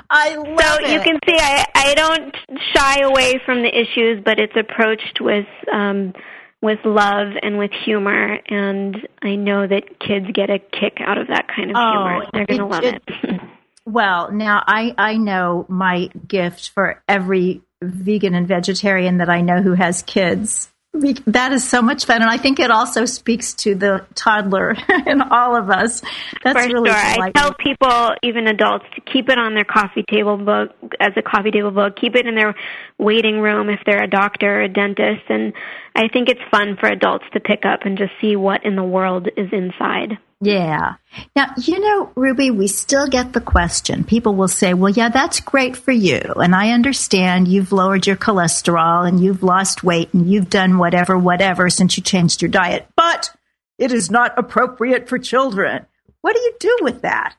I 0.09 0.35
love 0.37 0.47
it. 0.47 0.87
so 0.87 0.87
it. 0.87 0.91
you 0.91 1.01
can 1.01 1.19
see 1.29 1.37
I, 1.39 1.67
I 1.75 1.95
don't 1.95 2.35
shy 2.75 3.01
away 3.01 3.43
from 3.45 3.61
the 3.61 3.79
issues, 3.79 4.23
but 4.25 4.39
it's 4.39 4.57
approached 4.57 5.19
with 5.21 5.47
um, 5.71 6.15
with 6.63 6.79
love 6.85 7.33
and 7.43 7.59
with 7.59 7.73
humor, 7.85 8.39
and 8.49 8.97
I 9.21 9.35
know 9.35 9.67
that 9.67 9.99
kids 10.01 10.27
get 10.33 10.49
a 10.49 10.59
kick 10.59 10.99
out 11.01 11.19
of 11.19 11.27
that 11.27 11.49
kind 11.55 11.71
of 11.71 11.77
Oh, 11.77 11.91
humor. 11.93 12.27
They're 12.33 12.47
going 12.47 12.61
to 12.61 12.67
love 12.67 12.85
it- 12.85 13.03
it. 13.07 13.41
Well, 13.85 14.31
now 14.31 14.63
I, 14.65 14.95
I 14.97 15.17
know 15.17 15.67
my 15.69 16.07
gift 16.29 16.69
for 16.71 17.03
every 17.09 17.63
vegan 17.83 18.33
and 18.37 18.47
vegetarian 18.47 19.19
that 19.19 19.29
I 19.29 19.41
know 19.41 19.61
who 19.61 19.73
has 19.75 20.03
kids. 20.03 20.72
That 20.95 21.53
is 21.53 21.67
so 21.67 21.81
much 21.81 22.05
fun. 22.05 22.21
And 22.21 22.31
I 22.31 22.37
think 22.37 22.61
it 22.61 22.71
also 22.71 23.07
speaks 23.07 23.55
to 23.55 23.75
the 23.75 24.07
toddler 24.15 24.77
in 25.07 25.23
all 25.23 25.57
of 25.57 25.71
us. 25.71 26.03
That's 26.45 26.67
For 26.67 26.73
really 26.73 26.91
sure. 26.91 26.99
I 26.99 27.31
tell 27.31 27.55
people, 27.55 28.11
even 28.23 28.47
adults, 28.47 28.85
to 28.95 29.01
keep 29.01 29.31
it 29.31 29.39
on 29.39 29.55
their 29.55 29.65
coffee 29.65 30.03
table 30.03 30.37
book 30.37 30.71
as 31.01 31.13
a 31.17 31.23
coffee 31.23 31.51
table 31.51 31.71
book. 31.71 31.97
Keep 31.97 32.17
it 32.17 32.27
in 32.27 32.35
their 32.35 32.55
waiting 32.99 33.41
room 33.41 33.71
if 33.71 33.81
they're 33.87 34.03
a 34.03 34.11
doctor 34.11 34.61
or 34.61 34.63
a 34.63 34.69
dentist. 34.69 35.23
And 35.31 35.55
I 35.95 36.09
think 36.09 36.29
it's 36.29 36.41
fun 36.51 36.77
for 36.79 36.89
adults 36.89 37.25
to 37.33 37.41
pick 37.41 37.65
up 37.65 37.81
and 37.85 37.97
just 37.97 38.13
see 38.21 38.37
what 38.37 38.65
in 38.67 38.77
the 38.77 38.85
world 38.85 39.29
is 39.35 39.49
inside. 39.51 40.19
Yeah. 40.45 40.95
Now, 41.37 41.55
you 41.57 41.79
know, 41.79 42.11
Ruby, 42.17 42.51
we 42.51 42.67
still 42.67 43.07
get 43.07 43.33
the 43.33 43.41
question. 43.41 44.03
People 44.03 44.35
will 44.35 44.49
say, 44.49 44.75
well, 44.75 44.91
yeah, 44.91 45.09
that's 45.09 45.39
great 45.39 45.77
for 45.77 45.93
you. 45.93 46.19
And 46.19 46.53
I 46.53 46.73
understand 46.73 47.47
you've 47.47 47.71
lowered 47.71 48.09
your 48.09 48.17
cholesterol 48.17 49.07
and 49.07 49.23
you've 49.23 49.45
lost 49.45 49.85
weight 49.85 50.13
and 50.13 50.29
you've 50.29 50.51
done 50.51 50.79
whatever, 50.79 51.17
whatever 51.17 51.71
since 51.71 51.97
you 51.97 52.03
changed 52.03 52.43
your 52.43 52.51
diet, 52.51 52.89
but 52.97 53.31
it 53.79 53.93
is 53.93 54.11
not 54.11 54.37
appropriate 54.37 55.09
for 55.09 55.17
children. 55.17 55.87
What 56.23 56.35
do 56.35 56.41
you 56.41 56.55
do 56.59 56.79
with 56.81 57.03
that? 57.03 57.37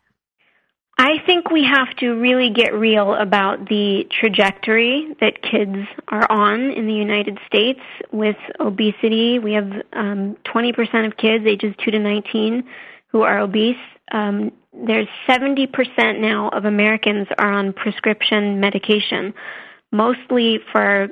I 0.98 1.18
think 1.26 1.52
we 1.52 1.66
have 1.66 1.94
to 1.98 2.12
really 2.12 2.52
get 2.52 2.74
real 2.74 3.16
about 3.16 3.68
the 3.68 4.08
trajectory 4.18 5.14
that 5.20 5.42
kids 5.42 5.76
are 6.08 6.32
on 6.32 6.72
in 6.72 6.88
the 6.88 6.94
United 6.94 7.38
States 7.48 7.82
with 8.14 8.38
obesity. 8.62 9.40
We 9.40 9.54
have 9.54 9.72
um, 9.92 10.38
20% 10.46 11.06
of 11.06 11.18
kids 11.18 11.46
ages 11.46 11.76
2 11.84 11.92
to 11.92 12.00
19 12.00 12.64
who 13.14 13.22
are 13.22 13.40
obese. 13.40 13.78
Um, 14.12 14.52
there's 14.74 15.08
70% 15.30 16.20
now 16.20 16.50
of 16.50 16.66
Americans 16.66 17.28
are 17.38 17.52
on 17.52 17.72
prescription 17.72 18.60
medication, 18.60 19.34
mostly 19.92 20.60
for 20.72 21.08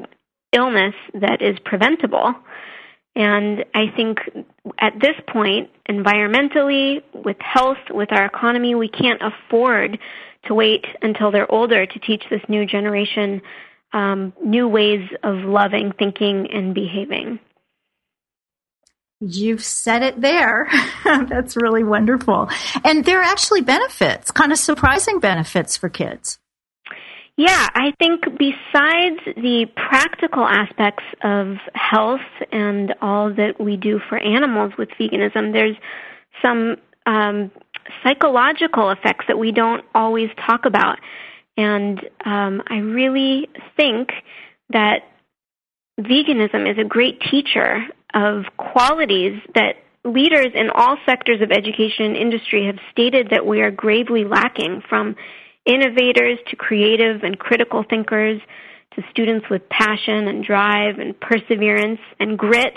illness 0.52 0.96
that 1.14 1.42
is 1.42 1.58
preventable. 1.64 2.34
And 3.16 3.64
I 3.74 3.88
think 3.96 4.20
at 4.80 4.94
this 5.00 5.16
point, 5.30 5.70
environmentally, 5.90 7.04
with 7.14 7.38
health, 7.40 7.78
with 7.90 8.12
our 8.12 8.26
economy, 8.26 8.76
we 8.76 8.90
can't 8.90 9.22
afford 9.22 10.00
to 10.46 10.54
wait 10.54 10.86
until 11.02 11.32
they're 11.32 11.52
older 11.52 11.86
to 11.86 12.00
teach 12.00 12.24
this 12.30 12.42
new 12.50 12.66
generation 12.66 13.42
um, 13.94 14.34
new 14.44 14.68
ways 14.68 15.08
of 15.24 15.36
loving, 15.40 15.92
thinking, 16.00 16.48
and 16.52 16.74
behaving. 16.74 17.40
You've 19.22 19.64
said 19.64 20.02
it 20.02 20.20
there. 20.20 20.68
That's 21.04 21.56
really 21.56 21.84
wonderful. 21.84 22.50
And 22.84 23.06
there 23.06 23.20
are 23.20 23.24
actually 23.24 23.62
benefits, 23.62 24.32
kind 24.32 24.52
of 24.52 24.58
surprising 24.58 25.20
benefits 25.20 25.78
for 25.78 25.90
kids. 25.90 26.40
Yeah, 27.38 27.70
I 27.74 27.94
think 28.00 28.24
besides 28.38 29.20
the 29.38 29.68
practical 29.76 30.46
aspects 30.46 31.04
of 31.24 31.58
health 31.74 32.22
and 32.52 32.94
all 33.02 33.34
that 33.34 33.60
we 33.60 33.78
do 33.78 34.00
for 34.10 34.18
animals 34.18 34.74
with 34.78 34.90
veganism, 35.00 35.54
there's 35.54 35.78
some 36.42 36.78
um, 37.06 37.52
psychological 38.04 38.90
effects 38.90 39.26
that 39.28 39.38
we 39.38 39.52
don't 39.52 39.86
always 39.96 40.30
talk 40.46 40.66
about. 40.66 41.00
And 41.58 42.00
um, 42.26 42.64
I 42.68 42.78
really 42.78 43.50
think 43.78 44.10
that 44.70 45.04
veganism 46.00 46.70
is 46.70 46.78
a 46.78 46.88
great 46.88 47.22
teacher 47.22 47.86
of 48.14 48.44
qualities 48.58 49.40
that 49.56 49.76
leaders 50.04 50.52
in 50.56 50.70
all 50.74 50.98
sectors 51.06 51.42
of 51.42 51.52
education 51.52 52.06
and 52.06 52.18
industry 52.18 52.66
have 52.66 52.78
stated 52.92 53.30
that 53.32 53.46
we 53.46 53.62
are 53.62 53.72
gravely 53.72 54.26
lacking 54.26 54.82
from 54.90 55.16
innovators 55.66 56.40
to 56.48 56.56
creative 56.56 57.24
and 57.24 57.38
critical 57.38 57.84
thinkers 57.88 58.42
to 58.96 59.04
students 59.12 59.46
with 59.50 59.70
passion 59.70 60.28
and 60.28 60.44
drive 60.44 60.98
and 60.98 61.20
perseverance 61.20 62.00
and 62.20 62.38
grit. 62.38 62.74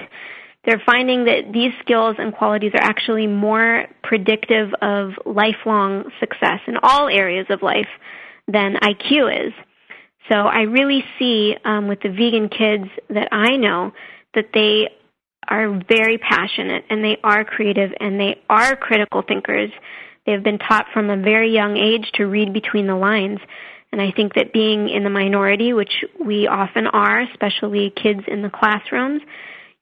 They're 0.65 0.83
finding 0.85 1.25
that 1.25 1.53
these 1.53 1.73
skills 1.81 2.17
and 2.19 2.33
qualities 2.33 2.73
are 2.75 2.83
actually 2.83 3.27
more 3.27 3.87
predictive 4.03 4.73
of 4.81 5.13
lifelong 5.27 6.11
success 6.21 6.61
in 6.67 6.77
all 6.83 7.09
areas 7.09 7.47
of 7.51 7.63
life 7.63 7.89
than 8.47 8.77
IQ 8.77 9.47
is. 9.49 9.53
So 10.31 10.37
I 10.37 10.63
really 10.63 11.05
see 11.19 11.55
um, 11.65 11.89
with 11.89 12.01
the 12.01 12.09
vegan 12.09 12.49
kids 12.49 12.89
that 13.11 13.29
I 13.33 13.57
know 13.57 13.93
that 14.35 14.51
they 14.55 14.89
are 15.49 15.81
very 15.89 16.19
passionate 16.19 16.85
and 16.91 17.05
they 17.05 17.19
are 17.23 17.45
creative 17.45 17.93
and 18.01 18.19
they 18.21 18.41
are 18.49 18.77
critical 18.77 19.23
thinkers. 19.23 19.71
They've 20.27 20.43
been 20.43 20.59
taught 20.59 20.87
from 20.93 21.11
a 21.11 21.17
very 21.17 21.53
young 21.53 21.77
age 21.77 22.11
to 22.15 22.27
read 22.27 22.53
between 22.53 22.87
the 22.87 22.97
lines. 22.97 23.41
And 23.93 24.01
I 24.01 24.11
think 24.11 24.35
that 24.35 24.53
being 24.53 24.89
in 24.89 25.05
the 25.05 25.11
minority, 25.11 25.73
which 25.73 26.05
we 26.25 26.49
often 26.49 26.87
are, 26.87 27.21
especially 27.21 27.91
kids 27.91 28.21
in 28.27 28.43
the 28.43 28.51
classrooms, 28.51 29.23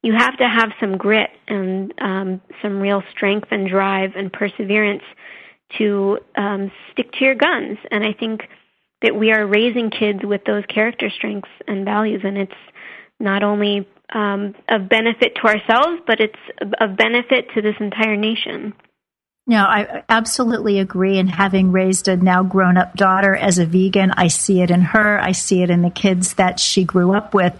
you 0.02 0.12
have 0.12 0.36
to 0.38 0.48
have 0.48 0.72
some 0.80 0.98
grit 0.98 1.30
and 1.46 1.94
um, 2.00 2.40
some 2.60 2.80
real 2.80 3.02
strength 3.12 3.48
and 3.50 3.68
drive 3.68 4.10
and 4.16 4.32
perseverance 4.32 5.04
to 5.78 6.18
um, 6.36 6.70
stick 6.92 7.12
to 7.12 7.24
your 7.24 7.34
guns. 7.34 7.78
And 7.90 8.04
I 8.04 8.12
think 8.12 8.48
that 9.00 9.16
we 9.16 9.32
are 9.32 9.46
raising 9.46 9.90
kids 9.90 10.20
with 10.24 10.44
those 10.44 10.64
character 10.66 11.08
strengths 11.08 11.50
and 11.66 11.84
values, 11.84 12.20
and 12.24 12.36
it's 12.36 12.52
not 13.18 13.42
only 13.42 13.88
um, 14.14 14.54
of 14.68 14.88
benefit 14.88 15.34
to 15.36 15.42
ourselves, 15.42 16.02
but 16.06 16.20
it's 16.20 16.38
of 16.80 16.96
benefit 16.96 17.48
to 17.54 17.62
this 17.62 17.76
entire 17.80 18.16
nation. 18.16 18.74
No, 19.46 19.64
I 19.64 20.04
absolutely 20.08 20.78
agree. 20.78 21.18
And 21.18 21.28
having 21.28 21.72
raised 21.72 22.06
a 22.06 22.16
now 22.16 22.44
grown 22.44 22.76
up 22.76 22.94
daughter 22.94 23.34
as 23.34 23.58
a 23.58 23.66
vegan, 23.66 24.12
I 24.12 24.28
see 24.28 24.62
it 24.62 24.70
in 24.70 24.82
her. 24.82 25.18
I 25.18 25.32
see 25.32 25.62
it 25.62 25.70
in 25.70 25.82
the 25.82 25.90
kids 25.90 26.34
that 26.34 26.60
she 26.60 26.84
grew 26.84 27.12
up 27.12 27.34
with. 27.34 27.54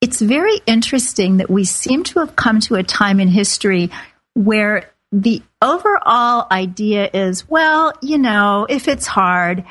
It's 0.00 0.20
very 0.20 0.60
interesting 0.66 1.38
that 1.38 1.50
we 1.50 1.64
seem 1.64 2.04
to 2.04 2.20
have 2.20 2.36
come 2.36 2.60
to 2.60 2.74
a 2.74 2.82
time 2.82 3.20
in 3.20 3.28
history 3.28 3.90
where 4.34 4.90
the 5.10 5.42
overall 5.62 6.46
idea 6.50 7.08
is, 7.12 7.48
well, 7.48 7.94
you 8.02 8.18
know, 8.18 8.66
if 8.68 8.86
it's 8.86 9.06
hard, 9.06 9.64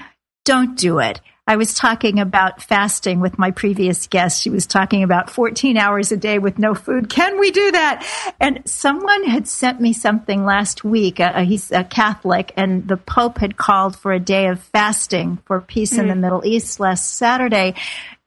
don't 0.44 0.78
do 0.78 1.00
it. 1.00 1.22
I 1.48 1.56
was 1.56 1.74
talking 1.74 2.20
about 2.20 2.62
fasting 2.62 3.22
with 3.22 3.40
my 3.40 3.52
previous 3.52 4.08
guest. 4.08 4.42
She 4.42 4.50
was 4.50 4.68
talking 4.68 5.02
about 5.02 5.30
14 5.30 5.78
hours 5.78 6.12
a 6.12 6.18
day 6.18 6.40
with 6.40 6.60
no 6.60 6.76
food. 6.76 7.10
Can 7.10 7.40
we 7.40 7.52
do 7.52 7.72
that? 7.72 8.06
And 8.40 8.62
someone 8.66 9.24
had 9.24 9.48
sent 9.48 9.80
me 9.80 9.94
something 9.94 10.44
last 10.44 10.84
week. 10.84 11.22
Uh, 11.22 11.46
he's 11.46 11.72
a 11.72 11.86
Catholic, 11.86 12.52
and 12.58 12.86
the 12.86 12.98
Pope 12.98 13.38
had 13.38 13.56
called 13.56 13.96
for 13.96 14.12
a 14.12 14.20
day 14.20 14.48
of 14.48 14.60
fasting 14.60 15.38
for 15.46 15.62
peace 15.62 15.98
in 15.98 16.10
the 16.10 16.16
Middle 16.16 16.46
East 16.46 16.82
last 16.82 17.16
Saturday. 17.16 17.76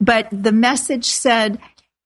But 0.00 0.28
the 0.32 0.52
message 0.52 1.04
said, 1.04 1.58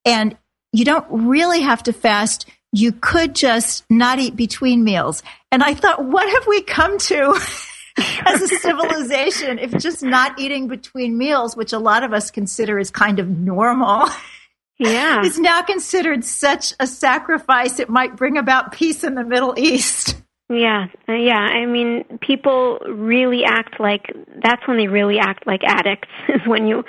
and 0.05 0.37
you 0.73 0.85
don't 0.85 1.07
really 1.09 1.61
have 1.61 1.85
to 1.85 1.93
fast. 1.93 2.47
You 2.73 2.91
could 2.91 3.37
just 3.37 3.85
not 3.89 4.19
eat 4.19 4.35
between 4.35 4.83
meals. 4.83 5.23
And 5.53 5.63
I 5.63 5.75
thought, 5.75 6.05
what 6.05 6.29
have 6.29 6.49
we 6.49 6.63
come 6.63 6.99
to? 6.99 7.41
as 8.27 8.43
a 8.43 8.49
civilization 8.59 9.59
if 9.59 9.73
just 9.79 10.03
not 10.03 10.39
eating 10.39 10.69
between 10.69 11.17
meals, 11.17 11.57
which 11.57 11.73
a 11.73 11.79
lot 11.79 12.03
of 12.03 12.13
us 12.13 12.31
consider 12.31 12.79
is 12.79 12.91
kind 12.91 13.19
of 13.19 13.29
normal, 13.29 14.09
Yeah. 14.79 15.23
is 15.25 15.39
now 15.39 15.63
considered 15.63 16.25
such 16.25 16.75
a 16.81 16.87
sacrifice. 16.87 17.79
It 17.79 17.89
might 17.89 18.17
bring 18.17 18.37
about 18.37 18.73
peace 18.73 19.05
in 19.05 19.15
the 19.15 19.23
Middle 19.25 19.55
East. 19.57 20.21
Yeah, 20.51 20.89
yeah. 21.09 21.39
I 21.39 21.65
mean, 21.67 22.05
people 22.21 22.79
really 22.87 23.45
act 23.45 23.81
like 23.81 24.13
that's 24.43 24.67
when 24.69 24.77
they 24.77 24.89
really 24.89 25.19
act 25.19 25.47
like 25.47 25.63
addicts. 25.65 26.09
Is 26.29 26.47
when 26.47 26.67
you 26.67 26.85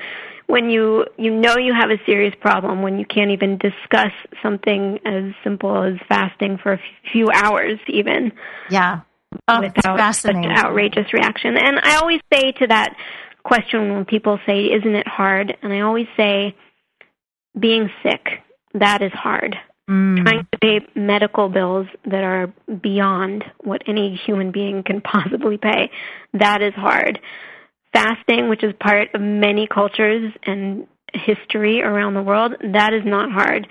when 0.48 0.70
you 0.70 1.06
you 1.18 1.32
know 1.32 1.56
you 1.58 1.74
have 1.74 1.90
a 1.90 1.98
serious 2.06 2.34
problem 2.42 2.82
when 2.82 3.00
you 3.00 3.06
can't 3.06 3.32
even 3.32 3.58
discuss 3.58 4.12
something 4.44 5.00
as 5.06 5.34
simple 5.44 5.84
as 5.84 5.94
fasting 6.10 6.58
for 6.58 6.74
a 6.74 6.80
few 7.12 7.30
hours 7.32 7.80
even 7.88 8.32
Yeah. 8.70 9.02
Oh, 9.48 9.62
it's 9.62 9.76
without 9.76 10.16
such 10.16 10.36
an 10.36 10.46
outrageous 10.46 11.14
reaction. 11.14 11.58
And 11.58 11.80
I 11.82 11.96
always 11.96 12.22
say 12.32 12.52
to 12.54 12.68
that 12.68 12.96
question 13.44 13.94
when 13.94 14.06
people 14.06 14.40
say, 14.46 14.66
"Isn't 14.66 14.96
it 14.96 15.08
hard?" 15.08 15.58
and 15.62 15.72
I 15.74 15.82
always 15.82 16.08
say, 16.18 16.56
"Being 17.58 17.90
sick 18.04 18.42
that 18.74 19.02
is 19.02 19.12
hard." 19.14 19.58
Mm. 19.90 20.24
trying 20.24 20.48
to 20.52 20.58
pay 20.58 20.80
medical 20.96 21.48
bills 21.48 21.86
that 22.06 22.24
are 22.24 22.52
beyond 22.82 23.44
what 23.60 23.84
any 23.86 24.16
human 24.16 24.50
being 24.50 24.82
can 24.82 25.00
possibly 25.14 25.58
pay. 25.58 25.92
That 26.34 26.64
is 26.64 26.74
hard. 26.74 27.20
Fasting, 27.94 28.50
which 28.50 28.64
is 28.64 28.74
part 28.80 29.14
of 29.14 29.22
many 29.22 29.68
cultures 29.68 30.34
and 30.44 30.88
history 31.14 31.84
around 31.84 32.16
the 32.16 32.24
world, 32.24 32.56
that 32.74 32.94
is 32.94 33.04
not 33.06 33.32
hard. 33.32 33.68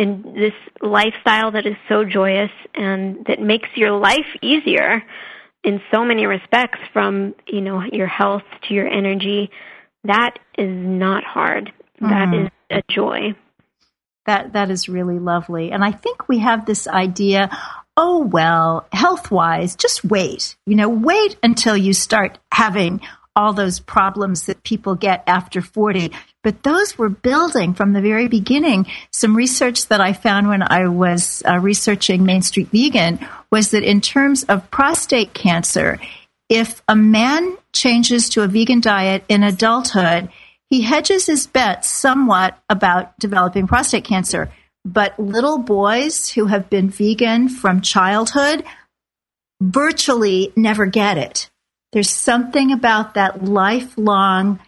In 0.00 0.22
this 0.34 0.54
lifestyle 0.80 1.50
that 1.50 1.66
is 1.66 1.76
so 1.86 2.04
joyous 2.04 2.50
and 2.74 3.22
that 3.26 3.38
makes 3.38 3.68
your 3.76 3.92
life 3.92 4.26
easier 4.40 5.02
in 5.62 5.82
so 5.92 6.06
many 6.06 6.24
respects 6.24 6.78
from, 6.94 7.34
you 7.46 7.60
know, 7.60 7.82
your 7.92 8.06
health 8.06 8.44
to 8.62 8.72
your 8.74 8.88
energy, 8.88 9.50
that 10.04 10.38
is 10.56 10.70
not 10.74 11.22
hard. 11.22 11.70
That 12.00 12.28
mm-hmm. 12.28 12.46
is 12.46 12.50
a 12.70 12.82
joy. 12.90 13.34
That 14.24 14.54
that 14.54 14.70
is 14.70 14.88
really 14.88 15.18
lovely. 15.18 15.70
And 15.70 15.84
I 15.84 15.92
think 15.92 16.28
we 16.30 16.38
have 16.38 16.64
this 16.64 16.88
idea, 16.88 17.50
oh 17.94 18.20
well, 18.20 18.86
health-wise, 18.92 19.76
just 19.76 20.02
wait. 20.02 20.56
You 20.64 20.76
know, 20.76 20.88
wait 20.88 21.36
until 21.42 21.76
you 21.76 21.92
start 21.92 22.38
having 22.50 23.02
all 23.40 23.54
those 23.54 23.80
problems 23.80 24.44
that 24.44 24.62
people 24.62 24.94
get 24.94 25.24
after 25.26 25.62
40. 25.62 26.12
But 26.42 26.62
those 26.62 26.98
were 26.98 27.08
building 27.08 27.72
from 27.72 27.94
the 27.94 28.02
very 28.02 28.28
beginning. 28.28 28.86
Some 29.12 29.34
research 29.34 29.88
that 29.88 30.00
I 30.00 30.12
found 30.12 30.48
when 30.48 30.62
I 30.62 30.88
was 30.88 31.42
uh, 31.48 31.58
researching 31.58 32.24
Main 32.24 32.42
Street 32.42 32.68
Vegan 32.70 33.18
was 33.50 33.70
that 33.70 33.82
in 33.82 34.02
terms 34.02 34.44
of 34.44 34.70
prostate 34.70 35.32
cancer, 35.32 35.98
if 36.50 36.82
a 36.86 36.94
man 36.94 37.56
changes 37.72 38.28
to 38.30 38.42
a 38.42 38.48
vegan 38.48 38.80
diet 38.80 39.24
in 39.28 39.42
adulthood, 39.42 40.28
he 40.68 40.82
hedges 40.82 41.26
his 41.26 41.46
bets 41.46 41.88
somewhat 41.88 42.58
about 42.68 43.18
developing 43.18 43.66
prostate 43.66 44.04
cancer. 44.04 44.52
But 44.84 45.18
little 45.18 45.58
boys 45.58 46.28
who 46.28 46.46
have 46.46 46.68
been 46.68 46.90
vegan 46.90 47.48
from 47.48 47.80
childhood 47.80 48.64
virtually 49.60 50.52
never 50.56 50.86
get 50.86 51.18
it. 51.18 51.49
There's 51.92 52.10
something 52.10 52.72
about 52.72 53.14
that 53.14 53.44
lifelong 53.44 54.60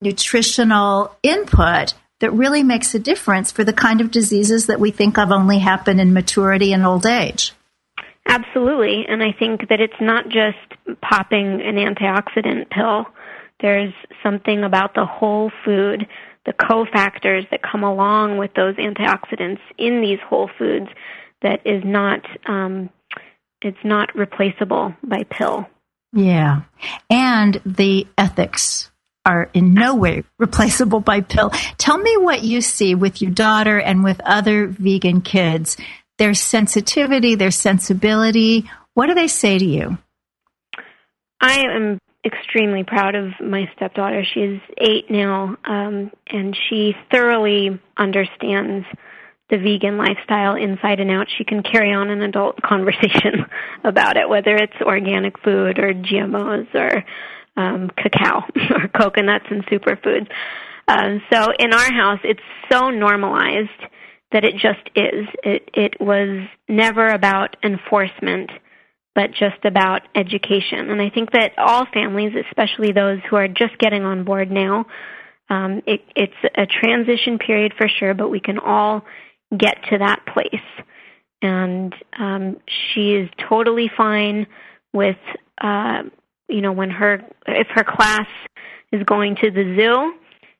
nutritional 0.00 1.16
input 1.22 1.94
that 2.20 2.32
really 2.32 2.62
makes 2.62 2.94
a 2.94 2.98
difference 2.98 3.50
for 3.50 3.64
the 3.64 3.72
kind 3.72 4.00
of 4.00 4.10
diseases 4.10 4.66
that 4.66 4.80
we 4.80 4.90
think 4.90 5.18
of 5.18 5.30
only 5.30 5.58
happen 5.58 6.00
in 6.00 6.12
maturity 6.12 6.72
and 6.72 6.84
old 6.84 7.06
age. 7.06 7.52
Absolutely. 8.28 9.04
And 9.08 9.22
I 9.22 9.32
think 9.32 9.68
that 9.68 9.80
it's 9.80 10.00
not 10.00 10.24
just 10.24 11.00
popping 11.00 11.60
an 11.60 11.76
antioxidant 11.76 12.70
pill. 12.70 13.06
There's 13.60 13.92
something 14.22 14.64
about 14.64 14.94
the 14.94 15.06
whole 15.06 15.50
food, 15.64 16.06
the 16.44 16.52
cofactors 16.52 17.48
that 17.50 17.60
come 17.62 17.84
along 17.84 18.38
with 18.38 18.52
those 18.54 18.74
antioxidants 18.76 19.60
in 19.78 20.00
these 20.00 20.18
whole 20.26 20.50
foods 20.58 20.88
that 21.42 21.60
is 21.64 21.82
not 21.84 22.20
um, 22.46 22.90
it's 23.62 23.84
not 23.84 24.14
replaceable 24.14 24.94
by 25.02 25.24
pill. 25.30 25.66
Yeah. 26.12 26.62
And 27.10 27.60
the 27.64 28.06
ethics 28.16 28.90
are 29.24 29.50
in 29.52 29.74
no 29.74 29.94
way 29.96 30.22
replaceable 30.38 31.00
by 31.00 31.20
pill. 31.20 31.50
Tell 31.78 31.98
me 31.98 32.16
what 32.16 32.42
you 32.42 32.60
see 32.60 32.94
with 32.94 33.20
your 33.20 33.32
daughter 33.32 33.78
and 33.78 34.04
with 34.04 34.20
other 34.20 34.68
vegan 34.68 35.20
kids. 35.20 35.76
Their 36.18 36.32
sensitivity, 36.32 37.34
their 37.34 37.50
sensibility. 37.50 38.70
What 38.94 39.08
do 39.08 39.14
they 39.14 39.28
say 39.28 39.58
to 39.58 39.64
you? 39.64 39.98
I 41.40 41.58
am 41.58 41.98
extremely 42.24 42.84
proud 42.84 43.14
of 43.14 43.32
my 43.40 43.70
stepdaughter. 43.76 44.24
She 44.24 44.40
is 44.40 44.60
eight 44.78 45.10
now, 45.10 45.56
um, 45.64 46.10
and 46.28 46.56
she 46.68 46.94
thoroughly 47.10 47.80
understands 47.96 48.86
the 49.48 49.58
vegan 49.58 49.96
lifestyle 49.96 50.56
inside 50.56 51.00
and 51.00 51.10
out, 51.10 51.28
she 51.36 51.44
can 51.44 51.62
carry 51.62 51.92
on 51.92 52.10
an 52.10 52.22
adult 52.22 52.60
conversation 52.62 53.46
about 53.84 54.16
it, 54.16 54.28
whether 54.28 54.56
it's 54.56 54.80
organic 54.80 55.38
food 55.40 55.78
or 55.78 55.92
GMOs 55.92 56.74
or 56.74 57.04
um, 57.56 57.90
cacao 57.96 58.42
or 58.70 58.88
coconuts 58.88 59.46
and 59.50 59.64
superfoods. 59.66 60.28
Um, 60.88 61.22
so 61.32 61.52
in 61.58 61.72
our 61.72 61.92
house, 61.92 62.20
it's 62.22 62.40
so 62.70 62.90
normalized 62.90 63.70
that 64.32 64.44
it 64.44 64.54
just 64.54 64.88
is. 64.94 65.26
It 65.42 65.70
it 65.74 66.00
was 66.00 66.46
never 66.68 67.08
about 67.08 67.56
enforcement, 67.62 68.50
but 69.14 69.30
just 69.32 69.64
about 69.64 70.02
education. 70.14 70.90
And 70.90 71.00
I 71.00 71.10
think 71.10 71.32
that 71.32 71.52
all 71.58 71.86
families, 71.92 72.32
especially 72.48 72.92
those 72.92 73.18
who 73.28 73.36
are 73.36 73.48
just 73.48 73.78
getting 73.78 74.04
on 74.04 74.24
board 74.24 74.50
now, 74.50 74.86
um, 75.48 75.82
it, 75.86 76.02
it's 76.14 76.34
a 76.56 76.66
transition 76.66 77.38
period 77.38 77.72
for 77.76 77.88
sure, 77.88 78.14
but 78.14 78.28
we 78.28 78.40
can 78.40 78.58
all 78.58 79.04
get 79.58 79.82
to 79.90 79.98
that 79.98 80.24
place. 80.26 80.84
And 81.42 81.94
um, 82.18 82.58
she 82.66 83.14
is 83.14 83.28
totally 83.48 83.90
fine 83.94 84.46
with, 84.92 85.18
uh, 85.60 86.04
you 86.48 86.60
know, 86.60 86.72
when 86.72 86.90
her 86.90 87.22
if 87.46 87.68
her 87.68 87.84
class 87.84 88.26
is 88.92 89.02
going 89.04 89.36
to 89.36 89.50
the 89.50 89.76
zoo, 89.76 90.14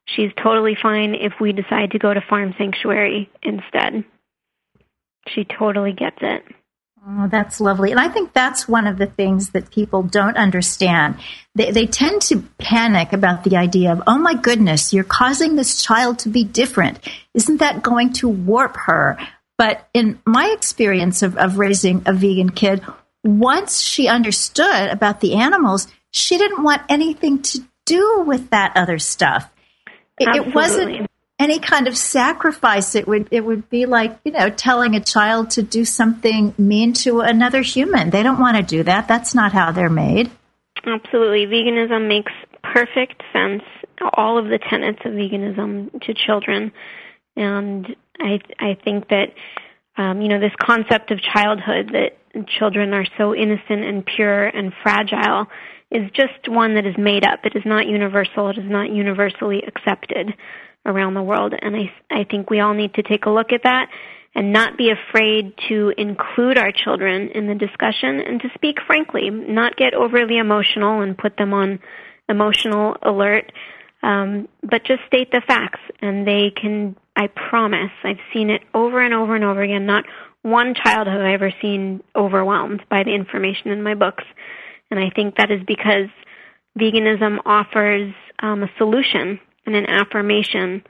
she's 0.04 0.30
totally 0.42 0.76
fine 0.80 1.14
if 1.14 1.34
we 1.40 1.52
decide 1.52 1.92
to 1.92 1.98
go 1.98 2.12
to 2.12 2.20
farm 2.20 2.54
sanctuary 2.58 3.30
instead. 3.42 4.04
She 5.28 5.44
totally 5.44 5.92
gets 5.92 6.18
it. 6.20 6.44
Oh, 7.08 7.28
that's 7.28 7.60
lovely. 7.60 7.92
And 7.92 8.00
I 8.00 8.08
think 8.08 8.32
that's 8.32 8.66
one 8.66 8.88
of 8.88 8.98
the 8.98 9.06
things 9.06 9.50
that 9.50 9.70
people 9.70 10.02
don't 10.02 10.36
understand. 10.36 11.16
They, 11.54 11.70
they 11.70 11.86
tend 11.86 12.20
to 12.22 12.42
panic 12.58 13.12
about 13.12 13.44
the 13.44 13.56
idea 13.56 13.92
of, 13.92 14.02
oh 14.08 14.18
my 14.18 14.34
goodness, 14.34 14.92
you're 14.92 15.04
causing 15.04 15.54
this 15.54 15.80
child 15.80 16.18
to 16.20 16.28
be 16.28 16.42
different. 16.42 16.98
Isn't 17.32 17.58
that 17.58 17.84
going 17.84 18.12
to 18.14 18.28
warp 18.28 18.76
her? 18.86 19.18
But 19.56 19.88
in 19.94 20.20
my 20.26 20.46
experience 20.48 21.22
of, 21.22 21.36
of 21.36 21.58
raising 21.58 22.02
a 22.06 22.12
vegan 22.12 22.50
kid, 22.50 22.82
once 23.22 23.80
she 23.80 24.08
understood 24.08 24.90
about 24.90 25.20
the 25.20 25.34
animals, 25.34 25.86
she 26.10 26.38
didn't 26.38 26.64
want 26.64 26.82
anything 26.88 27.42
to 27.42 27.60
do 27.84 28.24
with 28.26 28.50
that 28.50 28.72
other 28.76 28.98
stuff. 28.98 29.48
It, 30.18 30.34
it 30.34 30.54
wasn't 30.54 31.08
any 31.38 31.58
kind 31.58 31.86
of 31.86 31.96
sacrifice 31.96 32.94
it 32.94 33.06
would 33.06 33.28
it 33.30 33.44
would 33.44 33.68
be 33.68 33.86
like 33.86 34.18
you 34.24 34.32
know 34.32 34.48
telling 34.48 34.94
a 34.94 35.00
child 35.00 35.50
to 35.50 35.62
do 35.62 35.84
something 35.84 36.54
mean 36.58 36.92
to 36.92 37.20
another 37.20 37.62
human. 37.62 38.10
They 38.10 38.22
don't 38.22 38.40
want 38.40 38.56
to 38.56 38.62
do 38.62 38.82
that. 38.84 39.08
That's 39.08 39.34
not 39.34 39.52
how 39.52 39.72
they're 39.72 39.90
made. 39.90 40.30
Absolutely. 40.84 41.46
Veganism 41.46 42.08
makes 42.08 42.32
perfect 42.62 43.22
sense 43.32 43.62
all 44.14 44.38
of 44.38 44.46
the 44.46 44.58
tenets 44.58 45.00
of 45.04 45.12
veganism 45.12 46.00
to 46.02 46.14
children. 46.14 46.72
And 47.36 47.96
i 48.18 48.40
i 48.58 48.78
think 48.82 49.08
that 49.08 49.34
um, 49.98 50.22
you 50.22 50.28
know 50.28 50.40
this 50.40 50.54
concept 50.58 51.10
of 51.10 51.20
childhood 51.20 51.90
that 51.92 52.16
children 52.46 52.92
are 52.92 53.06
so 53.18 53.34
innocent 53.34 53.84
and 53.84 54.04
pure 54.04 54.46
and 54.46 54.72
fragile 54.82 55.46
is 55.90 56.10
just 56.12 56.48
one 56.48 56.74
that 56.74 56.84
is 56.84 56.96
made 56.98 57.24
up. 57.24 57.40
It 57.44 57.54
is 57.54 57.62
not 57.64 57.86
universal. 57.86 58.48
It 58.48 58.58
is 58.58 58.68
not 58.68 58.90
universally 58.90 59.62
accepted 59.66 60.34
around 60.86 61.14
the 61.14 61.22
world. 61.22 61.54
And 61.60 61.76
I, 61.76 61.92
I 62.10 62.24
think 62.24 62.48
we 62.48 62.60
all 62.60 62.74
need 62.74 62.94
to 62.94 63.02
take 63.02 63.26
a 63.26 63.30
look 63.30 63.52
at 63.52 63.64
that 63.64 63.90
and 64.34 64.52
not 64.52 64.76
be 64.76 64.90
afraid 64.90 65.54
to 65.68 65.92
include 65.96 66.58
our 66.58 66.70
children 66.70 67.30
in 67.30 67.46
the 67.46 67.54
discussion 67.54 68.20
and 68.20 68.40
to 68.40 68.48
speak 68.54 68.78
frankly, 68.86 69.30
not 69.30 69.76
get 69.76 69.94
overly 69.94 70.38
emotional 70.38 71.00
and 71.00 71.16
put 71.16 71.36
them 71.36 71.52
on 71.54 71.80
emotional 72.28 72.96
alert, 73.02 73.50
um, 74.02 74.46
but 74.62 74.84
just 74.84 75.00
state 75.06 75.30
the 75.32 75.42
facts. 75.46 75.80
And 76.00 76.26
they 76.26 76.50
can, 76.50 76.96
I 77.16 77.28
promise, 77.28 77.90
I've 78.04 78.20
seen 78.32 78.50
it 78.50 78.62
over 78.74 79.00
and 79.00 79.14
over 79.14 79.34
and 79.34 79.44
over 79.44 79.62
again. 79.62 79.86
Not 79.86 80.04
one 80.42 80.74
child 80.74 81.08
have 81.08 81.20
I 81.20 81.32
ever 81.32 81.50
seen 81.62 82.02
overwhelmed 82.14 82.82
by 82.88 83.02
the 83.02 83.14
information 83.14 83.70
in 83.70 83.82
my 83.82 83.94
books. 83.94 84.24
And 84.90 85.00
I 85.00 85.10
think 85.10 85.36
that 85.36 85.50
is 85.50 85.62
because 85.66 86.08
veganism 86.78 87.38
offers 87.46 88.14
um, 88.40 88.62
a 88.62 88.70
solution 88.76 89.40
and 89.66 89.74
an 89.74 89.86
affirmation 89.86 90.82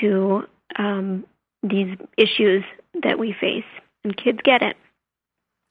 to 0.00 0.44
um, 0.76 1.24
these 1.62 1.96
issues 2.16 2.64
that 3.02 3.18
we 3.18 3.34
face. 3.38 3.64
And 4.02 4.16
kids 4.16 4.38
get 4.42 4.62
it. 4.62 4.76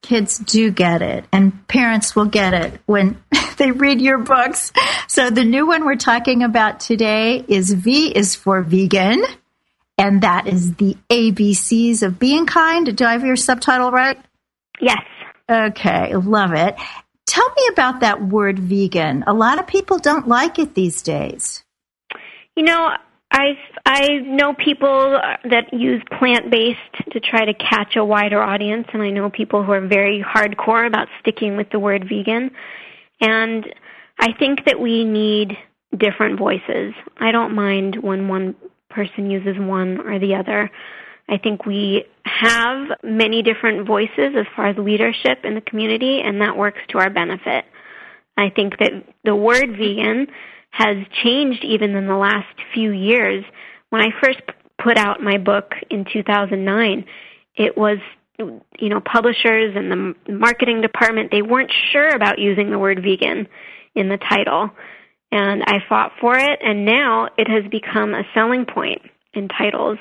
Kids 0.02 0.38
do 0.38 0.70
get 0.70 1.02
it, 1.02 1.24
and 1.32 1.66
parents 1.68 2.14
will 2.16 2.26
get 2.26 2.54
it 2.54 2.82
when 2.86 3.24
they 3.58 3.72
read 3.72 4.02
your 4.02 4.18
books. 4.18 4.74
So, 5.08 5.30
the 5.30 5.46
new 5.46 5.66
one 5.66 5.86
we're 5.86 5.96
talking 5.96 6.44
about 6.44 6.82
today 6.82 7.46
is 7.48 7.72
V 7.72 8.10
is 8.10 8.36
for 8.36 8.62
vegan, 8.64 9.24
and 9.98 10.22
that 10.22 10.48
is 10.48 10.76
the 10.76 10.98
ABCs 11.10 12.04
of 12.04 12.20
being 12.20 12.46
kind. 12.46 12.98
Do 12.98 13.06
I 13.06 13.14
have 13.14 13.24
your 13.24 13.38
subtitle 13.38 13.92
right? 13.92 14.18
Yes. 14.82 15.04
Okay, 15.50 16.16
love 16.16 16.54
it. 16.54 16.76
Tell 17.26 17.48
me 17.56 17.68
about 17.72 18.02
that 18.02 18.22
word 18.22 18.60
vegan. 18.60 19.24
A 19.26 19.34
lot 19.34 19.60
of 19.60 19.68
people 19.68 20.00
don't 20.00 20.28
like 20.28 20.60
it 20.60 20.76
these 20.76 21.02
days. 21.02 21.63
You 22.56 22.64
know, 22.64 22.96
I 23.32 23.58
I 23.86 24.20
know 24.20 24.54
people 24.54 25.20
that 25.50 25.74
use 25.74 26.02
plant 26.20 26.52
based 26.52 26.80
to 27.12 27.20
try 27.20 27.46
to 27.46 27.54
catch 27.54 27.96
a 27.96 28.06
wider 28.06 28.42
audience, 28.42 28.88
and 28.94 29.02
I 29.02 29.10
know 29.10 29.30
people 29.30 29.64
who 29.64 29.72
are 29.72 29.86
very 29.86 30.24
hardcore 30.24 30.86
about 30.86 31.08
sticking 31.20 31.58
with 31.58 31.70
the 31.72 31.80
word 31.80 32.08
vegan. 32.08 32.52
And 33.20 33.66
I 34.20 34.34
think 34.38 34.66
that 34.66 34.80
we 34.80 35.04
need 35.04 35.58
different 35.98 36.38
voices. 36.38 36.94
I 37.18 37.32
don't 37.32 37.56
mind 37.56 37.98
when 38.02 38.28
one 38.28 38.56
person 38.90 39.32
uses 39.32 39.58
one 39.58 40.00
or 40.02 40.20
the 40.20 40.36
other. 40.36 40.70
I 41.28 41.38
think 41.38 41.66
we 41.66 42.06
have 42.26 42.90
many 43.04 43.42
different 43.42 43.88
voices 43.88 44.36
as 44.38 44.46
far 44.56 44.68
as 44.68 44.78
leadership 44.78 45.40
in 45.44 45.56
the 45.56 45.62
community, 45.62 46.22
and 46.22 46.42
that 46.42 46.56
works 46.56 46.82
to 46.90 47.00
our 47.00 47.10
benefit. 47.10 47.66
I 48.38 48.50
think 48.50 48.78
that 48.80 48.92
the 49.24 49.36
word 49.36 49.72
vegan 49.72 50.28
has 50.74 50.98
changed 51.24 51.64
even 51.64 51.96
in 51.96 52.08
the 52.08 52.16
last 52.16 52.56
few 52.74 52.92
years. 52.92 53.46
When 53.90 54.02
I 54.02 54.08
first 54.24 54.42
put 54.84 54.98
out 54.98 55.22
my 55.22 55.38
book 55.38 55.74
in 55.92 56.04
2009, 56.12 57.06
it 57.56 57.78
was 57.78 58.00
you 58.40 58.90
know 58.90 59.00
publishers 59.00 59.76
and 59.76 59.92
the 59.92 60.34
marketing 60.34 60.82
department 60.82 61.30
they 61.32 61.44
weren't 61.44 61.72
sure 61.92 62.10
about 62.10 62.40
using 62.40 62.72
the 62.72 62.80
word 62.80 63.04
vegan 63.04 63.48
in 63.94 64.10
the 64.10 64.18
title. 64.18 64.72
And 65.32 65.64
I 65.66 65.78
fought 65.88 66.14
for 66.20 66.36
it 66.36 66.60
and 66.64 66.86
now 66.86 67.28
it 67.38 67.48
has 67.48 67.70
become 67.70 68.16
a 68.16 68.24
selling 68.34 68.66
point 68.66 69.02
in 69.34 69.50
titles. 69.50 70.00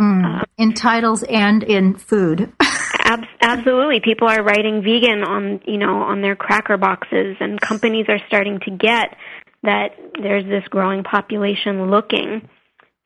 Mm, 0.00 0.40
uh, 0.40 0.44
in 0.56 0.74
titles 0.74 1.22
and 1.22 1.62
in 1.62 1.96
food. 1.96 2.52
Ab- 3.04 3.24
absolutely. 3.40 4.00
People 4.00 4.28
are 4.28 4.42
writing 4.42 4.82
vegan 4.82 5.22
on 5.22 5.60
you 5.64 5.78
know 5.78 6.02
on 6.02 6.22
their 6.22 6.34
cracker 6.34 6.76
boxes 6.76 7.36
and 7.38 7.60
companies 7.60 8.06
are 8.08 8.18
starting 8.26 8.58
to 8.64 8.72
get 8.72 9.16
that 9.62 9.90
there's 10.20 10.44
this 10.44 10.64
growing 10.68 11.02
population 11.02 11.90
looking 11.90 12.48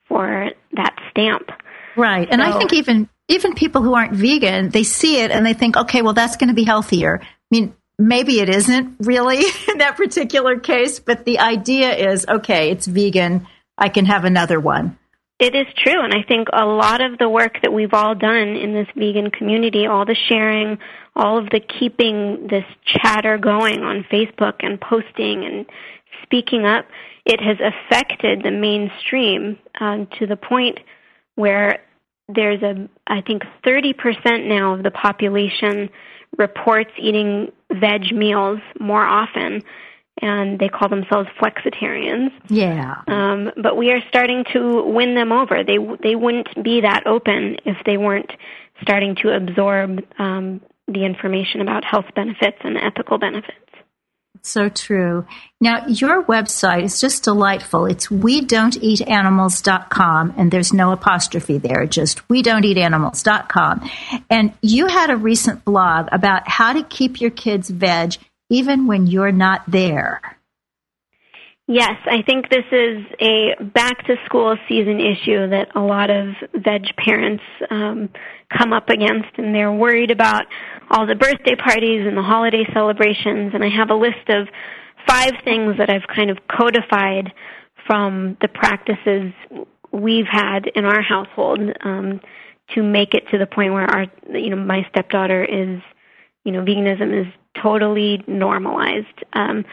for 0.08 0.50
that 0.72 0.94
stamp 1.10 1.50
right 1.96 2.28
and 2.30 2.40
so, 2.40 2.48
I 2.48 2.58
think 2.58 2.72
even 2.72 3.08
even 3.28 3.54
people 3.54 3.82
who 3.82 3.94
aren't 3.94 4.12
vegan, 4.12 4.68
they 4.68 4.82
see 4.82 5.20
it 5.20 5.30
and 5.30 5.44
they 5.46 5.54
think, 5.54 5.76
okay, 5.76 6.02
well, 6.02 6.12
that's 6.12 6.36
going 6.36 6.48
to 6.48 6.54
be 6.54 6.64
healthier. 6.64 7.20
I 7.22 7.26
mean, 7.50 7.74
maybe 7.98 8.40
it 8.40 8.48
isn't 8.48 8.96
really 9.00 9.38
in 9.68 9.78
that 9.78 9.96
particular 9.96 10.58
case, 10.58 11.00
but 11.00 11.24
the 11.24 11.38
idea 11.38 11.94
is, 11.94 12.26
okay, 12.28 12.70
it's 12.70 12.86
vegan. 12.86 13.46
I 13.78 13.88
can 13.88 14.04
have 14.06 14.24
another 14.24 14.60
one. 14.60 14.98
It 15.38 15.56
is 15.56 15.66
true. 15.76 16.00
And 16.00 16.14
I 16.14 16.22
think 16.22 16.48
a 16.52 16.64
lot 16.64 17.00
of 17.00 17.18
the 17.18 17.28
work 17.28 17.62
that 17.62 17.72
we've 17.72 17.94
all 17.94 18.14
done 18.14 18.48
in 18.48 18.74
this 18.74 18.86
vegan 18.94 19.30
community, 19.30 19.86
all 19.86 20.04
the 20.04 20.16
sharing, 20.28 20.78
all 21.16 21.38
of 21.38 21.46
the 21.46 21.60
keeping 21.60 22.46
this 22.48 22.64
chatter 22.84 23.38
going 23.38 23.82
on 23.82 24.04
Facebook 24.12 24.56
and 24.60 24.80
posting 24.80 25.44
and 25.44 25.66
speaking 26.32 26.64
up, 26.64 26.86
it 27.26 27.40
has 27.40 27.58
affected 27.60 28.42
the 28.42 28.50
mainstream 28.50 29.58
um, 29.80 30.08
to 30.18 30.26
the 30.26 30.36
point 30.36 30.80
where 31.34 31.80
there's 32.28 32.62
a 32.62 32.88
I 33.06 33.20
think 33.20 33.42
30% 33.66 34.46
now 34.46 34.74
of 34.74 34.82
the 34.82 34.90
population 34.90 35.90
reports 36.38 36.90
eating 36.98 37.52
veg 37.70 38.12
meals 38.12 38.60
more 38.80 39.04
often 39.04 39.62
and 40.22 40.58
they 40.58 40.68
call 40.68 40.88
themselves 40.88 41.28
flexitarians. 41.40 42.30
Yeah. 42.48 43.02
Um, 43.08 43.50
but 43.62 43.76
we 43.76 43.90
are 43.90 44.00
starting 44.08 44.44
to 44.52 44.82
win 44.84 45.14
them 45.14 45.32
over. 45.32 45.62
They 45.64 45.78
they 46.02 46.16
wouldn't 46.16 46.62
be 46.62 46.80
that 46.80 47.06
open 47.06 47.56
if 47.66 47.76
they 47.84 47.98
weren't 47.98 48.30
starting 48.80 49.16
to 49.16 49.34
absorb 49.34 50.02
um, 50.18 50.60
the 50.88 51.04
information 51.04 51.60
about 51.60 51.84
health 51.84 52.06
benefits 52.14 52.58
and 52.64 52.76
ethical 52.78 53.18
benefits. 53.18 53.58
So 54.44 54.68
true. 54.68 55.24
Now, 55.60 55.86
your 55.86 56.24
website 56.24 56.82
is 56.82 57.00
just 57.00 57.22
delightful. 57.22 57.86
It's 57.86 58.10
we 58.10 58.40
don't 58.40 58.76
eat 58.82 59.00
animals.com, 59.00 60.34
and 60.36 60.50
there's 60.50 60.72
no 60.72 60.90
apostrophe 60.90 61.58
there, 61.58 61.86
just 61.86 62.28
we 62.28 62.42
don't 62.42 62.64
eat 62.64 62.76
animals.com. 62.76 63.88
And 64.28 64.52
you 64.60 64.88
had 64.88 65.10
a 65.10 65.16
recent 65.16 65.64
blog 65.64 66.08
about 66.10 66.48
how 66.48 66.72
to 66.72 66.82
keep 66.82 67.20
your 67.20 67.30
kids 67.30 67.70
veg 67.70 68.14
even 68.50 68.88
when 68.88 69.06
you're 69.06 69.32
not 69.32 69.62
there. 69.68 70.20
Yes, 71.68 71.94
I 72.10 72.22
think 72.22 72.50
this 72.50 72.64
is 72.72 73.04
a 73.20 73.54
back 73.62 74.04
to 74.06 74.16
school 74.26 74.56
season 74.68 75.00
issue 75.00 75.48
that 75.48 75.68
a 75.76 75.80
lot 75.80 76.10
of 76.10 76.34
veg 76.52 76.82
parents 76.96 77.44
um, 77.70 78.10
come 78.56 78.72
up 78.72 78.90
against, 78.90 79.38
and 79.38 79.54
they're 79.54 79.72
worried 79.72 80.10
about 80.10 80.44
all 80.92 81.06
the 81.06 81.14
birthday 81.14 81.56
parties 81.56 82.06
and 82.06 82.16
the 82.16 82.22
holiday 82.22 82.64
celebrations. 82.72 83.52
And 83.54 83.64
I 83.64 83.70
have 83.70 83.90
a 83.90 83.94
list 83.94 84.28
of 84.28 84.46
five 85.08 85.32
things 85.42 85.78
that 85.78 85.90
I've 85.90 86.06
kind 86.14 86.30
of 86.30 86.38
codified 86.48 87.32
from 87.86 88.36
the 88.40 88.48
practices 88.48 89.32
we've 89.90 90.26
had 90.30 90.66
in 90.74 90.84
our 90.84 91.02
household 91.02 91.60
um, 91.82 92.20
to 92.74 92.82
make 92.82 93.14
it 93.14 93.24
to 93.30 93.38
the 93.38 93.46
point 93.46 93.72
where 93.72 93.90
our, 93.90 94.06
you 94.32 94.50
know, 94.50 94.56
my 94.56 94.86
stepdaughter 94.90 95.42
is, 95.44 95.80
you 96.44 96.52
know, 96.52 96.62
veganism 96.62 97.20
is 97.20 97.32
totally 97.60 98.22
normalized. 98.26 99.24
Um, 99.32 99.64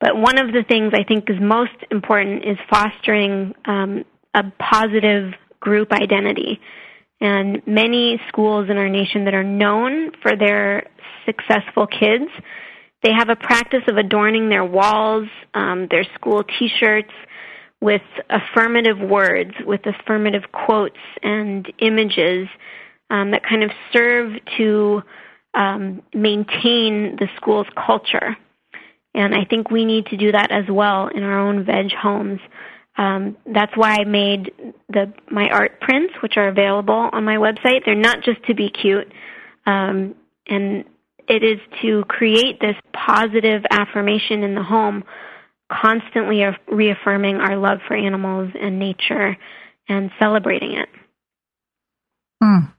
but 0.00 0.16
one 0.16 0.38
of 0.38 0.52
the 0.52 0.62
things 0.62 0.92
I 0.94 1.04
think 1.04 1.30
is 1.30 1.36
most 1.40 1.72
important 1.90 2.44
is 2.44 2.58
fostering 2.68 3.54
um, 3.64 4.04
a 4.34 4.44
positive 4.58 5.32
group 5.60 5.92
identity. 5.92 6.60
And 7.20 7.66
many 7.66 8.20
schools 8.28 8.68
in 8.68 8.76
our 8.76 8.88
nation 8.88 9.24
that 9.24 9.34
are 9.34 9.44
known 9.44 10.12
for 10.22 10.36
their 10.36 10.86
successful 11.24 11.86
kids, 11.86 12.30
they 13.02 13.12
have 13.12 13.28
a 13.28 13.36
practice 13.36 13.82
of 13.88 13.96
adorning 13.96 14.48
their 14.48 14.64
walls, 14.64 15.28
um, 15.54 15.88
their 15.90 16.04
school 16.14 16.44
T-shirts 16.58 17.12
with 17.80 18.02
affirmative 18.30 18.98
words, 18.98 19.52
with 19.64 19.80
affirmative 19.86 20.44
quotes 20.52 20.96
and 21.22 21.70
images 21.78 22.48
um, 23.10 23.30
that 23.30 23.42
kind 23.44 23.62
of 23.62 23.70
serve 23.92 24.32
to 24.56 25.02
um, 25.54 26.02
maintain 26.14 27.16
the 27.18 27.28
school's 27.36 27.66
culture. 27.86 28.36
And 29.14 29.34
I 29.34 29.44
think 29.44 29.70
we 29.70 29.84
need 29.84 30.06
to 30.06 30.16
do 30.16 30.32
that 30.32 30.50
as 30.50 30.64
well 30.68 31.08
in 31.08 31.22
our 31.22 31.38
own 31.38 31.64
veg 31.64 31.92
homes. 31.92 32.40
Um, 32.98 33.36
that's 33.46 33.76
why 33.76 33.96
I 34.00 34.04
made 34.04 34.52
the 34.88 35.12
my 35.30 35.48
art 35.50 35.80
prints, 35.80 36.14
which 36.22 36.36
are 36.36 36.48
available 36.48 37.10
on 37.12 37.24
my 37.24 37.36
website. 37.36 37.84
They're 37.84 37.94
not 37.94 38.22
just 38.24 38.42
to 38.44 38.54
be 38.54 38.70
cute, 38.70 39.12
um, 39.66 40.14
and 40.46 40.84
it 41.28 41.42
is 41.42 41.58
to 41.82 42.04
create 42.08 42.60
this 42.60 42.76
positive 42.92 43.62
affirmation 43.70 44.42
in 44.42 44.54
the 44.54 44.62
home, 44.62 45.04
constantly 45.70 46.42
reaffirming 46.68 47.36
our 47.36 47.56
love 47.56 47.78
for 47.86 47.94
animals 47.94 48.50
and 48.58 48.78
nature, 48.78 49.36
and 49.88 50.10
celebrating 50.18 50.72
it. 50.72 50.88
Mm. 52.42 52.72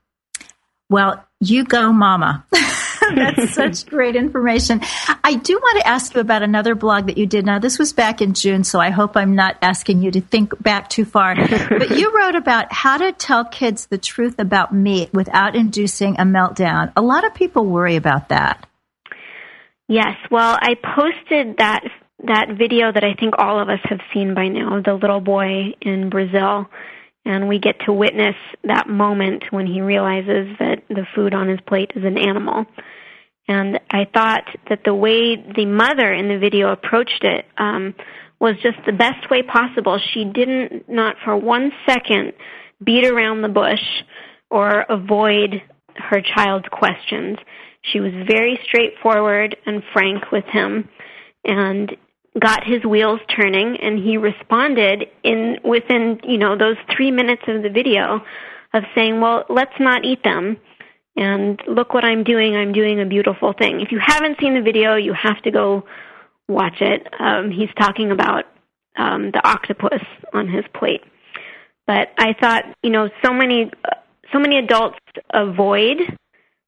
Well, 0.90 1.26
you 1.40 1.64
go, 1.66 1.92
Mama. 1.92 2.46
That's 3.16 3.54
such 3.54 3.86
great 3.86 4.16
information. 4.16 4.82
I 5.24 5.36
do 5.36 5.54
want 5.56 5.80
to 5.80 5.88
ask 5.88 6.14
you 6.14 6.22
about 6.22 6.44
another 6.44 6.76
blog 6.76 7.08
that 7.08 7.18
you 7.18 7.26
did. 7.26 7.46
Now, 7.46 7.60
this 7.60 7.80
was 7.80 7.94
back 7.94 8.22
in 8.22 8.34
June, 8.34 8.64
so 8.64 8.80
I 8.80 8.90
hope 8.90 9.16
I'm 9.16 9.36
not 9.36 9.58
asking 9.62 10.02
you 10.02 10.12
to 10.12 10.22
think 10.22 10.62
back 10.62 10.90
too 10.90 11.06
far. 11.06 11.36
but 11.70 11.92
you 11.92 12.16
wrote 12.16 12.36
about 12.36 12.72
how 12.72 12.98
to 12.98 13.12
tell 13.12 13.46
kids 13.46 13.88
the 13.88 13.98
truth 13.98 14.40
about 14.40 14.74
meat 14.74 15.14
without 15.14 15.56
inducing 15.56 16.16
a 16.20 16.24
meltdown. 16.24 16.92
A 16.96 17.02
lot 17.02 17.26
of 17.26 17.34
people 17.34 17.66
worry 17.66 17.96
about 17.96 18.30
that. 18.30 18.68
Yes. 19.88 20.18
Well, 20.30 20.58
I 20.60 20.76
posted 20.76 21.58
that 21.58 21.84
that 22.24 22.48
video 22.58 22.92
that 22.92 23.04
I 23.04 23.14
think 23.14 23.36
all 23.38 23.60
of 23.60 23.70
us 23.70 23.80
have 23.84 24.00
seen 24.12 24.34
by 24.34 24.48
now, 24.48 24.82
the 24.82 24.96
little 24.96 25.20
boy 25.20 25.76
in 25.82 26.10
Brazil 26.10 26.68
and 27.28 27.50
we 27.50 27.60
get 27.60 27.76
to 27.86 27.92
witness 27.92 28.36
that 28.64 28.88
moment 28.88 29.44
when 29.52 29.68
he 29.68 29.82
realizes 29.82 30.48
that 30.60 30.84
the 30.88 31.06
food 31.14 31.34
on 31.34 31.50
his 31.50 31.60
plate 31.68 31.92
is 31.94 32.06
an 32.06 32.18
animal. 32.18 32.66
And 33.50 33.80
I 33.92 34.06
thought 34.14 34.46
that 34.70 34.80
the 34.86 34.94
way 34.94 35.36
the 35.36 35.66
mother 35.66 36.14
in 36.14 36.30
the 36.30 36.38
video 36.38 36.72
approached 36.72 37.24
it 37.24 37.46
um, 37.58 37.96
was 38.40 38.56
just 38.64 38.78
the 38.86 38.94
best 38.94 39.30
way 39.30 39.42
possible. 39.42 40.00
She 40.14 40.24
didn't, 40.24 40.88
not 40.88 41.18
for 41.26 41.36
one 41.36 41.72
second, 41.86 42.32
beat 42.84 43.06
around 43.06 43.42
the 43.42 43.50
bush 43.50 43.84
or 44.50 44.86
avoid 44.90 45.62
her 45.96 46.22
child's 46.22 46.68
questions. 46.72 47.38
She 47.82 48.00
was 48.00 48.14
very 48.26 48.58
straightforward 48.64 49.58
and 49.66 49.84
frank 49.92 50.32
with 50.32 50.46
him. 50.46 50.88
And 51.44 51.96
got 52.40 52.64
his 52.64 52.84
wheels 52.84 53.20
turning 53.36 53.78
and 53.78 53.98
he 53.98 54.18
responded 54.18 55.06
in 55.24 55.58
within 55.64 56.20
you 56.24 56.38
know 56.38 56.58
those 56.58 56.78
3 56.96 57.12
minutes 57.12 57.44
of 57.48 57.64
the 57.64 57.70
video 57.70 58.22
of 58.74 58.84
saying 58.96 59.20
well 59.22 59.46
let's 59.50 59.80
not 59.80 60.06
eat 60.06 60.24
them. 60.24 60.58
And 61.20 61.60
look 61.68 61.96
what 61.96 62.04
I'm 62.04 62.24
doing. 62.24 62.56
I'm 62.56 62.74
doing 62.74 63.02
a 63.02 63.06
beautiful 63.06 63.52
thing. 63.52 63.82
If 63.82 63.92
you 63.92 64.00
haven't 64.00 64.40
seen 64.40 64.54
the 64.54 64.62
video 64.62 64.96
you 64.96 65.14
have 65.14 65.42
to 65.44 65.52
go 65.52 65.84
watch 66.48 66.82
it. 66.82 67.08
Um 67.20 67.52
he's 67.52 67.74
talking 67.80 68.12
about 68.12 68.46
um 68.98 69.32
the 69.32 69.42
octopus 69.48 70.04
on 70.34 70.48
his 70.48 70.66
plate. 70.74 71.04
But 71.88 72.10
I 72.18 72.34
thought 72.34 72.66
you 72.84 72.92
know 72.92 73.10
so 73.24 73.34
many 73.34 73.72
so 74.32 74.40
many 74.40 74.58
adults 74.58 75.00
avoid 75.34 75.98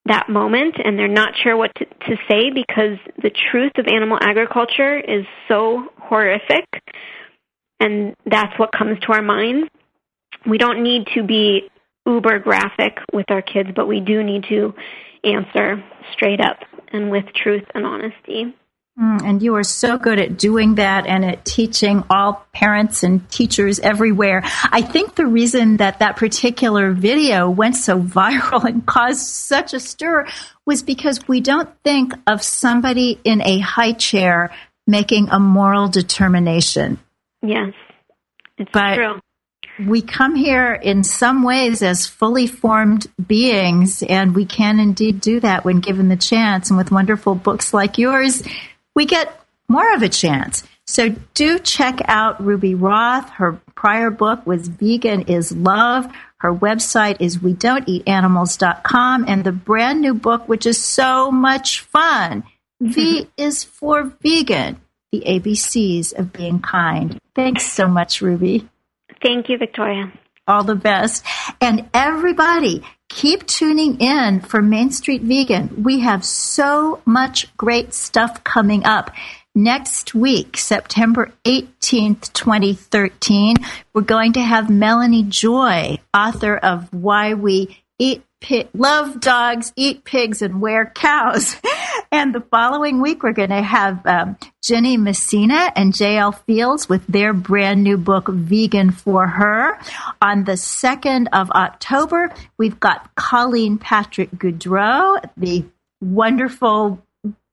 that 0.10 0.28
moment 0.30 0.76
and 0.84 1.00
they're 1.00 1.08
not 1.08 1.34
sure 1.42 1.56
what 1.56 1.72
to, 1.76 1.86
to 1.86 2.18
say 2.30 2.52
because 2.52 2.98
the 3.22 3.32
truth 3.52 3.72
of 3.78 3.88
animal 3.88 4.18
agriculture 4.22 5.00
is 5.00 5.26
so 5.48 5.88
horrific 5.98 6.66
and 7.80 8.16
that's 8.26 8.58
what 8.60 8.72
comes 8.72 9.00
to 9.00 9.14
our 9.14 9.22
minds. 9.22 9.70
We 10.46 10.58
don't 10.58 10.84
need 10.84 11.08
to 11.16 11.24
be 11.24 11.70
uber 12.06 12.40
graphic 12.40 12.98
with 13.14 13.30
our 13.30 13.42
kids, 13.42 13.70
but 13.76 13.88
we 13.88 14.00
do 14.00 14.24
need 14.24 14.46
to 14.50 14.74
answer 15.24 15.84
straight 16.14 16.42
up 16.42 16.58
and 16.92 17.10
with 17.10 17.26
truth 17.34 17.64
and 17.74 17.86
honesty. 17.86 18.54
Mm, 19.00 19.24
and 19.24 19.42
you 19.42 19.56
are 19.56 19.64
so 19.64 19.98
good 19.98 20.20
at 20.20 20.38
doing 20.38 20.76
that 20.76 21.06
and 21.08 21.24
at 21.24 21.46
teaching 21.46 22.04
all 22.10 22.46
parents 22.54 23.02
and 23.02 23.30
teachers 23.30 23.80
everywhere. 23.80 24.42
I 24.44 24.82
think 24.82 25.16
the 25.16 25.26
reason 25.26 25.78
that 25.78 26.00
that 26.00 26.18
particular 26.18 26.92
video 26.92 27.50
went 27.50 27.78
so 27.78 28.02
viral 28.02 28.66
and 28.66 28.86
caused 28.86 29.26
such 29.26 29.74
a 29.74 29.80
stir 29.80 30.28
was 30.66 30.84
because 30.84 31.26
we 31.30 31.40
don't 31.40 31.70
think 31.84 32.14
of 32.28 32.44
somebody 32.44 33.18
in 33.24 33.42
a 33.42 33.60
high 33.60 33.94
chair 33.94 34.52
making 34.86 35.30
a 35.30 35.40
moral 35.40 35.88
determination. 35.88 37.00
Yes, 37.42 37.74
it's 38.58 38.70
but, 38.74 38.96
true. 38.96 39.20
we 39.88 40.02
come 40.02 40.36
here 40.36 40.74
in 40.74 41.06
some 41.06 41.44
ways 41.44 41.82
as 41.82 42.06
fully 42.06 42.48
formed 42.48 43.08
beings, 43.26 44.04
and 44.04 44.36
we 44.36 44.46
can 44.46 44.78
indeed 44.80 45.22
do 45.22 45.40
that 45.40 45.64
when 45.64 45.80
given 45.80 46.10
the 46.10 46.18
chance. 46.18 46.70
And 46.70 46.78
with 46.78 46.92
wonderful 46.92 47.36
books 47.36 47.74
like 47.74 47.98
yours, 47.98 48.44
we 49.00 49.06
get 49.06 49.34
more 49.70 49.94
of 49.94 50.04
a 50.04 50.10
chance. 50.10 50.68
So 50.86 51.16
do 51.34 51.58
check 51.58 52.02
out 52.04 52.44
Ruby 52.44 52.76
Roth. 52.76 53.30
Her 53.30 53.62
prior 53.74 54.10
book 54.10 54.46
was 54.46 54.68
Vegan 54.68 55.22
is 55.22 55.54
Love. 55.54 56.12
Her 56.40 56.54
website 56.54 57.22
is 57.22 57.42
we 57.42 57.54
don't 57.54 57.88
eat 57.88 58.06
animals.com 58.10 59.24
and 59.26 59.46
the 59.46 59.54
brand 59.54 60.02
new 60.02 60.14
book, 60.14 60.50
which 60.50 60.66
is 60.66 60.78
so 60.78 61.32
much 61.32 61.80
fun. 61.80 62.44
V 62.82 63.22
mm-hmm. 63.22 63.30
is 63.38 63.64
for 63.64 64.04
vegan, 64.22 64.82
the 65.14 65.24
ABCs 65.26 66.20
of 66.20 66.34
being 66.34 66.60
kind. 66.60 67.18
Thanks 67.36 67.72
so 67.72 67.88
much, 67.88 68.22
Ruby. 68.22 68.68
Thank 69.24 69.48
you, 69.48 69.58
Victoria. 69.58 70.12
All 70.46 70.66
the 70.66 70.76
best. 70.76 71.24
And 71.62 71.88
everybody, 71.94 72.84
keep 73.10 73.46
tuning 73.46 74.00
in 74.00 74.40
for 74.40 74.62
Main 74.62 74.92
Street 74.92 75.24
Vegan. 75.24 75.84
We 75.84 76.00
have 76.00 76.24
so 76.24 77.02
much 77.06 77.56
great 77.58 77.94
stuff 77.94 78.44
coming 78.44 78.86
up. 78.86 79.12
Next 79.56 80.16
week, 80.16 80.58
September 80.58 81.32
18th, 81.44 82.32
2013, 82.34 83.58
we're 83.94 84.02
going 84.02 84.34
to 84.34 84.42
have 84.42 84.70
Melanie 84.70 85.24
Joy, 85.24 85.98
author 86.14 86.56
of 86.56 86.94
Why 86.94 87.34
We 87.34 87.78
Eat 87.98 88.24
Pig, 88.40 88.70
Love 88.74 89.20
Dogs, 89.20 89.74
Eat 89.76 90.06
Pigs, 90.06 90.42
and 90.42 90.62
Wear 90.62 90.92
Cows. 90.96 91.58
And 92.12 92.34
the 92.34 92.42
following 92.42 93.02
week, 93.02 93.22
we're 93.22 93.34
going 93.34 93.52
to 93.52 93.62
have 93.62 94.04
um, 94.08 94.36
Ginny 94.64 94.98
Messina 94.98 95.72
and 95.76 95.94
JL 95.94 96.36
Fields 96.46 96.90
with 96.90 97.06
their 97.06 97.34
brand 97.34 97.84
new 97.84 97.98
book, 97.98 98.28
Vegan 98.28 98.90
for 98.90 99.28
Her. 99.28 99.78
On 100.20 100.44
the 100.44 100.54
2nd 100.54 101.28
of 101.32 101.52
October, 101.52 102.34
we've 102.58 102.80
got 102.80 103.14
Colleen 103.14 103.78
Patrick 103.78 104.32
Goudreau, 104.32 105.24
the 105.38 105.66
wonderful, 106.02 107.00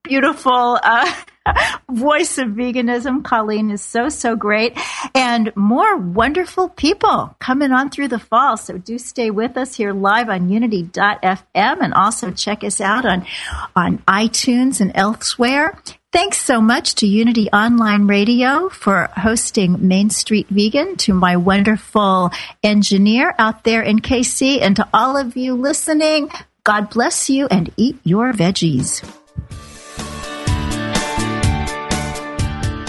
beautiful, 0.03 0.79
uh, 0.83 1.15
voice 1.91 2.39
of 2.39 2.49
veganism. 2.49 3.25
Colleen 3.25 3.71
is 3.71 3.83
so, 3.83 4.09
so 4.09 4.37
great. 4.37 4.77
And 5.15 5.55
more 5.57 5.97
wonderful 5.97 6.69
people 6.69 7.35
coming 7.39 7.73
on 7.73 7.91
through 7.91 8.09
the 8.09 8.19
fall. 8.19 8.57
So 8.57 8.79
do 8.79 8.99
stay 8.99 9.31
with 9.31 9.57
us 9.57 9.75
here 9.75 9.93
live 9.93 10.29
on 10.29 10.49
unity.fm 10.49 11.45
and 11.55 11.95
also 11.95 12.31
check 12.31 12.65
us 12.65 12.81
out 12.81 13.05
on, 13.05 13.27
on 13.75 13.99
iTunes 14.09 14.81
and 14.81 14.93
elsewhere. 14.95 15.79
Thanks 16.13 16.41
so 16.41 16.63
much 16.63 16.95
to 16.97 17.07
Unity 17.07 17.51
Online 17.51 18.07
Radio 18.07 18.71
for 18.71 19.11
hosting 19.15 19.87
Main 19.87 20.09
Street 20.09 20.47
Vegan, 20.49 20.97
to 20.99 21.13
my 21.13 21.37
wonderful 21.37 22.31
engineer 22.63 23.35
out 23.39 23.65
there 23.65 23.83
in 23.83 23.99
KC, 23.99 24.63
and 24.63 24.77
to 24.77 24.89
all 24.95 25.19
of 25.19 25.37
you 25.37 25.55
listening. 25.55 26.31
God 26.65 26.89
bless 26.89 27.29
you 27.29 27.47
and 27.49 27.71
eat 27.77 27.99
your 28.03 28.33
veggies. 28.33 29.05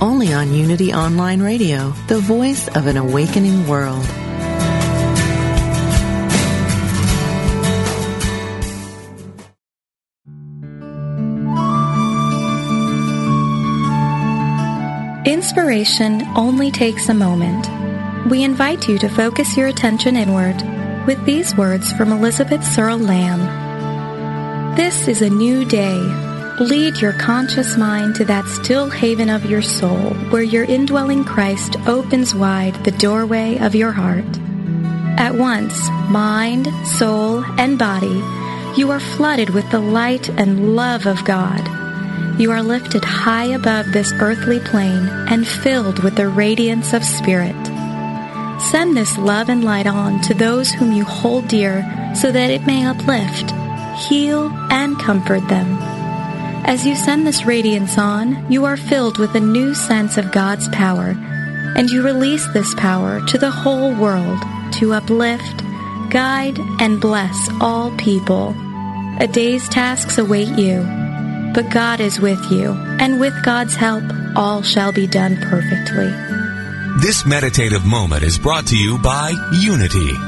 only 0.00 0.32
on 0.32 0.52
Unity 0.54 0.92
Online 0.92 1.40
Radio, 1.40 1.90
the 2.06 2.20
voice 2.20 2.68
of 2.68 2.86
an 2.86 2.96
awakening 2.96 3.66
world. 3.66 4.04
Inspiration 15.26 16.22
only 16.36 16.70
takes 16.70 17.08
a 17.08 17.14
moment. 17.14 17.68
We 18.30 18.44
invite 18.44 18.88
you 18.88 18.98
to 18.98 19.08
focus 19.08 19.56
your 19.56 19.68
attention 19.68 20.16
inward 20.16 20.56
with 21.06 21.24
these 21.24 21.56
words 21.56 21.92
from 21.92 22.12
Elizabeth 22.12 22.64
Searle 22.64 22.98
Lamb. 22.98 24.76
This 24.76 25.08
is 25.08 25.22
a 25.22 25.30
new 25.30 25.64
day 25.64 26.27
Lead 26.60 27.00
your 27.00 27.12
conscious 27.12 27.76
mind 27.76 28.16
to 28.16 28.24
that 28.24 28.44
still 28.48 28.90
haven 28.90 29.30
of 29.30 29.48
your 29.48 29.62
soul 29.62 30.10
where 30.30 30.42
your 30.42 30.64
indwelling 30.64 31.22
Christ 31.22 31.76
opens 31.86 32.34
wide 32.34 32.74
the 32.84 32.90
doorway 32.90 33.58
of 33.58 33.76
your 33.76 33.92
heart. 33.92 34.26
At 35.20 35.36
once, 35.36 35.88
mind, 36.10 36.66
soul, 36.84 37.44
and 37.60 37.78
body, 37.78 38.24
you 38.76 38.90
are 38.90 38.98
flooded 38.98 39.50
with 39.50 39.70
the 39.70 39.78
light 39.78 40.28
and 40.30 40.74
love 40.74 41.06
of 41.06 41.24
God. 41.24 41.62
You 42.40 42.50
are 42.50 42.62
lifted 42.62 43.04
high 43.04 43.54
above 43.54 43.92
this 43.92 44.12
earthly 44.14 44.58
plane 44.58 45.08
and 45.30 45.46
filled 45.46 46.02
with 46.02 46.16
the 46.16 46.28
radiance 46.28 46.92
of 46.92 47.04
Spirit. 47.04 47.54
Send 48.60 48.96
this 48.96 49.16
love 49.16 49.48
and 49.48 49.62
light 49.62 49.86
on 49.86 50.20
to 50.22 50.34
those 50.34 50.72
whom 50.72 50.90
you 50.90 51.04
hold 51.04 51.46
dear 51.46 51.84
so 52.16 52.32
that 52.32 52.50
it 52.50 52.66
may 52.66 52.84
uplift, 52.84 53.52
heal, 54.08 54.48
and 54.72 54.98
comfort 54.98 55.46
them. 55.46 55.87
As 56.68 56.84
you 56.84 56.94
send 56.96 57.26
this 57.26 57.46
radiance 57.46 57.96
on, 57.96 58.52
you 58.52 58.66
are 58.66 58.76
filled 58.76 59.16
with 59.16 59.34
a 59.34 59.40
new 59.40 59.74
sense 59.74 60.18
of 60.18 60.30
God's 60.30 60.68
power, 60.68 61.16
and 61.74 61.88
you 61.88 62.02
release 62.02 62.46
this 62.48 62.74
power 62.74 63.26
to 63.28 63.38
the 63.38 63.50
whole 63.50 63.94
world 63.94 64.38
to 64.74 64.92
uplift, 64.92 65.62
guide, 66.10 66.58
and 66.78 67.00
bless 67.00 67.48
all 67.62 67.90
people. 67.96 68.54
A 69.18 69.26
day's 69.26 69.66
tasks 69.70 70.18
await 70.18 70.58
you, 70.58 70.82
but 71.54 71.70
God 71.70 72.00
is 72.00 72.20
with 72.20 72.52
you, 72.52 72.72
and 73.00 73.18
with 73.18 73.32
God's 73.42 73.74
help, 73.74 74.04
all 74.36 74.60
shall 74.60 74.92
be 74.92 75.06
done 75.06 75.38
perfectly. 75.38 76.12
This 77.00 77.24
meditative 77.24 77.86
moment 77.86 78.24
is 78.24 78.38
brought 78.38 78.66
to 78.66 78.76
you 78.76 78.98
by 78.98 79.32
Unity 79.62 80.27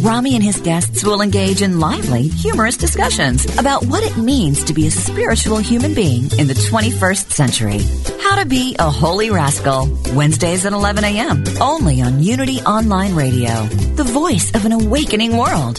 Rami 0.00 0.34
and 0.34 0.44
his 0.44 0.60
guests 0.60 1.04
will 1.04 1.22
engage 1.22 1.62
in 1.62 1.80
lively, 1.80 2.28
humorous 2.28 2.76
discussions 2.76 3.44
about 3.58 3.84
what 3.86 4.04
it 4.04 4.16
means 4.16 4.64
to 4.64 4.74
be 4.74 4.86
a 4.86 4.90
spiritual 4.90 5.58
human 5.58 5.94
being 5.94 6.24
in 6.38 6.46
the 6.46 6.54
21st 6.70 7.30
century. 7.30 7.80
How 8.22 8.36
to 8.36 8.46
be 8.46 8.76
a 8.78 8.90
holy 8.90 9.30
rascal. 9.30 9.88
Wednesdays 10.14 10.66
at 10.66 10.72
11 10.72 11.04
a.m. 11.04 11.44
Only 11.60 12.02
on 12.02 12.22
Unity 12.22 12.60
Online 12.60 13.14
Radio, 13.14 13.66
the 13.96 14.04
voice 14.04 14.54
of 14.54 14.64
an 14.64 14.72
awakening 14.72 15.36
world. 15.36 15.78